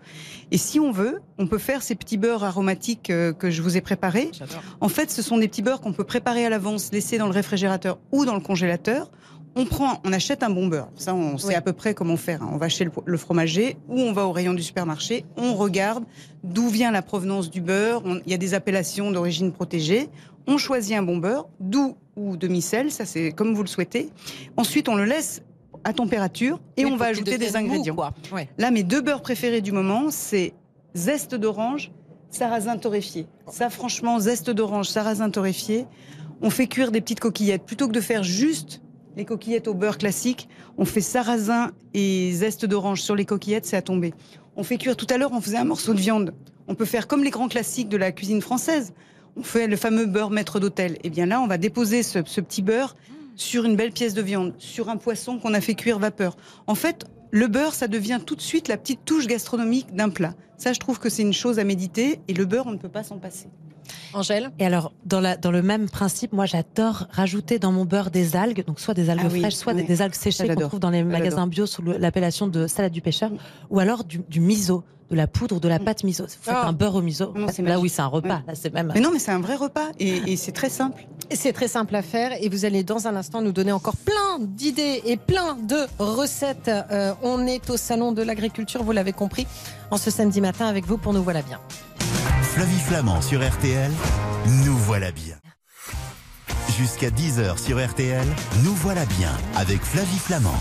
Et 0.51 0.57
si 0.57 0.79
on 0.79 0.91
veut, 0.91 1.21
on 1.37 1.47
peut 1.47 1.57
faire 1.57 1.81
ces 1.81 1.95
petits 1.95 2.17
beurres 2.17 2.43
aromatiques 2.43 3.09
euh, 3.09 3.33
que 3.33 3.49
je 3.49 3.61
vous 3.61 3.77
ai 3.77 3.81
préparés. 3.81 4.31
En 4.81 4.89
fait, 4.89 5.09
ce 5.11 5.21
sont 5.21 5.37
des 5.37 5.47
petits 5.47 5.61
beurres 5.61 5.81
qu'on 5.81 5.93
peut 5.93 6.03
préparer 6.03 6.45
à 6.45 6.49
l'avance, 6.49 6.91
laisser 6.91 7.17
dans 7.17 7.25
le 7.27 7.33
réfrigérateur 7.33 7.97
ou 8.11 8.25
dans 8.25 8.35
le 8.35 8.41
congélateur. 8.41 9.09
On 9.57 9.63
prend, 9.65 10.01
on 10.03 10.11
achète 10.11 10.43
un 10.43 10.49
bon 10.49 10.67
beurre. 10.67 10.89
Ça, 10.97 11.15
on 11.15 11.37
sait 11.37 11.47
Oui. 11.47 11.53
à 11.55 11.61
peu 11.61 11.71
près 11.71 11.93
comment 11.93 12.17
faire. 12.17 12.43
hein. 12.43 12.49
On 12.51 12.57
va 12.57 12.67
chez 12.67 12.83
le, 12.83 12.91
le 13.05 13.17
fromager 13.17 13.77
ou 13.87 14.01
on 14.01 14.11
va 14.11 14.25
au 14.25 14.33
rayon 14.33 14.53
du 14.53 14.61
supermarché. 14.61 15.23
On 15.37 15.53
regarde 15.55 16.03
d'où 16.43 16.67
vient 16.67 16.91
la 16.91 17.01
provenance 17.01 17.49
du 17.49 17.61
beurre. 17.61 18.01
On- 18.03 18.19
Il 18.25 18.31
y 18.31 18.33
a 18.33 18.37
des 18.37 18.53
appellations 18.53 19.11
d'origine 19.11 19.53
protégée. 19.53 20.09
On 20.47 20.57
choisit 20.57 20.95
un 20.95 21.01
bon 21.01 21.17
beurre, 21.17 21.47
doux 21.59 21.95
ou 22.15 22.37
demi-sel, 22.37 22.91
ça 22.91 23.05
c'est 23.05 23.31
comme 23.31 23.53
vous 23.53 23.63
le 23.63 23.67
souhaitez. 23.67 24.09
Ensuite, 24.57 24.89
on 24.89 24.95
le 24.95 25.05
laisse 25.05 25.41
à 25.83 25.93
température 25.93 26.59
et 26.77 26.85
Oui, 26.85 26.91
on 26.91 26.97
va 26.97 27.05
ajouter 27.05 27.37
des 27.37 27.55
ingrédients. 27.55 27.95
Ouais. 28.31 28.49
Là, 28.57 28.71
mes 28.71 28.83
deux 28.83 29.01
beurres 29.01 29.21
préférés 29.21 29.61
du 29.61 29.71
moment, 29.71 30.09
c'est 30.09 30.53
zeste 30.93 31.35
d'orange, 31.35 31.91
sarrasin 32.29 32.77
torréfié. 32.77 33.27
Ça, 33.47 33.69
franchement, 33.69 34.19
zeste 34.19 34.49
d'orange, 34.49 34.89
sarrasin 34.89 35.29
torréfié. 35.29 35.85
On 36.41 36.49
fait 36.49 36.67
cuire 36.67 36.91
des 36.91 37.01
petites 37.01 37.19
coquillettes. 37.19 37.63
Plutôt 37.63 37.87
que 37.87 37.93
de 37.93 38.01
faire 38.01 38.23
juste 38.23 38.81
les 39.15 39.25
coquillettes 39.25 39.67
au 39.67 39.73
beurre 39.73 39.97
classique, 39.97 40.49
on 40.77 40.85
fait 40.85 41.01
sarrasin 41.01 41.71
et 41.93 42.31
zeste 42.33 42.65
d'orange 42.65 43.01
sur 43.01 43.15
les 43.15 43.25
coquillettes, 43.25 43.65
c'est 43.65 43.77
à 43.77 43.81
tomber. 43.81 44.13
On 44.55 44.63
fait 44.63 44.77
cuire 44.77 44.97
tout 44.97 45.07
à 45.09 45.17
l'heure, 45.17 45.31
on 45.33 45.41
faisait 45.41 45.57
un 45.57 45.65
morceau 45.65 45.93
de 45.93 45.99
viande. 45.99 46.33
On 46.67 46.75
peut 46.75 46.85
faire 46.85 47.07
comme 47.07 47.23
les 47.23 47.29
grands 47.29 47.47
classiques 47.47 47.89
de 47.89 47.97
la 47.97 48.11
cuisine 48.11 48.41
française. 48.41 48.93
On 49.37 49.43
fait 49.43 49.67
le 49.67 49.75
fameux 49.75 50.05
beurre 50.05 50.29
maître 50.29 50.59
d'hôtel. 50.59 50.97
Et 51.03 51.09
bien 51.09 51.25
là, 51.25 51.41
on 51.41 51.47
va 51.47 51.57
déposer 51.57 52.03
ce, 52.03 52.19
ce 52.25 52.41
petit 52.41 52.61
beurre 52.61 52.95
sur 53.35 53.65
une 53.65 53.75
belle 53.75 53.91
pièce 53.91 54.13
de 54.13 54.21
viande, 54.21 54.53
sur 54.57 54.89
un 54.89 54.97
poisson 54.97 55.39
qu'on 55.39 55.53
a 55.53 55.61
fait 55.61 55.75
cuire 55.75 55.99
vapeur. 55.99 56.37
En 56.67 56.75
fait, 56.75 57.05
le 57.31 57.47
beurre, 57.47 57.73
ça 57.73 57.87
devient 57.87 58.19
tout 58.25 58.35
de 58.35 58.41
suite 58.41 58.67
la 58.69 58.77
petite 58.77 59.03
touche 59.03 59.27
gastronomique 59.27 59.93
d'un 59.93 60.09
plat. 60.09 60.35
Ça, 60.57 60.71
je 60.71 60.79
trouve 60.79 60.99
que 60.99 61.09
c'est 61.09 61.21
une 61.23 61.33
chose 61.33 61.59
à 61.59 61.65
méditer. 61.65 62.21
Et 62.29 62.33
le 62.33 62.45
beurre, 62.45 62.67
on 62.67 62.71
ne 62.71 62.77
peut 62.77 62.87
pas 62.89 63.03
s'en 63.03 63.17
passer. 63.17 63.47
Angèle? 64.13 64.51
Et 64.57 64.65
alors, 64.65 64.93
dans, 65.05 65.19
la, 65.19 65.35
dans 65.35 65.51
le 65.51 65.61
même 65.61 65.89
principe, 65.89 66.33
moi 66.33 66.45
j'adore 66.45 67.07
rajouter 67.11 67.59
dans 67.59 67.71
mon 67.71 67.85
beurre 67.85 68.09
des 68.09 68.35
algues, 68.35 68.63
donc 68.65 68.79
soit 68.79 68.93
des 68.93 69.09
algues 69.09 69.21
Ah 69.25 69.29
oui, 69.31 69.41
fraîches, 69.41 69.53
soit 69.55 69.73
des, 69.73 69.81
oui. 69.81 69.87
des 69.87 70.01
algues 70.01 70.15
séchées 70.15 70.47
qu'on 70.47 70.61
trouve 70.69 70.79
dans 70.79 70.89
les 70.89 71.03
magasins 71.03 71.45
bio 71.45 71.65
sous 71.65 71.83
l'appellation 71.83 72.47
de 72.47 72.65
salade 72.65 72.93
du 72.93 73.01
pêcheur, 73.01 73.31
ou 73.69 73.79
alors 73.79 74.03
du, 74.03 74.21
du 74.27 74.39
miso, 74.39 74.83
de 75.11 75.15
la 75.15 75.27
poudre 75.27 75.57
ou 75.57 75.59
de 75.59 75.67
la 75.67 75.79
pâte 75.79 76.03
miso. 76.03 76.23
Vous 76.23 76.29
faites 76.41 76.53
Ah. 76.55 76.67
un 76.67 76.73
beurre 76.73 76.95
au 76.95 77.01
miso. 77.01 77.31
Non, 77.35 77.47
là 77.59 77.79
oui, 77.79 77.89
c'est 77.89 78.01
un 78.01 78.07
repas. 78.07 78.41
Là, 78.47 78.53
c'est 78.55 78.73
même. 78.73 78.91
Mais 78.93 79.01
non, 79.01 79.11
mais 79.11 79.19
c'est 79.19 79.31
un 79.31 79.39
vrai 79.39 79.55
repas. 79.55 79.87
Et, 79.99 80.31
et 80.31 80.35
c'est 80.37 80.51
très 80.51 80.69
simple. 80.69 81.05
C'est 81.31 81.53
très 81.53 81.67
simple 81.67 81.95
à 81.95 82.01
faire 82.01 82.31
et 82.41 82.49
vous 82.49 82.65
allez 82.65 82.83
dans 82.83 83.07
un 83.07 83.15
instant 83.15 83.41
nous 83.41 83.51
donner 83.51 83.71
encore 83.71 83.95
plein 83.97 84.39
d'idées 84.39 85.01
et 85.05 85.17
plein 85.17 85.55
de 85.55 85.77
recettes. 85.99 86.69
Euh, 86.69 87.13
on 87.23 87.45
est 87.47 87.69
au 87.69 87.77
salon 87.77 88.11
de 88.11 88.21
l'agriculture, 88.21 88.83
vous 88.83 88.91
l'avez 88.91 89.13
compris, 89.13 89.47
en 89.91 89.97
ce 89.97 90.11
samedi 90.11 90.41
matin 90.41 90.67
avec 90.67 90.85
vous 90.85 90.97
pour 90.97 91.13
nous 91.13 91.23
voilà 91.23 91.41
bien. 91.41 91.59
Flavie 92.43 92.79
Flamand 92.79 93.21
sur 93.21 93.47
RTL. 93.47 93.91
Nous 94.65 94.77
voilà 94.77 95.11
bien. 95.11 95.35
Jusqu'à 96.77 97.09
10h 97.09 97.57
sur 97.57 97.83
RTL. 97.83 98.27
Nous 98.63 98.73
voilà 98.75 99.05
bien 99.05 99.31
avec 99.55 99.81
Flavie 99.81 100.19
Flamand. 100.19 100.53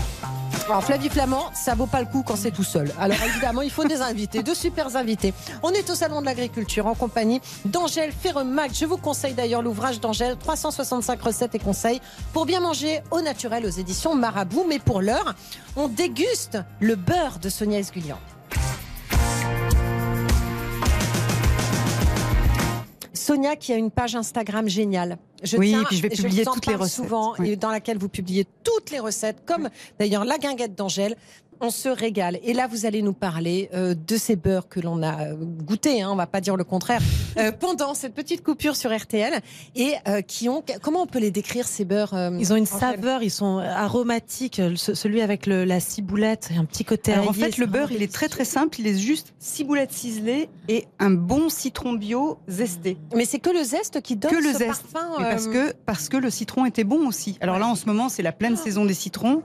Alors 0.67 0.83
Flavie 0.83 1.09
Flamand, 1.09 1.51
ça 1.53 1.75
vaut 1.75 1.85
pas 1.85 1.99
le 1.99 2.07
coup 2.07 2.23
quand 2.25 2.35
c'est 2.35 2.49
tout 2.49 2.63
seul. 2.63 2.91
Alors 2.99 3.21
évidemment, 3.23 3.61
il 3.61 3.69
faut 3.69 3.83
des 3.83 4.01
invités, 4.01 4.41
de 4.41 4.53
super 4.55 4.95
invités. 4.95 5.31
On 5.61 5.69
est 5.69 5.87
au 5.91 5.95
salon 5.95 6.21
de 6.21 6.25
l'agriculture 6.25 6.87
en 6.87 6.95
compagnie 6.95 7.39
d'Angèle 7.65 8.11
Ferremac. 8.11 8.71
Je 8.73 8.85
vous 8.85 8.97
conseille 8.97 9.35
d'ailleurs 9.35 9.61
l'ouvrage 9.61 9.99
d'Angèle, 9.99 10.35
365 10.37 11.21
recettes 11.21 11.53
et 11.53 11.59
conseils 11.59 12.01
pour 12.33 12.47
bien 12.47 12.61
manger 12.61 13.01
au 13.11 13.21
naturel 13.21 13.63
aux 13.63 13.69
éditions 13.69 14.15
Marabout. 14.15 14.65
Mais 14.67 14.79
pour 14.79 15.01
l'heure, 15.01 15.35
on 15.75 15.87
déguste 15.87 16.57
le 16.79 16.95
beurre 16.95 17.37
de 17.39 17.49
Sonia 17.49 17.77
Esgulian. 17.77 18.17
Sonia 23.25 23.55
qui 23.55 23.73
a 23.73 23.77
une 23.77 23.89
page 23.89 24.15
Instagram 24.15 24.69
géniale. 24.69 25.17
Je 25.41 25.57
oui, 25.57 25.75
puis 25.87 25.97
je 25.97 26.01
vais 26.03 26.09
publier 26.09 26.43
je 26.43 26.49
toutes 26.51 26.67
les 26.67 26.75
recettes. 26.75 27.03
Souvent, 27.03 27.33
oui. 27.39 27.51
et 27.51 27.55
dans 27.55 27.71
laquelle 27.71 27.97
vous 27.97 28.07
publiez 28.07 28.45
toutes 28.63 28.91
les 28.91 28.99
recettes, 28.99 29.37
comme 29.47 29.69
d'ailleurs 29.97 30.25
la 30.25 30.37
guinguette 30.37 30.75
d'Angèle. 30.75 31.15
On 31.61 31.69
se 31.69 31.89
régale. 31.89 32.39
Et 32.43 32.53
là, 32.53 32.67
vous 32.67 32.85
allez 32.85 33.01
nous 33.01 33.13
parler 33.13 33.69
euh, 33.73 33.95
de 33.95 34.17
ces 34.17 34.35
beurres 34.35 34.67
que 34.67 34.79
l'on 34.79 35.01
a 35.03 35.27
euh, 35.27 35.35
goûté, 35.35 36.01
hein, 36.01 36.09
on 36.11 36.15
va 36.15 36.27
pas 36.27 36.41
dire 36.41 36.55
le 36.57 36.63
contraire, 36.63 37.01
euh, 37.37 37.51
pendant 37.51 37.93
cette 37.93 38.13
petite 38.13 38.43
coupure 38.43 38.75
sur 38.75 38.95
RTL. 38.95 39.39
Et 39.75 39.93
euh, 40.07 40.21
qui 40.21 40.49
ont. 40.49 40.63
Comment 40.81 41.01
on 41.03 41.07
peut 41.07 41.19
les 41.19 41.31
décrire, 41.31 41.67
ces 41.67 41.85
beurres 41.85 42.13
euh, 42.13 42.37
Ils 42.39 42.51
ont 42.53 42.55
une 42.57 42.65
saveur, 42.65 43.23
ils 43.23 43.31
sont 43.31 43.57
aromatiques. 43.59 44.61
Ce- 44.75 44.93
Celui 44.93 45.21
avec 45.21 45.45
le- 45.45 45.63
la 45.65 45.79
ciboulette, 45.79 46.49
et 46.53 46.57
un 46.57 46.65
petit 46.65 46.83
côté 46.85 47.13
Alors 47.13 47.29
en 47.29 47.31
aillé, 47.31 47.43
fait, 47.51 47.57
le 47.57 47.65
beurre, 47.65 47.91
il 47.91 48.01
est 48.03 48.11
très 48.13 48.27
très 48.27 48.45
simple. 48.45 48.79
Il 48.79 48.87
est 48.87 48.97
juste 48.97 49.33
ciboulette 49.39 49.91
ciselée 49.93 50.49
et 50.67 50.85
un 50.99 51.11
bon 51.11 51.49
citron 51.49 51.93
bio 51.93 52.37
zesté. 52.49 52.97
Mais 53.15 53.25
c'est 53.25 53.39
que 53.39 53.49
le 53.49 53.63
zeste 53.63 54.01
qui 54.01 54.15
donne 54.15 54.31
Que 54.31 54.35
le 54.43 54.51
ce 54.53 54.57
zeste. 54.59 54.83
parfum. 54.91 55.15
Parce 55.17 55.47
que 55.47 55.73
parce 55.85 56.09
que 56.09 56.17
le 56.17 56.29
citron 56.29 56.65
était 56.65 56.83
bon 56.83 57.07
aussi. 57.07 57.37
Alors 57.41 57.59
là, 57.59 57.67
en 57.67 57.75
ce 57.75 57.85
moment, 57.85 58.09
c'est 58.09 58.23
la 58.23 58.31
pleine 58.31 58.57
saison 58.57 58.85
des 58.85 58.93
citrons. 58.93 59.41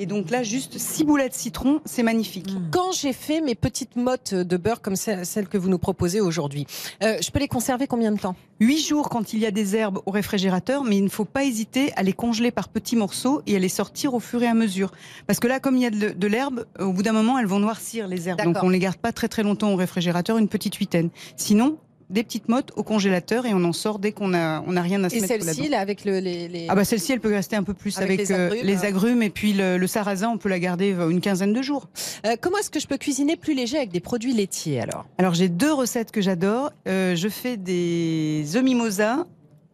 Et 0.00 0.06
donc 0.06 0.30
là, 0.30 0.42
juste 0.42 0.76
ciboulette 0.78 1.34
citron, 1.34 1.63
c'est 1.84 2.02
magnifique. 2.02 2.52
Mm. 2.52 2.70
Quand 2.70 2.92
j'ai 2.92 3.12
fait 3.12 3.40
mes 3.40 3.54
petites 3.54 3.96
mottes 3.96 4.34
de 4.34 4.56
beurre 4.56 4.82
comme 4.82 4.96
celle 4.96 5.26
celle 5.26 5.48
que 5.48 5.58
vous 5.58 5.68
nous 5.68 5.78
proposez 5.78 6.20
aujourd'hui, 6.20 6.66
euh, 7.02 7.18
je 7.20 7.30
peux 7.30 7.38
les 7.38 7.48
conserver 7.48 7.86
combien 7.86 8.12
de 8.12 8.18
temps? 8.18 8.36
Huit 8.60 8.86
jours 8.86 9.08
quand 9.08 9.32
il 9.32 9.40
y 9.40 9.46
a 9.46 9.50
des 9.50 9.76
herbes 9.76 10.00
au 10.06 10.10
réfrigérateur, 10.10 10.84
mais 10.84 10.96
il 10.96 11.04
ne 11.04 11.08
faut 11.08 11.24
pas 11.24 11.44
hésiter 11.44 11.92
à 11.96 12.02
les 12.02 12.12
congeler 12.12 12.50
par 12.50 12.68
petits 12.68 12.96
morceaux 12.96 13.42
et 13.46 13.56
à 13.56 13.58
les 13.58 13.68
sortir 13.68 14.14
au 14.14 14.20
fur 14.20 14.42
et 14.42 14.46
à 14.46 14.54
mesure. 14.54 14.92
Parce 15.26 15.40
que 15.40 15.48
là, 15.48 15.60
comme 15.60 15.76
il 15.76 15.82
y 15.82 15.86
a 15.86 15.90
de, 15.90 16.10
de 16.10 16.26
l'herbe, 16.26 16.66
au 16.78 16.92
bout 16.92 17.02
d'un 17.02 17.12
moment, 17.12 17.38
elles 17.38 17.46
vont 17.46 17.58
noircir 17.58 18.06
les 18.06 18.28
herbes. 18.28 18.42
Donc 18.42 18.62
on 18.62 18.68
les 18.68 18.78
garde 18.78 18.96
pas 18.96 19.12
très 19.12 19.28
très 19.28 19.42
longtemps 19.42 19.72
au 19.72 19.76
réfrigérateur, 19.76 20.38
une 20.38 20.48
petite 20.48 20.76
huitaine. 20.76 21.10
Sinon, 21.36 21.78
des 22.10 22.22
petites 22.22 22.48
mottes 22.48 22.70
au 22.76 22.82
congélateur 22.82 23.46
et 23.46 23.54
on 23.54 23.64
en 23.64 23.72
sort 23.72 23.98
dès 23.98 24.12
qu'on 24.12 24.34
a 24.34 24.62
on 24.66 24.76
a 24.76 24.82
rien 24.82 25.02
à 25.04 25.08
se 25.08 25.14
Et 25.16 25.20
mettre 25.20 25.32
celle-ci, 25.32 25.46
là-dedans. 25.62 25.70
là, 25.70 25.80
avec 25.80 26.04
le, 26.04 26.18
les, 26.18 26.48
les- 26.48 26.66
Ah 26.68 26.74
bah 26.74 26.84
celle-ci, 26.84 27.12
elle 27.12 27.20
peut 27.20 27.32
rester 27.32 27.56
un 27.56 27.62
peu 27.62 27.74
plus 27.74 27.96
Avec 27.98 28.20
avec, 28.20 28.28
les 28.28 28.34
euh, 28.34 28.46
agrumes, 28.48 28.66
les 28.66 28.84
agrumes 28.84 29.22
et 29.22 29.30
puis 29.30 29.52
le, 29.52 29.78
le 29.78 29.86
sarrasin, 29.86 30.28
on 30.28 30.38
peut 30.38 30.48
la 30.48 30.58
garder 30.58 30.92
euh, 30.92 31.08
une 31.08 31.20
quinzaine 31.20 31.52
de 31.52 31.62
jours. 31.62 31.88
Euh, 32.26 32.36
comment 32.40 32.58
est-ce 32.58 32.70
que 32.70 32.80
je 32.80 32.86
peux 32.86 32.98
cuisiner 32.98 33.36
plus 33.36 33.54
léger 33.54 33.76
avec 33.78 33.90
des 33.90 34.00
produits 34.00 34.32
laitiers 34.34 34.80
alors? 34.80 35.06
Alors 35.18 35.34
j'ai 35.34 35.48
deux 35.48 35.72
recettes 35.72 36.10
que 36.10 36.20
j'adore. 36.20 36.72
Euh, 36.88 37.16
je 37.16 37.28
fais 37.28 37.56
des 37.56 38.44
œufs 38.54 38.62
mimosa 38.62 39.26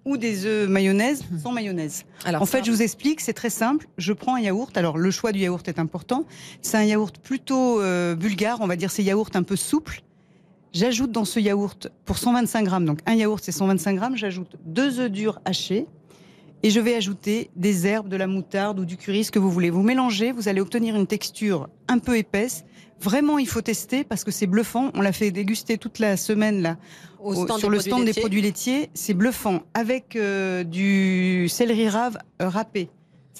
ou 0.07 0.16
des 0.16 0.47
œufs 0.47 0.66
mayonnaise 0.69 1.23
sans 1.43 1.53
mayonnaise. 1.53 2.05
alors, 2.25 2.40
En 2.40 2.47
fait, 2.47 2.64
je 2.64 2.71
vous 2.71 2.81
explique, 2.81 3.21
c'est 3.21 3.35
très 3.35 3.51
simple. 3.51 3.87
Je 3.99 4.14
prends 4.14 4.35
un 4.37 4.40
yaourt. 4.40 4.75
Alors, 4.79 4.97
le 4.97 5.11
choix 5.11 5.31
du 5.31 5.40
yaourt 5.40 5.69
est 5.69 5.79
important. 5.79 6.25
C'est 6.62 6.79
un 6.79 6.85
yaourt 6.85 7.19
plutôt 7.19 7.81
euh, 7.83 8.14
bulgare, 8.14 8.59
on 8.62 8.66
va 8.66 8.77
dire 8.77 8.90
ces 8.90 9.03
yaourts 9.03 9.29
un 9.35 9.43
peu 9.43 9.57
souples. 9.57 10.01
J'ajoute 10.72 11.11
dans 11.11 11.24
ce 11.24 11.40
yaourt, 11.40 11.88
pour 12.04 12.18
125 12.18 12.64
grammes, 12.64 12.85
donc 12.85 13.00
un 13.06 13.14
yaourt 13.14 13.42
c'est 13.42 13.52
125 13.52 13.94
grammes, 13.96 14.16
j'ajoute 14.16 14.56
deux 14.64 15.00
œufs 15.00 15.11
durs 15.11 15.40
hachés 15.44 15.87
et 16.62 16.70
je 16.70 16.78
vais 16.78 16.94
ajouter 16.94 17.50
des 17.56 17.87
herbes, 17.87 18.09
de 18.09 18.16
la 18.16 18.26
moutarde 18.26 18.78
ou 18.78 18.85
du 18.85 18.96
curry, 18.96 19.24
ce 19.24 19.30
que 19.30 19.38
vous 19.38 19.50
voulez. 19.50 19.70
Vous 19.70 19.83
mélangez, 19.83 20.30
vous 20.30 20.46
allez 20.48 20.61
obtenir 20.61 20.94
une 20.94 21.06
texture 21.06 21.68
un 21.88 21.98
peu 21.98 22.16
épaisse. 22.18 22.64
Vraiment, 23.00 23.38
il 23.38 23.48
faut 23.48 23.62
tester 23.62 24.04
parce 24.04 24.24
que 24.24 24.30
c'est 24.30 24.46
bluffant. 24.46 24.90
On 24.94 25.00
l'a 25.00 25.12
fait 25.12 25.30
déguster 25.30 25.78
toute 25.78 25.98
la 25.98 26.18
semaine 26.18 26.61
là 26.61 26.76
au 27.18 27.35
au- 27.35 27.44
stand 27.46 27.59
sur 27.59 27.70
le 27.70 27.80
stand 27.80 28.04
des 28.04 28.12
produits 28.12 28.42
laitiers. 28.42 28.90
C'est 28.92 29.14
bluffant. 29.14 29.62
Avec 29.72 30.16
euh, 30.16 30.62
du 30.64 31.48
céleri 31.48 31.88
rave 31.88 32.18
euh, 32.42 32.48
râpé. 32.50 32.90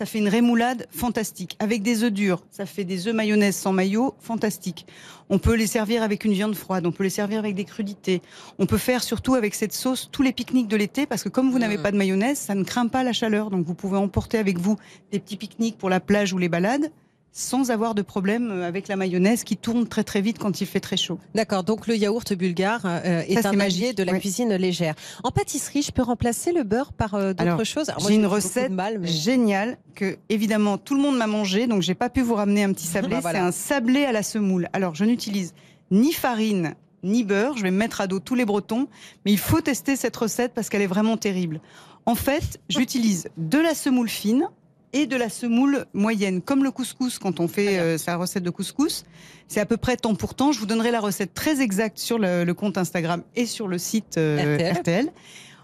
Ça 0.00 0.06
fait 0.06 0.16
une 0.18 0.30
rémoulade 0.30 0.86
fantastique. 0.90 1.56
Avec 1.58 1.82
des 1.82 2.04
œufs 2.04 2.10
durs, 2.10 2.42
ça 2.50 2.64
fait 2.64 2.84
des 2.84 3.06
œufs 3.06 3.14
mayonnaise 3.14 3.54
sans 3.54 3.74
maillot, 3.74 4.14
fantastique. 4.18 4.86
On 5.28 5.38
peut 5.38 5.52
les 5.52 5.66
servir 5.66 6.02
avec 6.02 6.24
une 6.24 6.32
viande 6.32 6.54
froide, 6.54 6.86
on 6.86 6.90
peut 6.90 7.02
les 7.04 7.10
servir 7.10 7.38
avec 7.38 7.54
des 7.54 7.66
crudités. 7.66 8.22
On 8.58 8.64
peut 8.64 8.78
faire 8.78 9.02
surtout 9.02 9.34
avec 9.34 9.54
cette 9.54 9.74
sauce 9.74 10.08
tous 10.10 10.22
les 10.22 10.32
pique-niques 10.32 10.68
de 10.68 10.76
l'été 10.78 11.04
parce 11.04 11.22
que 11.22 11.28
comme 11.28 11.50
vous 11.50 11.58
n'avez 11.58 11.76
Mm. 11.76 11.82
pas 11.82 11.92
de 11.92 11.98
mayonnaise, 11.98 12.38
ça 12.38 12.54
ne 12.54 12.64
craint 12.64 12.86
pas 12.86 13.02
la 13.02 13.12
chaleur. 13.12 13.50
Donc 13.50 13.66
vous 13.66 13.74
pouvez 13.74 13.98
emporter 13.98 14.38
avec 14.38 14.56
vous 14.58 14.78
des 15.12 15.18
petits 15.20 15.36
pique-niques 15.36 15.76
pour 15.76 15.90
la 15.90 16.00
plage 16.00 16.32
ou 16.32 16.38
les 16.38 16.48
balades 16.48 16.90
sans 17.32 17.70
avoir 17.70 17.94
de 17.94 18.02
problème 18.02 18.50
avec 18.62 18.88
la 18.88 18.96
mayonnaise 18.96 19.44
qui 19.44 19.56
tourne 19.56 19.86
très 19.86 20.02
très 20.04 20.20
vite 20.20 20.38
quand 20.38 20.60
il 20.60 20.66
fait 20.66 20.80
très 20.80 20.96
chaud. 20.96 21.18
D'accord, 21.34 21.62
donc 21.62 21.86
le 21.86 21.96
yaourt 21.96 22.32
bulgare 22.34 22.82
euh, 22.84 23.22
est 23.28 23.40
Ça, 23.42 23.50
un 23.50 23.52
magique, 23.52 23.96
de 23.96 24.02
la 24.02 24.12
ouais. 24.12 24.20
cuisine 24.20 24.52
légère. 24.54 24.94
En 25.22 25.30
pâtisserie, 25.30 25.82
je 25.82 25.92
peux 25.92 26.02
remplacer 26.02 26.52
le 26.52 26.64
beurre 26.64 26.92
par 26.92 27.14
euh, 27.14 27.32
d'autres 27.32 27.64
choses? 27.64 27.90
J'ai 28.06 28.14
une 28.14 28.26
recette 28.26 28.72
mal, 28.72 28.98
mais- 28.98 29.08
géniale 29.08 29.78
que 29.94 30.16
évidemment 30.28 30.76
tout 30.78 30.94
le 30.94 31.02
monde 31.02 31.16
m'a 31.16 31.26
mangé, 31.28 31.66
donc 31.66 31.82
j'ai 31.82 31.94
pas 31.94 32.08
pu 32.10 32.20
vous 32.20 32.34
ramener 32.34 32.64
un 32.64 32.72
petit 32.72 32.86
sablé. 32.88 33.10
Bah, 33.16 33.20
voilà. 33.20 33.38
C'est 33.40 33.44
un 33.46 33.52
sablé 33.52 34.04
à 34.04 34.12
la 34.12 34.22
semoule. 34.22 34.68
Alors 34.72 34.94
je 34.96 35.04
n'utilise 35.04 35.54
ni 35.90 36.12
farine 36.12 36.74
ni 37.02 37.24
beurre. 37.24 37.56
Je 37.56 37.62
vais 37.62 37.70
me 37.70 37.78
mettre 37.78 38.00
à 38.00 38.06
dos 38.06 38.18
tous 38.20 38.34
les 38.34 38.44
Bretons, 38.44 38.88
mais 39.24 39.32
il 39.32 39.38
faut 39.38 39.60
tester 39.60 39.94
cette 39.96 40.16
recette 40.16 40.52
parce 40.52 40.68
qu'elle 40.68 40.82
est 40.82 40.86
vraiment 40.86 41.16
terrible. 41.16 41.60
En 42.06 42.14
fait, 42.14 42.60
j'utilise 42.68 43.28
de 43.36 43.58
la 43.58 43.74
semoule 43.74 44.08
fine 44.08 44.48
et 44.92 45.07
de 45.07 45.16
la 45.16 45.29
semoule 45.29 45.87
moyenne, 45.92 46.42
comme 46.42 46.64
le 46.64 46.70
couscous 46.70 47.18
quand 47.18 47.40
on 47.40 47.48
fait 47.48 47.79
euh, 47.79 47.98
sa 47.98 48.16
recette 48.16 48.42
de 48.42 48.50
couscous. 48.50 49.05
C'est 49.48 49.61
à 49.61 49.66
peu 49.66 49.76
près 49.76 49.96
temps 49.96 50.14
pour 50.14 50.35
temps. 50.35 50.53
Je 50.53 50.59
vous 50.59 50.66
donnerai 50.66 50.90
la 50.90 51.00
recette 51.00 51.33
très 51.35 51.61
exacte 51.61 51.98
sur 51.98 52.18
le, 52.18 52.44
le 52.44 52.55
compte 52.55 52.76
Instagram 52.79 53.22
et 53.37 53.46
sur 53.46 53.68
le 53.68 53.79
site 53.79 54.16
euh, 54.18 54.55
RTL. 54.57 54.76
RTL. 54.79 55.12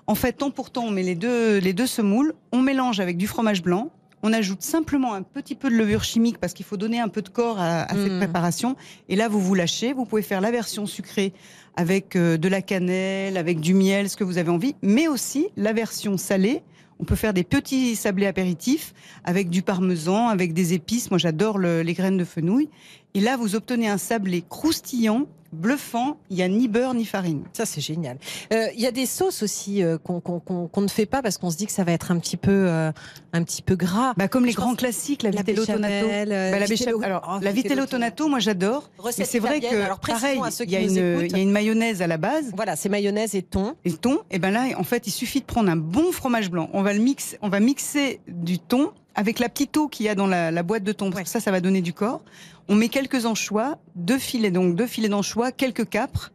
En 0.07 0.15
fait, 0.15 0.33
temps 0.35 0.51
pour 0.53 0.71
temps, 0.71 0.85
on 0.85 0.91
met 0.93 1.03
les 1.03 1.17
deux, 1.17 1.59
les 1.59 1.73
deux 1.73 1.87
semoules, 1.89 2.35
on 2.53 2.63
mélange 2.63 3.01
avec 3.01 3.17
du 3.17 3.27
fromage 3.27 3.63
blanc, 3.63 3.91
on 4.23 4.33
ajoute 4.33 4.63
simplement 4.63 5.15
un 5.15 5.23
petit 5.23 5.55
peu 5.57 5.69
de 5.69 5.75
levure 5.75 6.05
chimique 6.05 6.39
parce 6.39 6.53
qu'il 6.53 6.65
faut 6.65 6.77
donner 6.77 7.01
un 7.01 7.09
peu 7.09 7.23
de 7.23 7.29
corps 7.29 7.59
à, 7.59 7.83
à 7.83 7.95
cette 7.95 8.13
Mm. 8.13 8.19
préparation. 8.19 8.77
Et 9.09 9.17
là, 9.17 9.29
vous 9.29 9.41
vous 9.41 9.55
lâchez. 9.55 9.93
Vous 9.93 10.05
pouvez 10.05 10.23
faire 10.23 10.41
la 10.41 10.51
version 10.53 10.87
sucrée 10.87 11.33
avec 11.77 12.17
euh, 12.17 12.37
de 12.37 12.49
la 12.49 12.63
cannelle, 12.63 13.37
avec 13.37 13.61
du 13.61 13.75
miel, 13.75 14.09
ce 14.09 14.17
que 14.17 14.25
vous 14.25 14.39
avez 14.39 14.51
envie, 14.51 14.75
mais 14.83 15.09
aussi 15.09 15.49
la 15.57 15.73
version 15.73 16.17
salée. 16.17 16.63
On 16.99 17.05
peut 17.05 17.15
faire 17.17 17.35
des 17.35 17.45
petits 17.45 17.95
sablés 17.95 18.27
apéritifs 18.27 18.95
avec 19.25 19.51
du 19.51 19.63
parmesan, 19.63 20.29
avec 20.29 20.55
des 20.55 20.73
épices. 20.73 21.11
Moi, 21.11 21.19
j'adore 21.19 21.59
le- 21.59 21.83
les 21.83 21.93
graines 21.93 22.17
de 22.17 22.25
fenouil. 22.25 22.69
Et 23.15 23.21
là, 23.21 23.37
vous 23.37 23.55
obtenez 23.55 23.89
un 23.89 23.99
sablé 23.99 24.43
croustillant, 24.49 25.27
bluffant. 25.53 26.19
Il 26.31 26.37
n'y 26.37 26.43
a 26.43 26.49
ni 26.49 26.69
beurre 26.69 26.95
ni 26.95 27.05
farine. 27.05 27.45
Ça, 27.53 27.67
c'est 27.67 27.81
génial. 27.81 28.19
Euh, 28.53 28.67
Il 28.75 28.81
y 28.81 28.87
a 28.87 28.91
des 28.91 29.07
sauces 29.07 29.43
aussi 29.43 29.83
euh, 29.83 29.99
qu'on 29.99 30.81
ne 30.81 30.89
fait 30.89 31.07
pas 31.07 31.23
parce 31.23 31.39
qu'on 31.39 31.51
se 31.51 31.57
dit 31.57 31.67
que 31.67 31.73
ça 31.73 31.85
va 31.85 31.93
être 31.93 32.11
un 32.11 32.19
petit 32.19 32.37
peu, 32.37 32.51
euh, 32.69 32.93
un 33.33 33.43
petit 33.43 33.63
peu 33.63 33.75
gras. 33.77 34.13
Bah, 34.17 34.29
comme 34.29 34.45
les 34.45 34.53
Je 34.53 34.57
grands 34.57 34.69
pense- 34.71 34.79
classique, 34.79 35.23
la 35.23 35.31
La 35.31 35.41
vitello 35.41 35.65
tonato. 35.67 36.07
Bah, 36.09 36.25
la 36.25 36.67
vitello- 36.67 36.99
béchamel- 37.01 37.05
Alors, 37.05 37.29
Oh, 37.37 37.39
la 37.43 37.53
vitello 37.53 37.87
tonato, 37.87 38.29
moi 38.29 38.39
j'adore. 38.39 38.91
Mais 39.19 39.25
c'est 39.25 39.39
vrai 39.39 39.61
que, 39.61 39.75
Alors, 39.83 40.01
pareil, 40.01 40.41
il 40.61 40.71
y, 40.71 40.77
a 40.77 40.81
une- 40.81 40.97
écoutent. 40.97 41.31
il 41.31 41.33
y 41.37 41.41
a 41.41 41.43
une 41.43 41.51
mayonnaise 41.53 42.03
à 42.03 42.07
la 42.07 42.19
base. 42.19 42.51
Voilà, 42.55 42.77
c'est 42.77 42.89
mayonnaise 42.89 43.35
et 43.35 43.43
thon. 43.43 43.75
Et 43.85 43.93
thon, 43.93 44.19
et 44.31 44.39
ben 44.39 44.51
là, 44.51 44.65
en 44.77 44.85
fait, 44.85 45.07
il 45.07 45.11
suffit 45.11 45.41
de 45.41 45.47
prendre 45.47 45.71
un 45.71 45.77
bon 45.77 46.13
fromage 46.13 46.51
blanc. 46.51 46.69
On 46.73 46.83
va 46.83 46.93
le 46.93 47.01
mixer, 47.01 47.39
on 47.43 47.49
va 47.49 47.61
mixer 47.61 48.21
du 48.29 48.59
thon 48.59 48.93
avec 49.17 49.39
la 49.41 49.49
petite 49.49 49.77
eau 49.77 49.89
qu'il 49.89 50.07
y 50.07 50.09
a 50.09 50.15
dans 50.15 50.27
la, 50.29 50.51
la 50.53 50.63
boîte 50.63 50.85
de 50.85 50.93
thon. 50.93 51.11
Parce 51.11 51.25
que 51.25 51.29
ça, 51.29 51.41
ça 51.41 51.51
va 51.51 51.61
donner 51.61 51.83
du 51.83 51.93
corps. 51.93 52.23
On 52.69 52.75
met 52.77 52.89
quelques 52.89 53.27
anchois, 53.27 53.79
deux 53.97 54.19
filets, 54.19 54.51
donc 54.53 54.77
deux 54.77 54.87
filets 54.87 55.09
d'anchois, 55.09 55.51
quelques 55.53 55.89
capres. 55.89 56.33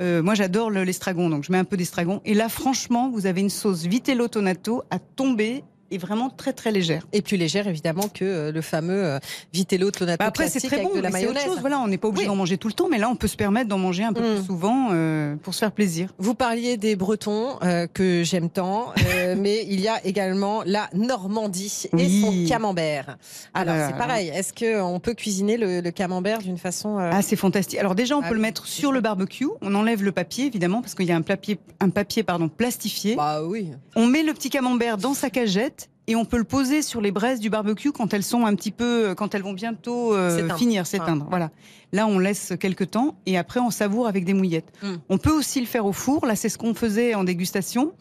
Euh, 0.00 0.22
moi, 0.22 0.34
j'adore 0.34 0.70
le- 0.70 0.82
l'estragon, 0.82 1.30
donc 1.30 1.44
je 1.44 1.52
mets 1.52 1.58
un 1.58 1.64
peu 1.64 1.76
d'estragon. 1.76 2.20
Et 2.24 2.34
là, 2.34 2.48
franchement, 2.48 3.10
vous 3.10 3.26
avez 3.26 3.40
une 3.40 3.50
sauce 3.50 3.84
vitello 3.84 4.26
tonato 4.26 4.82
à 4.90 4.98
tomber 4.98 5.62
et 5.94 5.98
vraiment 5.98 6.28
très 6.30 6.52
très 6.52 6.72
légère. 6.72 7.06
Et 7.12 7.22
plus 7.22 7.36
légère, 7.36 7.68
évidemment, 7.68 8.08
que 8.08 8.24
euh, 8.24 8.52
le 8.52 8.60
fameux 8.60 9.04
euh, 9.04 9.18
vitello 9.52 9.90
tonato 9.90 10.18
Bah 10.18 10.26
après, 10.26 10.48
c'est 10.48 10.60
très 10.60 10.82
bon, 10.82 10.94
de 10.94 11.00
la 11.00 11.10
mais 11.10 11.26
autre 11.26 11.40
chose. 11.40 11.58
Voilà, 11.60 11.78
on 11.80 11.88
n'est 11.88 11.98
pas 11.98 12.08
obligé 12.08 12.24
Oui. 12.24 12.28
d'en 12.28 12.36
manger 12.36 12.58
tout 12.58 12.68
le 12.68 12.74
temps, 12.74 12.88
mais 12.90 12.98
là, 12.98 13.08
on 13.08 13.16
peut 13.16 13.28
se 13.28 13.36
permettre 13.36 13.68
d'en 13.68 13.78
manger 13.78 14.04
un 14.04 14.12
peu 14.12 14.20
Mm. 14.22 14.36
plus 14.36 14.46
souvent 14.46 14.88
euh, 14.92 15.36
pour 15.36 15.54
se 15.54 15.60
faire 15.60 15.72
plaisir. 15.72 16.12
Vous 16.18 16.34
parliez 16.34 16.76
des 16.76 16.96
Bretons 16.96 17.58
euh, 17.62 17.86
que 17.86 18.22
j'aime 18.24 18.50
tant, 18.50 18.92
euh, 19.14 19.36
mais 19.38 19.64
il 19.68 19.80
y 19.80 19.88
a 19.88 20.04
également 20.04 20.62
la 20.66 20.88
Normandie 20.94 21.84
et 21.92 21.96
Oui. 21.96 22.20
son 22.46 22.52
camembert. 22.52 23.16
Alors 23.54 23.74
Ah 23.74 23.78
là 23.78 23.88
c'est 23.88 23.96
pareil. 23.96 24.28
Est-ce 24.28 24.52
que 24.52 24.80
on 24.82 24.98
peut 25.00 25.14
cuisiner 25.14 25.56
le, 25.56 25.80
le 25.80 25.90
camembert 25.90 26.38
d'une 26.40 26.58
façon 26.58 26.98
Ah, 26.98 27.22
c'est 27.22 27.36
fantastique. 27.36 27.78
Alors 27.78 27.94
déjà, 27.94 28.16
on 28.16 28.22
Ah 28.22 28.28
peut 28.28 28.34
le 28.34 28.40
mettre 28.40 28.66
sur 28.66 28.90
le 28.92 29.00
barbecue. 29.00 29.46
On 29.62 29.74
enlève 29.74 30.02
le 30.02 30.12
papier, 30.12 30.46
évidemment, 30.46 30.80
parce 30.82 30.94
qu'il 30.94 31.06
y 31.06 31.12
a 31.12 31.16
un 31.16 31.22
papier, 31.22 31.58
un 31.80 31.90
papier 31.90 32.22
pardon, 32.22 32.48
plastifié. 32.48 33.14
Bah 33.16 33.42
oui. 33.44 33.70
On 33.96 34.06
met 34.06 34.22
le 34.22 34.32
petit 34.32 34.50
camembert 34.50 34.98
dans 34.98 35.14
sa 35.14 35.30
cagette 35.30 35.83
et 36.06 36.16
on 36.16 36.24
peut 36.26 36.36
le 36.36 36.44
poser 36.44 36.82
sur 36.82 37.00
les 37.00 37.10
braises 37.10 37.40
du 37.40 37.48
barbecue 37.48 37.90
quand 37.92 38.12
elles 38.12 38.22
sont 38.22 38.44
un 38.44 38.54
petit 38.54 38.70
peu, 38.70 39.14
quand 39.16 39.34
elles 39.34 39.42
vont 39.42 39.54
bientôt 39.54 40.14
euh, 40.14 40.48
finir, 40.56 40.86
s'éteindre. 40.86 41.24
Ah. 41.26 41.30
Voilà. 41.30 41.50
Là, 41.92 42.06
on 42.06 42.18
laisse 42.18 42.52
quelques 42.60 42.90
temps 42.90 43.16
et 43.24 43.38
après, 43.38 43.60
on 43.60 43.70
savoure 43.70 44.06
avec 44.06 44.24
des 44.24 44.34
mouillettes. 44.34 44.70
Mm. 44.82 44.94
On 45.08 45.18
peut 45.18 45.32
aussi 45.32 45.60
le 45.60 45.66
faire 45.66 45.86
au 45.86 45.92
four. 45.92 46.26
Là, 46.26 46.36
c'est 46.36 46.48
ce 46.50 46.58
qu'on 46.58 46.74
faisait 46.74 47.14
en 47.14 47.24
dégustation. 47.24 47.92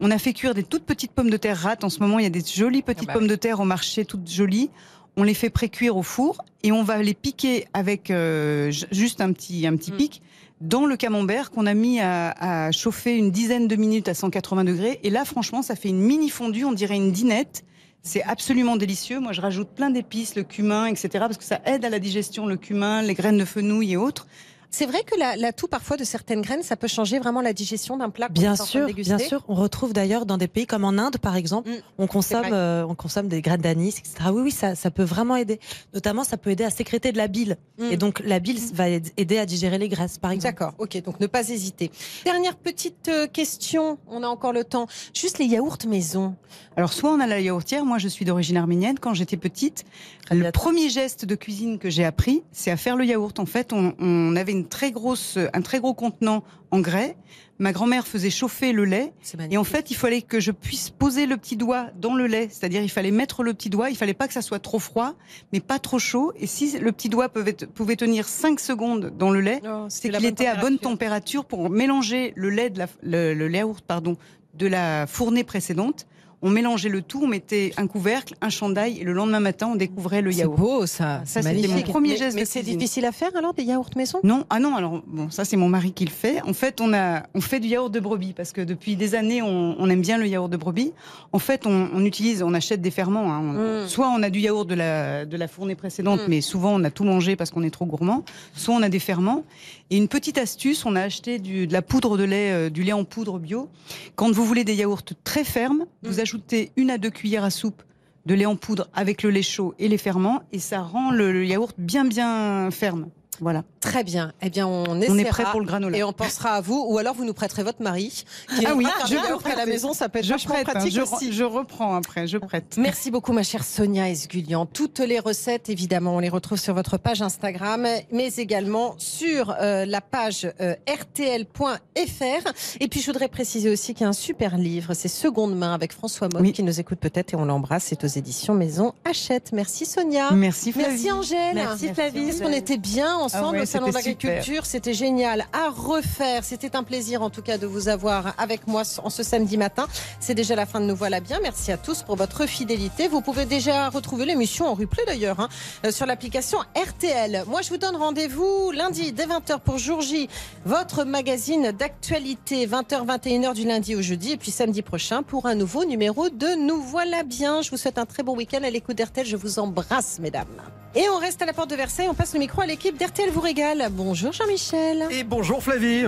On 0.00 0.12
a 0.12 0.18
fait 0.18 0.32
cuire 0.34 0.54
des 0.54 0.62
toutes 0.62 0.84
petites 0.84 1.10
pommes 1.10 1.30
de 1.30 1.36
terre 1.36 1.56
rates. 1.58 1.82
En 1.82 1.90
ce 1.90 1.98
moment, 1.98 2.20
il 2.20 2.22
y 2.22 2.26
a 2.26 2.30
des 2.30 2.44
jolies 2.44 2.82
petites 2.82 3.08
Ah 3.08 3.14
bah 3.14 3.18
pommes 3.18 3.26
de 3.28 3.34
terre 3.34 3.58
au 3.58 3.64
marché, 3.64 4.04
toutes 4.04 4.30
jolies. 4.30 4.70
on 5.16 5.24
les 5.24 5.34
fait 5.34 5.50
précuire 5.50 5.96
au 5.96 6.04
four 6.04 6.38
et 6.62 6.70
on 6.70 6.84
va 6.84 7.02
les 7.02 7.14
piquer 7.14 7.66
avec 7.72 8.12
euh, 8.12 8.70
juste 8.92 9.20
un 9.20 9.32
petit, 9.32 9.66
un 9.66 9.74
petit 9.76 9.90
Mm. 9.90 9.96
pic 9.96 10.22
dans 10.60 10.86
le 10.86 10.96
camembert 10.96 11.50
qu'on 11.50 11.66
a 11.66 11.74
mis 11.74 12.00
à, 12.00 12.66
à 12.66 12.72
chauffer 12.72 13.16
une 13.16 13.30
dizaine 13.30 13.68
de 13.68 13.76
minutes 13.76 14.08
à 14.08 14.14
180 14.14 14.64
degrés. 14.64 15.00
Et 15.02 15.10
là, 15.10 15.24
franchement, 15.24 15.62
ça 15.62 15.76
fait 15.76 15.88
une 15.88 16.00
mini 16.00 16.30
fondue, 16.30 16.64
on 16.64 16.72
dirait 16.72 16.96
une 16.96 17.12
dinette. 17.12 17.64
C'est 18.02 18.22
absolument 18.22 18.76
délicieux. 18.76 19.20
Moi, 19.20 19.32
je 19.32 19.40
rajoute 19.40 19.68
plein 19.68 19.90
d'épices, 19.90 20.34
le 20.34 20.42
cumin, 20.42 20.86
etc. 20.86 21.08
Parce 21.20 21.36
que 21.36 21.44
ça 21.44 21.60
aide 21.66 21.84
à 21.84 21.90
la 21.90 21.98
digestion, 21.98 22.46
le 22.46 22.56
cumin, 22.56 23.02
les 23.02 23.14
graines 23.14 23.38
de 23.38 23.44
fenouil 23.44 23.92
et 23.92 23.96
autres. 23.96 24.26
C'est 24.70 24.84
vrai 24.86 25.02
que 25.02 25.18
la- 25.18 25.34
l'atout 25.36 25.66
parfois 25.66 25.96
de 25.96 26.04
certaines 26.04 26.42
graines, 26.42 26.62
ça 26.62 26.76
peut 26.76 26.88
changer 26.88 27.18
vraiment 27.18 27.40
la 27.40 27.52
digestion 27.54 27.96
d'un 27.96 28.10
plat. 28.10 28.28
Bien 28.28 28.54
sûr, 28.54 28.86
bien 28.92 29.16
sûr. 29.18 29.42
On 29.48 29.54
retrouve 29.54 29.92
d'ailleurs 29.94 30.26
dans 30.26 30.36
des 30.36 30.46
pays 30.48 30.66
comme 30.66 30.84
en 30.84 30.90
Inde, 30.98 31.16
par 31.18 31.36
exemple, 31.36 31.70
Mm. 31.70 31.74
on 31.98 32.06
consomme, 32.06 32.40
vrai. 32.42 32.50
euh, 32.52 32.84
on 32.86 32.94
consomme 32.94 33.28
des 33.28 33.40
graines 33.40 33.62
d'anis, 33.62 33.88
etc. 33.98 34.30
Oui, 34.32 34.42
oui, 34.42 34.50
ça, 34.50 34.74
ça 34.74 34.90
peut 34.90 35.02
vraiment 35.04 35.36
aider. 35.36 35.58
Notamment, 35.94 36.22
ça 36.22 36.36
peut 36.36 36.50
aider 36.50 36.64
à 36.64 36.70
sécréter 36.70 37.12
de 37.12 37.16
la 37.16 37.28
bile. 37.28 37.56
Mm. 37.78 37.84
Et 37.92 37.96
donc, 37.96 38.20
la 38.24 38.40
bile 38.40 38.58
va 38.74 38.90
aid- 38.90 39.10
aider 39.16 39.38
à 39.38 39.46
digérer 39.46 39.78
les 39.78 39.88
graisses, 39.88 40.18
par 40.18 40.32
exemple. 40.32 40.54
D'accord, 40.54 40.74
ok, 40.78 41.02
donc 41.02 41.18
ne 41.20 41.26
pas 41.26 41.48
hésiter. 41.48 41.90
Dernière 42.24 42.56
petite 42.56 43.08
euh, 43.08 43.26
question, 43.26 43.98
on 44.06 44.22
a 44.22 44.28
encore 44.28 44.52
le 44.52 44.64
temps. 44.64 44.86
Juste 45.14 45.38
les 45.38 45.46
yaourts 45.46 45.78
maison. 45.88 46.36
Alors, 46.76 46.92
soit 46.92 47.10
on 47.10 47.20
a 47.20 47.26
la 47.26 47.40
yaourtière. 47.40 47.84
Moi, 47.84 47.98
je 47.98 48.08
suis 48.08 48.24
d'origine 48.24 48.56
arménienne. 48.58 48.98
Quand 49.00 49.14
j'étais 49.14 49.36
petite, 49.36 49.84
le 50.30 50.50
premier 50.52 50.90
geste 50.90 51.24
de 51.24 51.34
cuisine 51.34 51.78
que 51.78 51.88
j'ai 51.90 52.04
appris, 52.04 52.42
c'est 52.52 52.70
à 52.70 52.76
faire 52.76 52.96
le 52.96 53.04
yaourt. 53.06 53.38
En 53.40 53.46
fait, 53.46 53.72
on, 53.72 53.94
on 53.98 54.36
avait 54.36 54.52
une 54.52 54.57
très 54.66 54.90
grosse, 54.90 55.38
un 55.52 55.62
très 55.62 55.80
gros 55.80 55.94
contenant 55.94 56.42
en 56.70 56.80
grès. 56.80 57.16
Ma 57.60 57.72
grand-mère 57.72 58.06
faisait 58.06 58.30
chauffer 58.30 58.72
le 58.72 58.84
lait. 58.84 59.12
Et 59.50 59.56
en 59.58 59.64
fait, 59.64 59.90
il 59.90 59.94
fallait 59.94 60.22
que 60.22 60.38
je 60.38 60.52
puisse 60.52 60.90
poser 60.90 61.26
le 61.26 61.36
petit 61.36 61.56
doigt 61.56 61.88
dans 62.00 62.14
le 62.14 62.26
lait. 62.26 62.48
C'est-à-dire, 62.50 62.82
il 62.82 62.88
fallait 62.88 63.10
mettre 63.10 63.42
le 63.42 63.52
petit 63.52 63.68
doigt. 63.68 63.90
Il 63.90 63.96
fallait 63.96 64.14
pas 64.14 64.28
que 64.28 64.34
ça 64.34 64.42
soit 64.42 64.60
trop 64.60 64.78
froid, 64.78 65.14
mais 65.52 65.58
pas 65.60 65.78
trop 65.80 65.98
chaud. 65.98 66.32
Et 66.36 66.46
si 66.46 66.78
le 66.78 66.92
petit 66.92 67.08
doigt 67.08 67.28
pouvait, 67.28 67.54
pouvait 67.54 67.96
tenir 67.96 68.28
5 68.28 68.60
secondes 68.60 69.12
dans 69.18 69.30
le 69.30 69.40
lait, 69.40 69.60
Oh, 69.64 69.86
c'est 69.88 70.08
qu'il 70.10 70.24
était 70.24 70.46
à 70.46 70.54
bonne 70.54 70.78
température. 70.78 71.42
température 71.42 71.44
pour 71.46 71.70
mélanger 71.70 72.32
le 72.36 72.50
lait 72.50 72.70
de 72.70 72.78
la, 72.78 72.86
le, 73.02 73.34
le 73.34 73.50
yaourt, 73.50 73.84
pardon, 73.84 74.16
de 74.54 74.66
la 74.66 75.06
fournée 75.06 75.44
précédente. 75.44 76.06
On 76.40 76.50
mélangeait 76.50 76.88
le 76.88 77.02
tout, 77.02 77.20
on 77.24 77.26
mettait 77.26 77.72
un 77.78 77.88
couvercle, 77.88 78.34
un 78.40 78.48
chandail, 78.48 78.98
et 79.00 79.04
le 79.04 79.12
lendemain 79.12 79.40
matin, 79.40 79.70
on 79.72 79.74
découvrait 79.74 80.22
le 80.22 80.30
C'est 80.30 80.38
yaourt. 80.40 80.56
beau 80.56 80.86
ça, 80.86 81.22
Ça, 81.24 81.42
c'est 81.42 81.54
c'était 81.54 81.66
mon 81.66 81.82
premier 81.82 82.10
Mais- 82.10 82.16
geste 82.16 82.36
Mais, 82.36 82.42
de 82.44 82.46
c'est 82.48 82.62
difficile 82.62 83.04
à 83.06 83.12
faire 83.12 83.30
alors 83.36 83.54
des 83.54 83.64
yaourts 83.64 83.90
maison? 83.96 84.20
Non, 84.22 84.44
ah 84.48 84.60
non, 84.60 84.76
alors 84.76 85.02
bon, 85.06 85.30
ça 85.30 85.44
c'est 85.44 85.56
mon 85.56 85.68
mari 85.68 85.92
qui 85.92 86.04
le 86.04 86.10
fait. 86.12 86.40
En 86.42 86.52
fait, 86.52 86.80
on 86.80 86.92
a, 86.94 87.24
on 87.34 87.40
fait 87.40 87.58
du 87.58 87.66
yaourt 87.68 87.90
de 87.90 87.98
brebis 87.98 88.34
parce 88.34 88.52
que 88.52 88.60
depuis 88.60 88.94
des 88.94 89.16
années, 89.16 89.42
on, 89.42 89.74
on 89.80 89.90
aime 89.90 90.00
bien 90.00 90.16
le 90.16 90.26
yaourt 90.28 90.48
de 90.48 90.56
brebis. 90.56 90.92
En 91.32 91.40
fait, 91.40 91.66
on, 91.66 91.88
on 91.92 92.04
utilise, 92.04 92.42
on 92.44 92.54
achète 92.54 92.80
des 92.80 92.90
ferments. 92.92 93.32
hein. 93.32 93.40
On- 93.42 93.84
Mm. 93.84 93.88
Soit 93.88 94.08
on 94.08 94.22
a 94.22 94.30
du 94.30 94.38
yaourt 94.38 94.66
de 94.68 94.74
la, 94.76 95.24
de 95.24 95.36
la 95.36 95.48
fournée 95.48 95.74
précédente, 95.74 96.20
Mm. 96.20 96.28
mais 96.30 96.40
souvent 96.40 96.72
on 96.74 96.84
a 96.84 96.90
tout 96.90 97.04
mangé 97.04 97.34
parce 97.34 97.50
qu'on 97.50 97.62
est 97.64 97.70
trop 97.70 97.84
gourmand. 97.86 98.24
Soit 98.54 98.74
on 98.76 98.82
a 98.82 98.88
des 98.88 98.98
ferments. 99.00 99.42
Et 99.90 99.96
une 99.96 100.06
petite 100.08 100.38
astuce, 100.38 100.84
on 100.86 100.94
a 100.94 101.00
acheté 101.02 101.38
du, 101.38 101.66
de 101.66 101.72
la 101.72 101.80
poudre 101.82 102.16
de 102.18 102.22
lait, 102.24 102.52
euh, 102.52 102.70
du 102.70 102.82
lait 102.84 102.92
en 102.92 103.04
poudre 103.04 103.38
bio. 103.38 103.68
Quand 104.16 104.30
vous 104.30 104.44
voulez 104.44 104.62
des 104.64 104.74
yaourts 104.74 105.02
très 105.24 105.42
fermes, 105.44 105.84
Mm. 106.02 106.08
vous 106.08 106.20
ajoutez 106.28 106.72
une 106.76 106.90
à 106.90 106.98
deux 106.98 107.08
cuillères 107.08 107.44
à 107.44 107.48
soupe 107.48 107.82
de 108.26 108.34
lait 108.34 108.44
en 108.44 108.54
poudre 108.54 108.88
avec 108.92 109.22
le 109.22 109.30
lait 109.30 109.40
chaud 109.40 109.74
et 109.78 109.88
les 109.88 109.96
ferments, 109.96 110.42
et 110.52 110.58
ça 110.58 110.82
rend 110.82 111.10
le, 111.10 111.32
le 111.32 111.46
yaourt 111.46 111.74
bien 111.78 112.04
bien 112.04 112.70
ferme. 112.70 113.08
Voilà. 113.40 113.64
Très 113.80 114.02
bien. 114.04 114.32
Eh 114.42 114.50
bien, 114.50 114.66
on 114.66 114.84
On 114.88 115.00
essaiera 115.00 115.20
est 115.20 115.24
prêt 115.26 115.44
pour 115.50 115.60
le 115.60 115.66
granola. 115.66 115.96
et 115.96 116.02
on 116.02 116.12
pensera 116.12 116.50
à 116.54 116.60
vous, 116.60 116.84
ou 116.88 116.98
alors 116.98 117.14
vous 117.14 117.24
nous 117.24 117.32
prêterez 117.34 117.62
votre 117.62 117.82
mari. 117.82 118.24
Qui 118.56 118.66
Ah 118.66 118.74
oui, 118.74 118.86
je 119.08 119.14
vais 119.14 119.20
à 119.20 119.30
la 119.30 119.36
prêter. 119.36 119.66
maison, 119.66 119.92
ça 119.92 120.08
peut 120.08 120.18
être 120.18 120.24
Je 120.24 120.34
prête, 120.46 120.68
hein, 120.68 120.72
pratique 120.72 120.92
je, 120.94 121.00
aussi. 121.00 121.32
je 121.32 121.44
reprends 121.44 121.94
après, 121.94 122.26
je 122.26 122.38
prête. 122.38 122.76
Merci 122.76 123.10
beaucoup, 123.10 123.32
ma 123.32 123.42
chère 123.42 123.64
Sonia 123.64 124.08
Esgulian. 124.10 124.66
Toutes 124.66 124.98
les 124.98 125.18
recettes, 125.20 125.68
évidemment, 125.68 126.16
on 126.16 126.18
les 126.18 126.28
retrouve 126.28 126.58
sur 126.58 126.74
votre 126.74 126.98
page 126.98 127.22
Instagram, 127.22 127.86
mais 128.12 128.28
également 128.36 128.94
sur 128.98 129.54
euh, 129.60 129.84
la 129.86 130.00
page 130.00 130.50
euh, 130.60 130.74
rtl.fr. 130.88 132.52
Et 132.80 132.88
puis, 132.88 133.00
je 133.00 133.06
voudrais 133.06 133.28
préciser 133.28 133.70
aussi 133.70 133.94
qu'il 133.94 134.02
y 134.02 134.06
a 134.06 134.08
un 134.08 134.12
super 134.12 134.56
livre, 134.56 134.94
c'est 134.94 135.08
Seconde 135.08 135.56
main 135.56 135.74
avec 135.74 135.92
François 135.92 136.28
Maud, 136.32 136.42
Oui. 136.42 136.52
qui 136.52 136.62
nous 136.62 136.80
écoute 136.80 136.98
peut-être 136.98 137.34
et 137.34 137.36
on 137.36 137.44
l'embrasse. 137.44 137.84
C'est 137.84 138.04
aux 138.04 138.08
éditions 138.08 138.54
Maison 138.54 138.94
Hachette. 139.04 139.50
Merci, 139.52 139.86
Sonia. 139.86 140.30
Merci 140.32 140.72
Flavie. 140.72 140.88
Merci 140.90 141.12
Angèle. 141.12 141.54
Merci, 141.54 141.88
Flavie. 141.94 142.38
Qu'on 142.38 142.52
était 142.52 142.76
bien 142.78 143.14
ensemble 143.16 143.46
Ah 143.48 143.50
ouais, 143.52 143.62
au 143.62 143.66
Salon 143.68 143.86
c'était 143.86 143.98
l'Agriculture. 143.98 144.64
C'était 144.64 144.94
génial 144.94 145.46
à 145.52 145.68
refaire. 145.68 146.42
C'était 146.42 146.74
un 146.74 146.82
plaisir 146.82 147.20
en 147.20 147.28
tout 147.28 147.42
cas 147.42 147.58
de 147.58 147.66
vous 147.66 147.88
avoir 147.88 148.34
avec 148.38 148.66
moi 148.66 148.82
en 149.02 149.10
ce 149.10 149.22
samedi 149.22 149.58
matin. 149.58 149.86
C'est 150.20 150.34
déjà 150.34 150.54
la 150.54 150.64
fin 150.64 150.80
de 150.80 150.86
Nous 150.86 150.96
Voilà 150.96 151.20
Bien. 151.20 151.38
Merci 151.42 151.70
à 151.70 151.76
tous 151.76 152.02
pour 152.02 152.16
votre 152.16 152.46
fidélité. 152.46 153.08
Vous 153.08 153.20
pouvez 153.20 153.44
déjà 153.44 153.90
retrouver 153.90 154.24
l'émission 154.24 154.66
en 154.68 154.74
replay 154.74 155.04
d'ailleurs 155.04 155.38
hein, 155.40 155.48
euh, 155.84 155.90
sur 155.90 156.06
l'application 156.06 156.58
RTL. 156.74 157.44
Moi, 157.46 157.60
je 157.60 157.68
vous 157.68 157.76
donne 157.76 157.96
rendez-vous 157.96 158.70
lundi 158.70 159.12
dès 159.12 159.26
20h 159.26 159.60
pour 159.60 159.76
Jour 159.76 160.00
J, 160.00 160.28
votre 160.64 161.04
magazine 161.04 161.72
d'actualité 161.72 162.66
20h 162.66 163.04
21h 163.04 163.54
du 163.54 163.64
lundi 163.64 163.94
au 163.94 164.00
jeudi 164.00 164.32
et 164.32 164.36
puis 164.38 164.50
samedi 164.50 164.80
prochain 164.80 165.22
pour 165.22 165.44
un 165.44 165.54
nouveau 165.54 165.84
numéro 165.84 166.30
de 166.30 166.56
Nous 166.56 166.80
Voilà 166.80 167.22
Bien. 167.22 167.60
Je 167.60 167.70
vous 167.70 167.76
souhaite 167.76 167.98
un 167.98 168.06
très 168.06 168.22
bon 168.22 168.34
week-end 168.34 168.62
à 168.62 168.70
l'écoute 168.70 168.96
d'RTL. 168.96 169.26
Je 169.26 169.36
vous 169.36 169.58
embrasse, 169.58 170.20
mesdames. 170.20 170.46
Et 170.94 171.06
on 171.10 171.18
reste 171.18 171.42
à 171.42 171.46
la 171.46 171.52
porte 171.52 171.68
de 171.68 171.76
Versailles. 171.76 172.08
On 172.08 172.14
passe 172.14 172.32
le 172.32 172.38
micro 172.38 172.62
à 172.62 172.66
l'équipe 172.66 172.96
d'RTL 172.96 173.30
vous 173.30 173.40
régale. 173.40 173.57
Bonjour 173.90 174.32
Jean-Michel. 174.32 175.08
Et 175.10 175.24
bonjour 175.24 175.60
Flavie. 175.60 176.04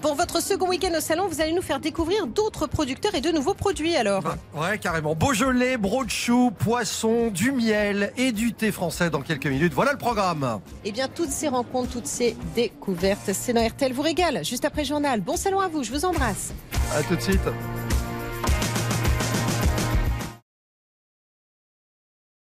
Pour 0.00 0.14
votre 0.14 0.40
second 0.40 0.68
week-end 0.68 0.92
au 0.96 1.00
salon, 1.00 1.26
vous 1.26 1.40
allez 1.40 1.52
nous 1.52 1.62
faire 1.62 1.80
découvrir 1.80 2.28
d'autres 2.28 2.68
producteurs 2.68 3.12
et 3.16 3.20
de 3.20 3.30
nouveaux 3.30 3.54
produits 3.54 3.96
alors. 3.96 4.22
Ouais, 4.54 4.78
carrément. 4.78 5.16
Beaujolais, 5.16 5.76
brochou, 5.76 6.52
poisson, 6.52 7.28
du 7.32 7.50
miel 7.50 8.12
et 8.16 8.30
du 8.30 8.52
thé 8.52 8.70
français 8.70 9.10
dans 9.10 9.20
quelques 9.20 9.46
minutes. 9.46 9.72
Voilà 9.74 9.92
le 9.92 9.98
programme. 9.98 10.60
Eh 10.84 10.92
bien, 10.92 11.08
toutes 11.08 11.30
ces 11.30 11.48
rencontres, 11.48 11.90
toutes 11.90 12.06
ces 12.06 12.36
découvertes, 12.54 13.32
c'est 13.32 13.52
dans 13.52 13.66
RTL 13.66 13.92
vous 13.92 14.02
régale. 14.02 14.44
Juste 14.44 14.64
après 14.64 14.84
journal. 14.84 15.20
Bon 15.20 15.36
salon 15.36 15.58
à 15.58 15.66
vous, 15.66 15.82
je 15.82 15.90
vous 15.90 16.04
embrasse. 16.04 16.52
À 16.96 17.02
tout 17.02 17.16
de 17.16 17.20
suite. 17.20 17.40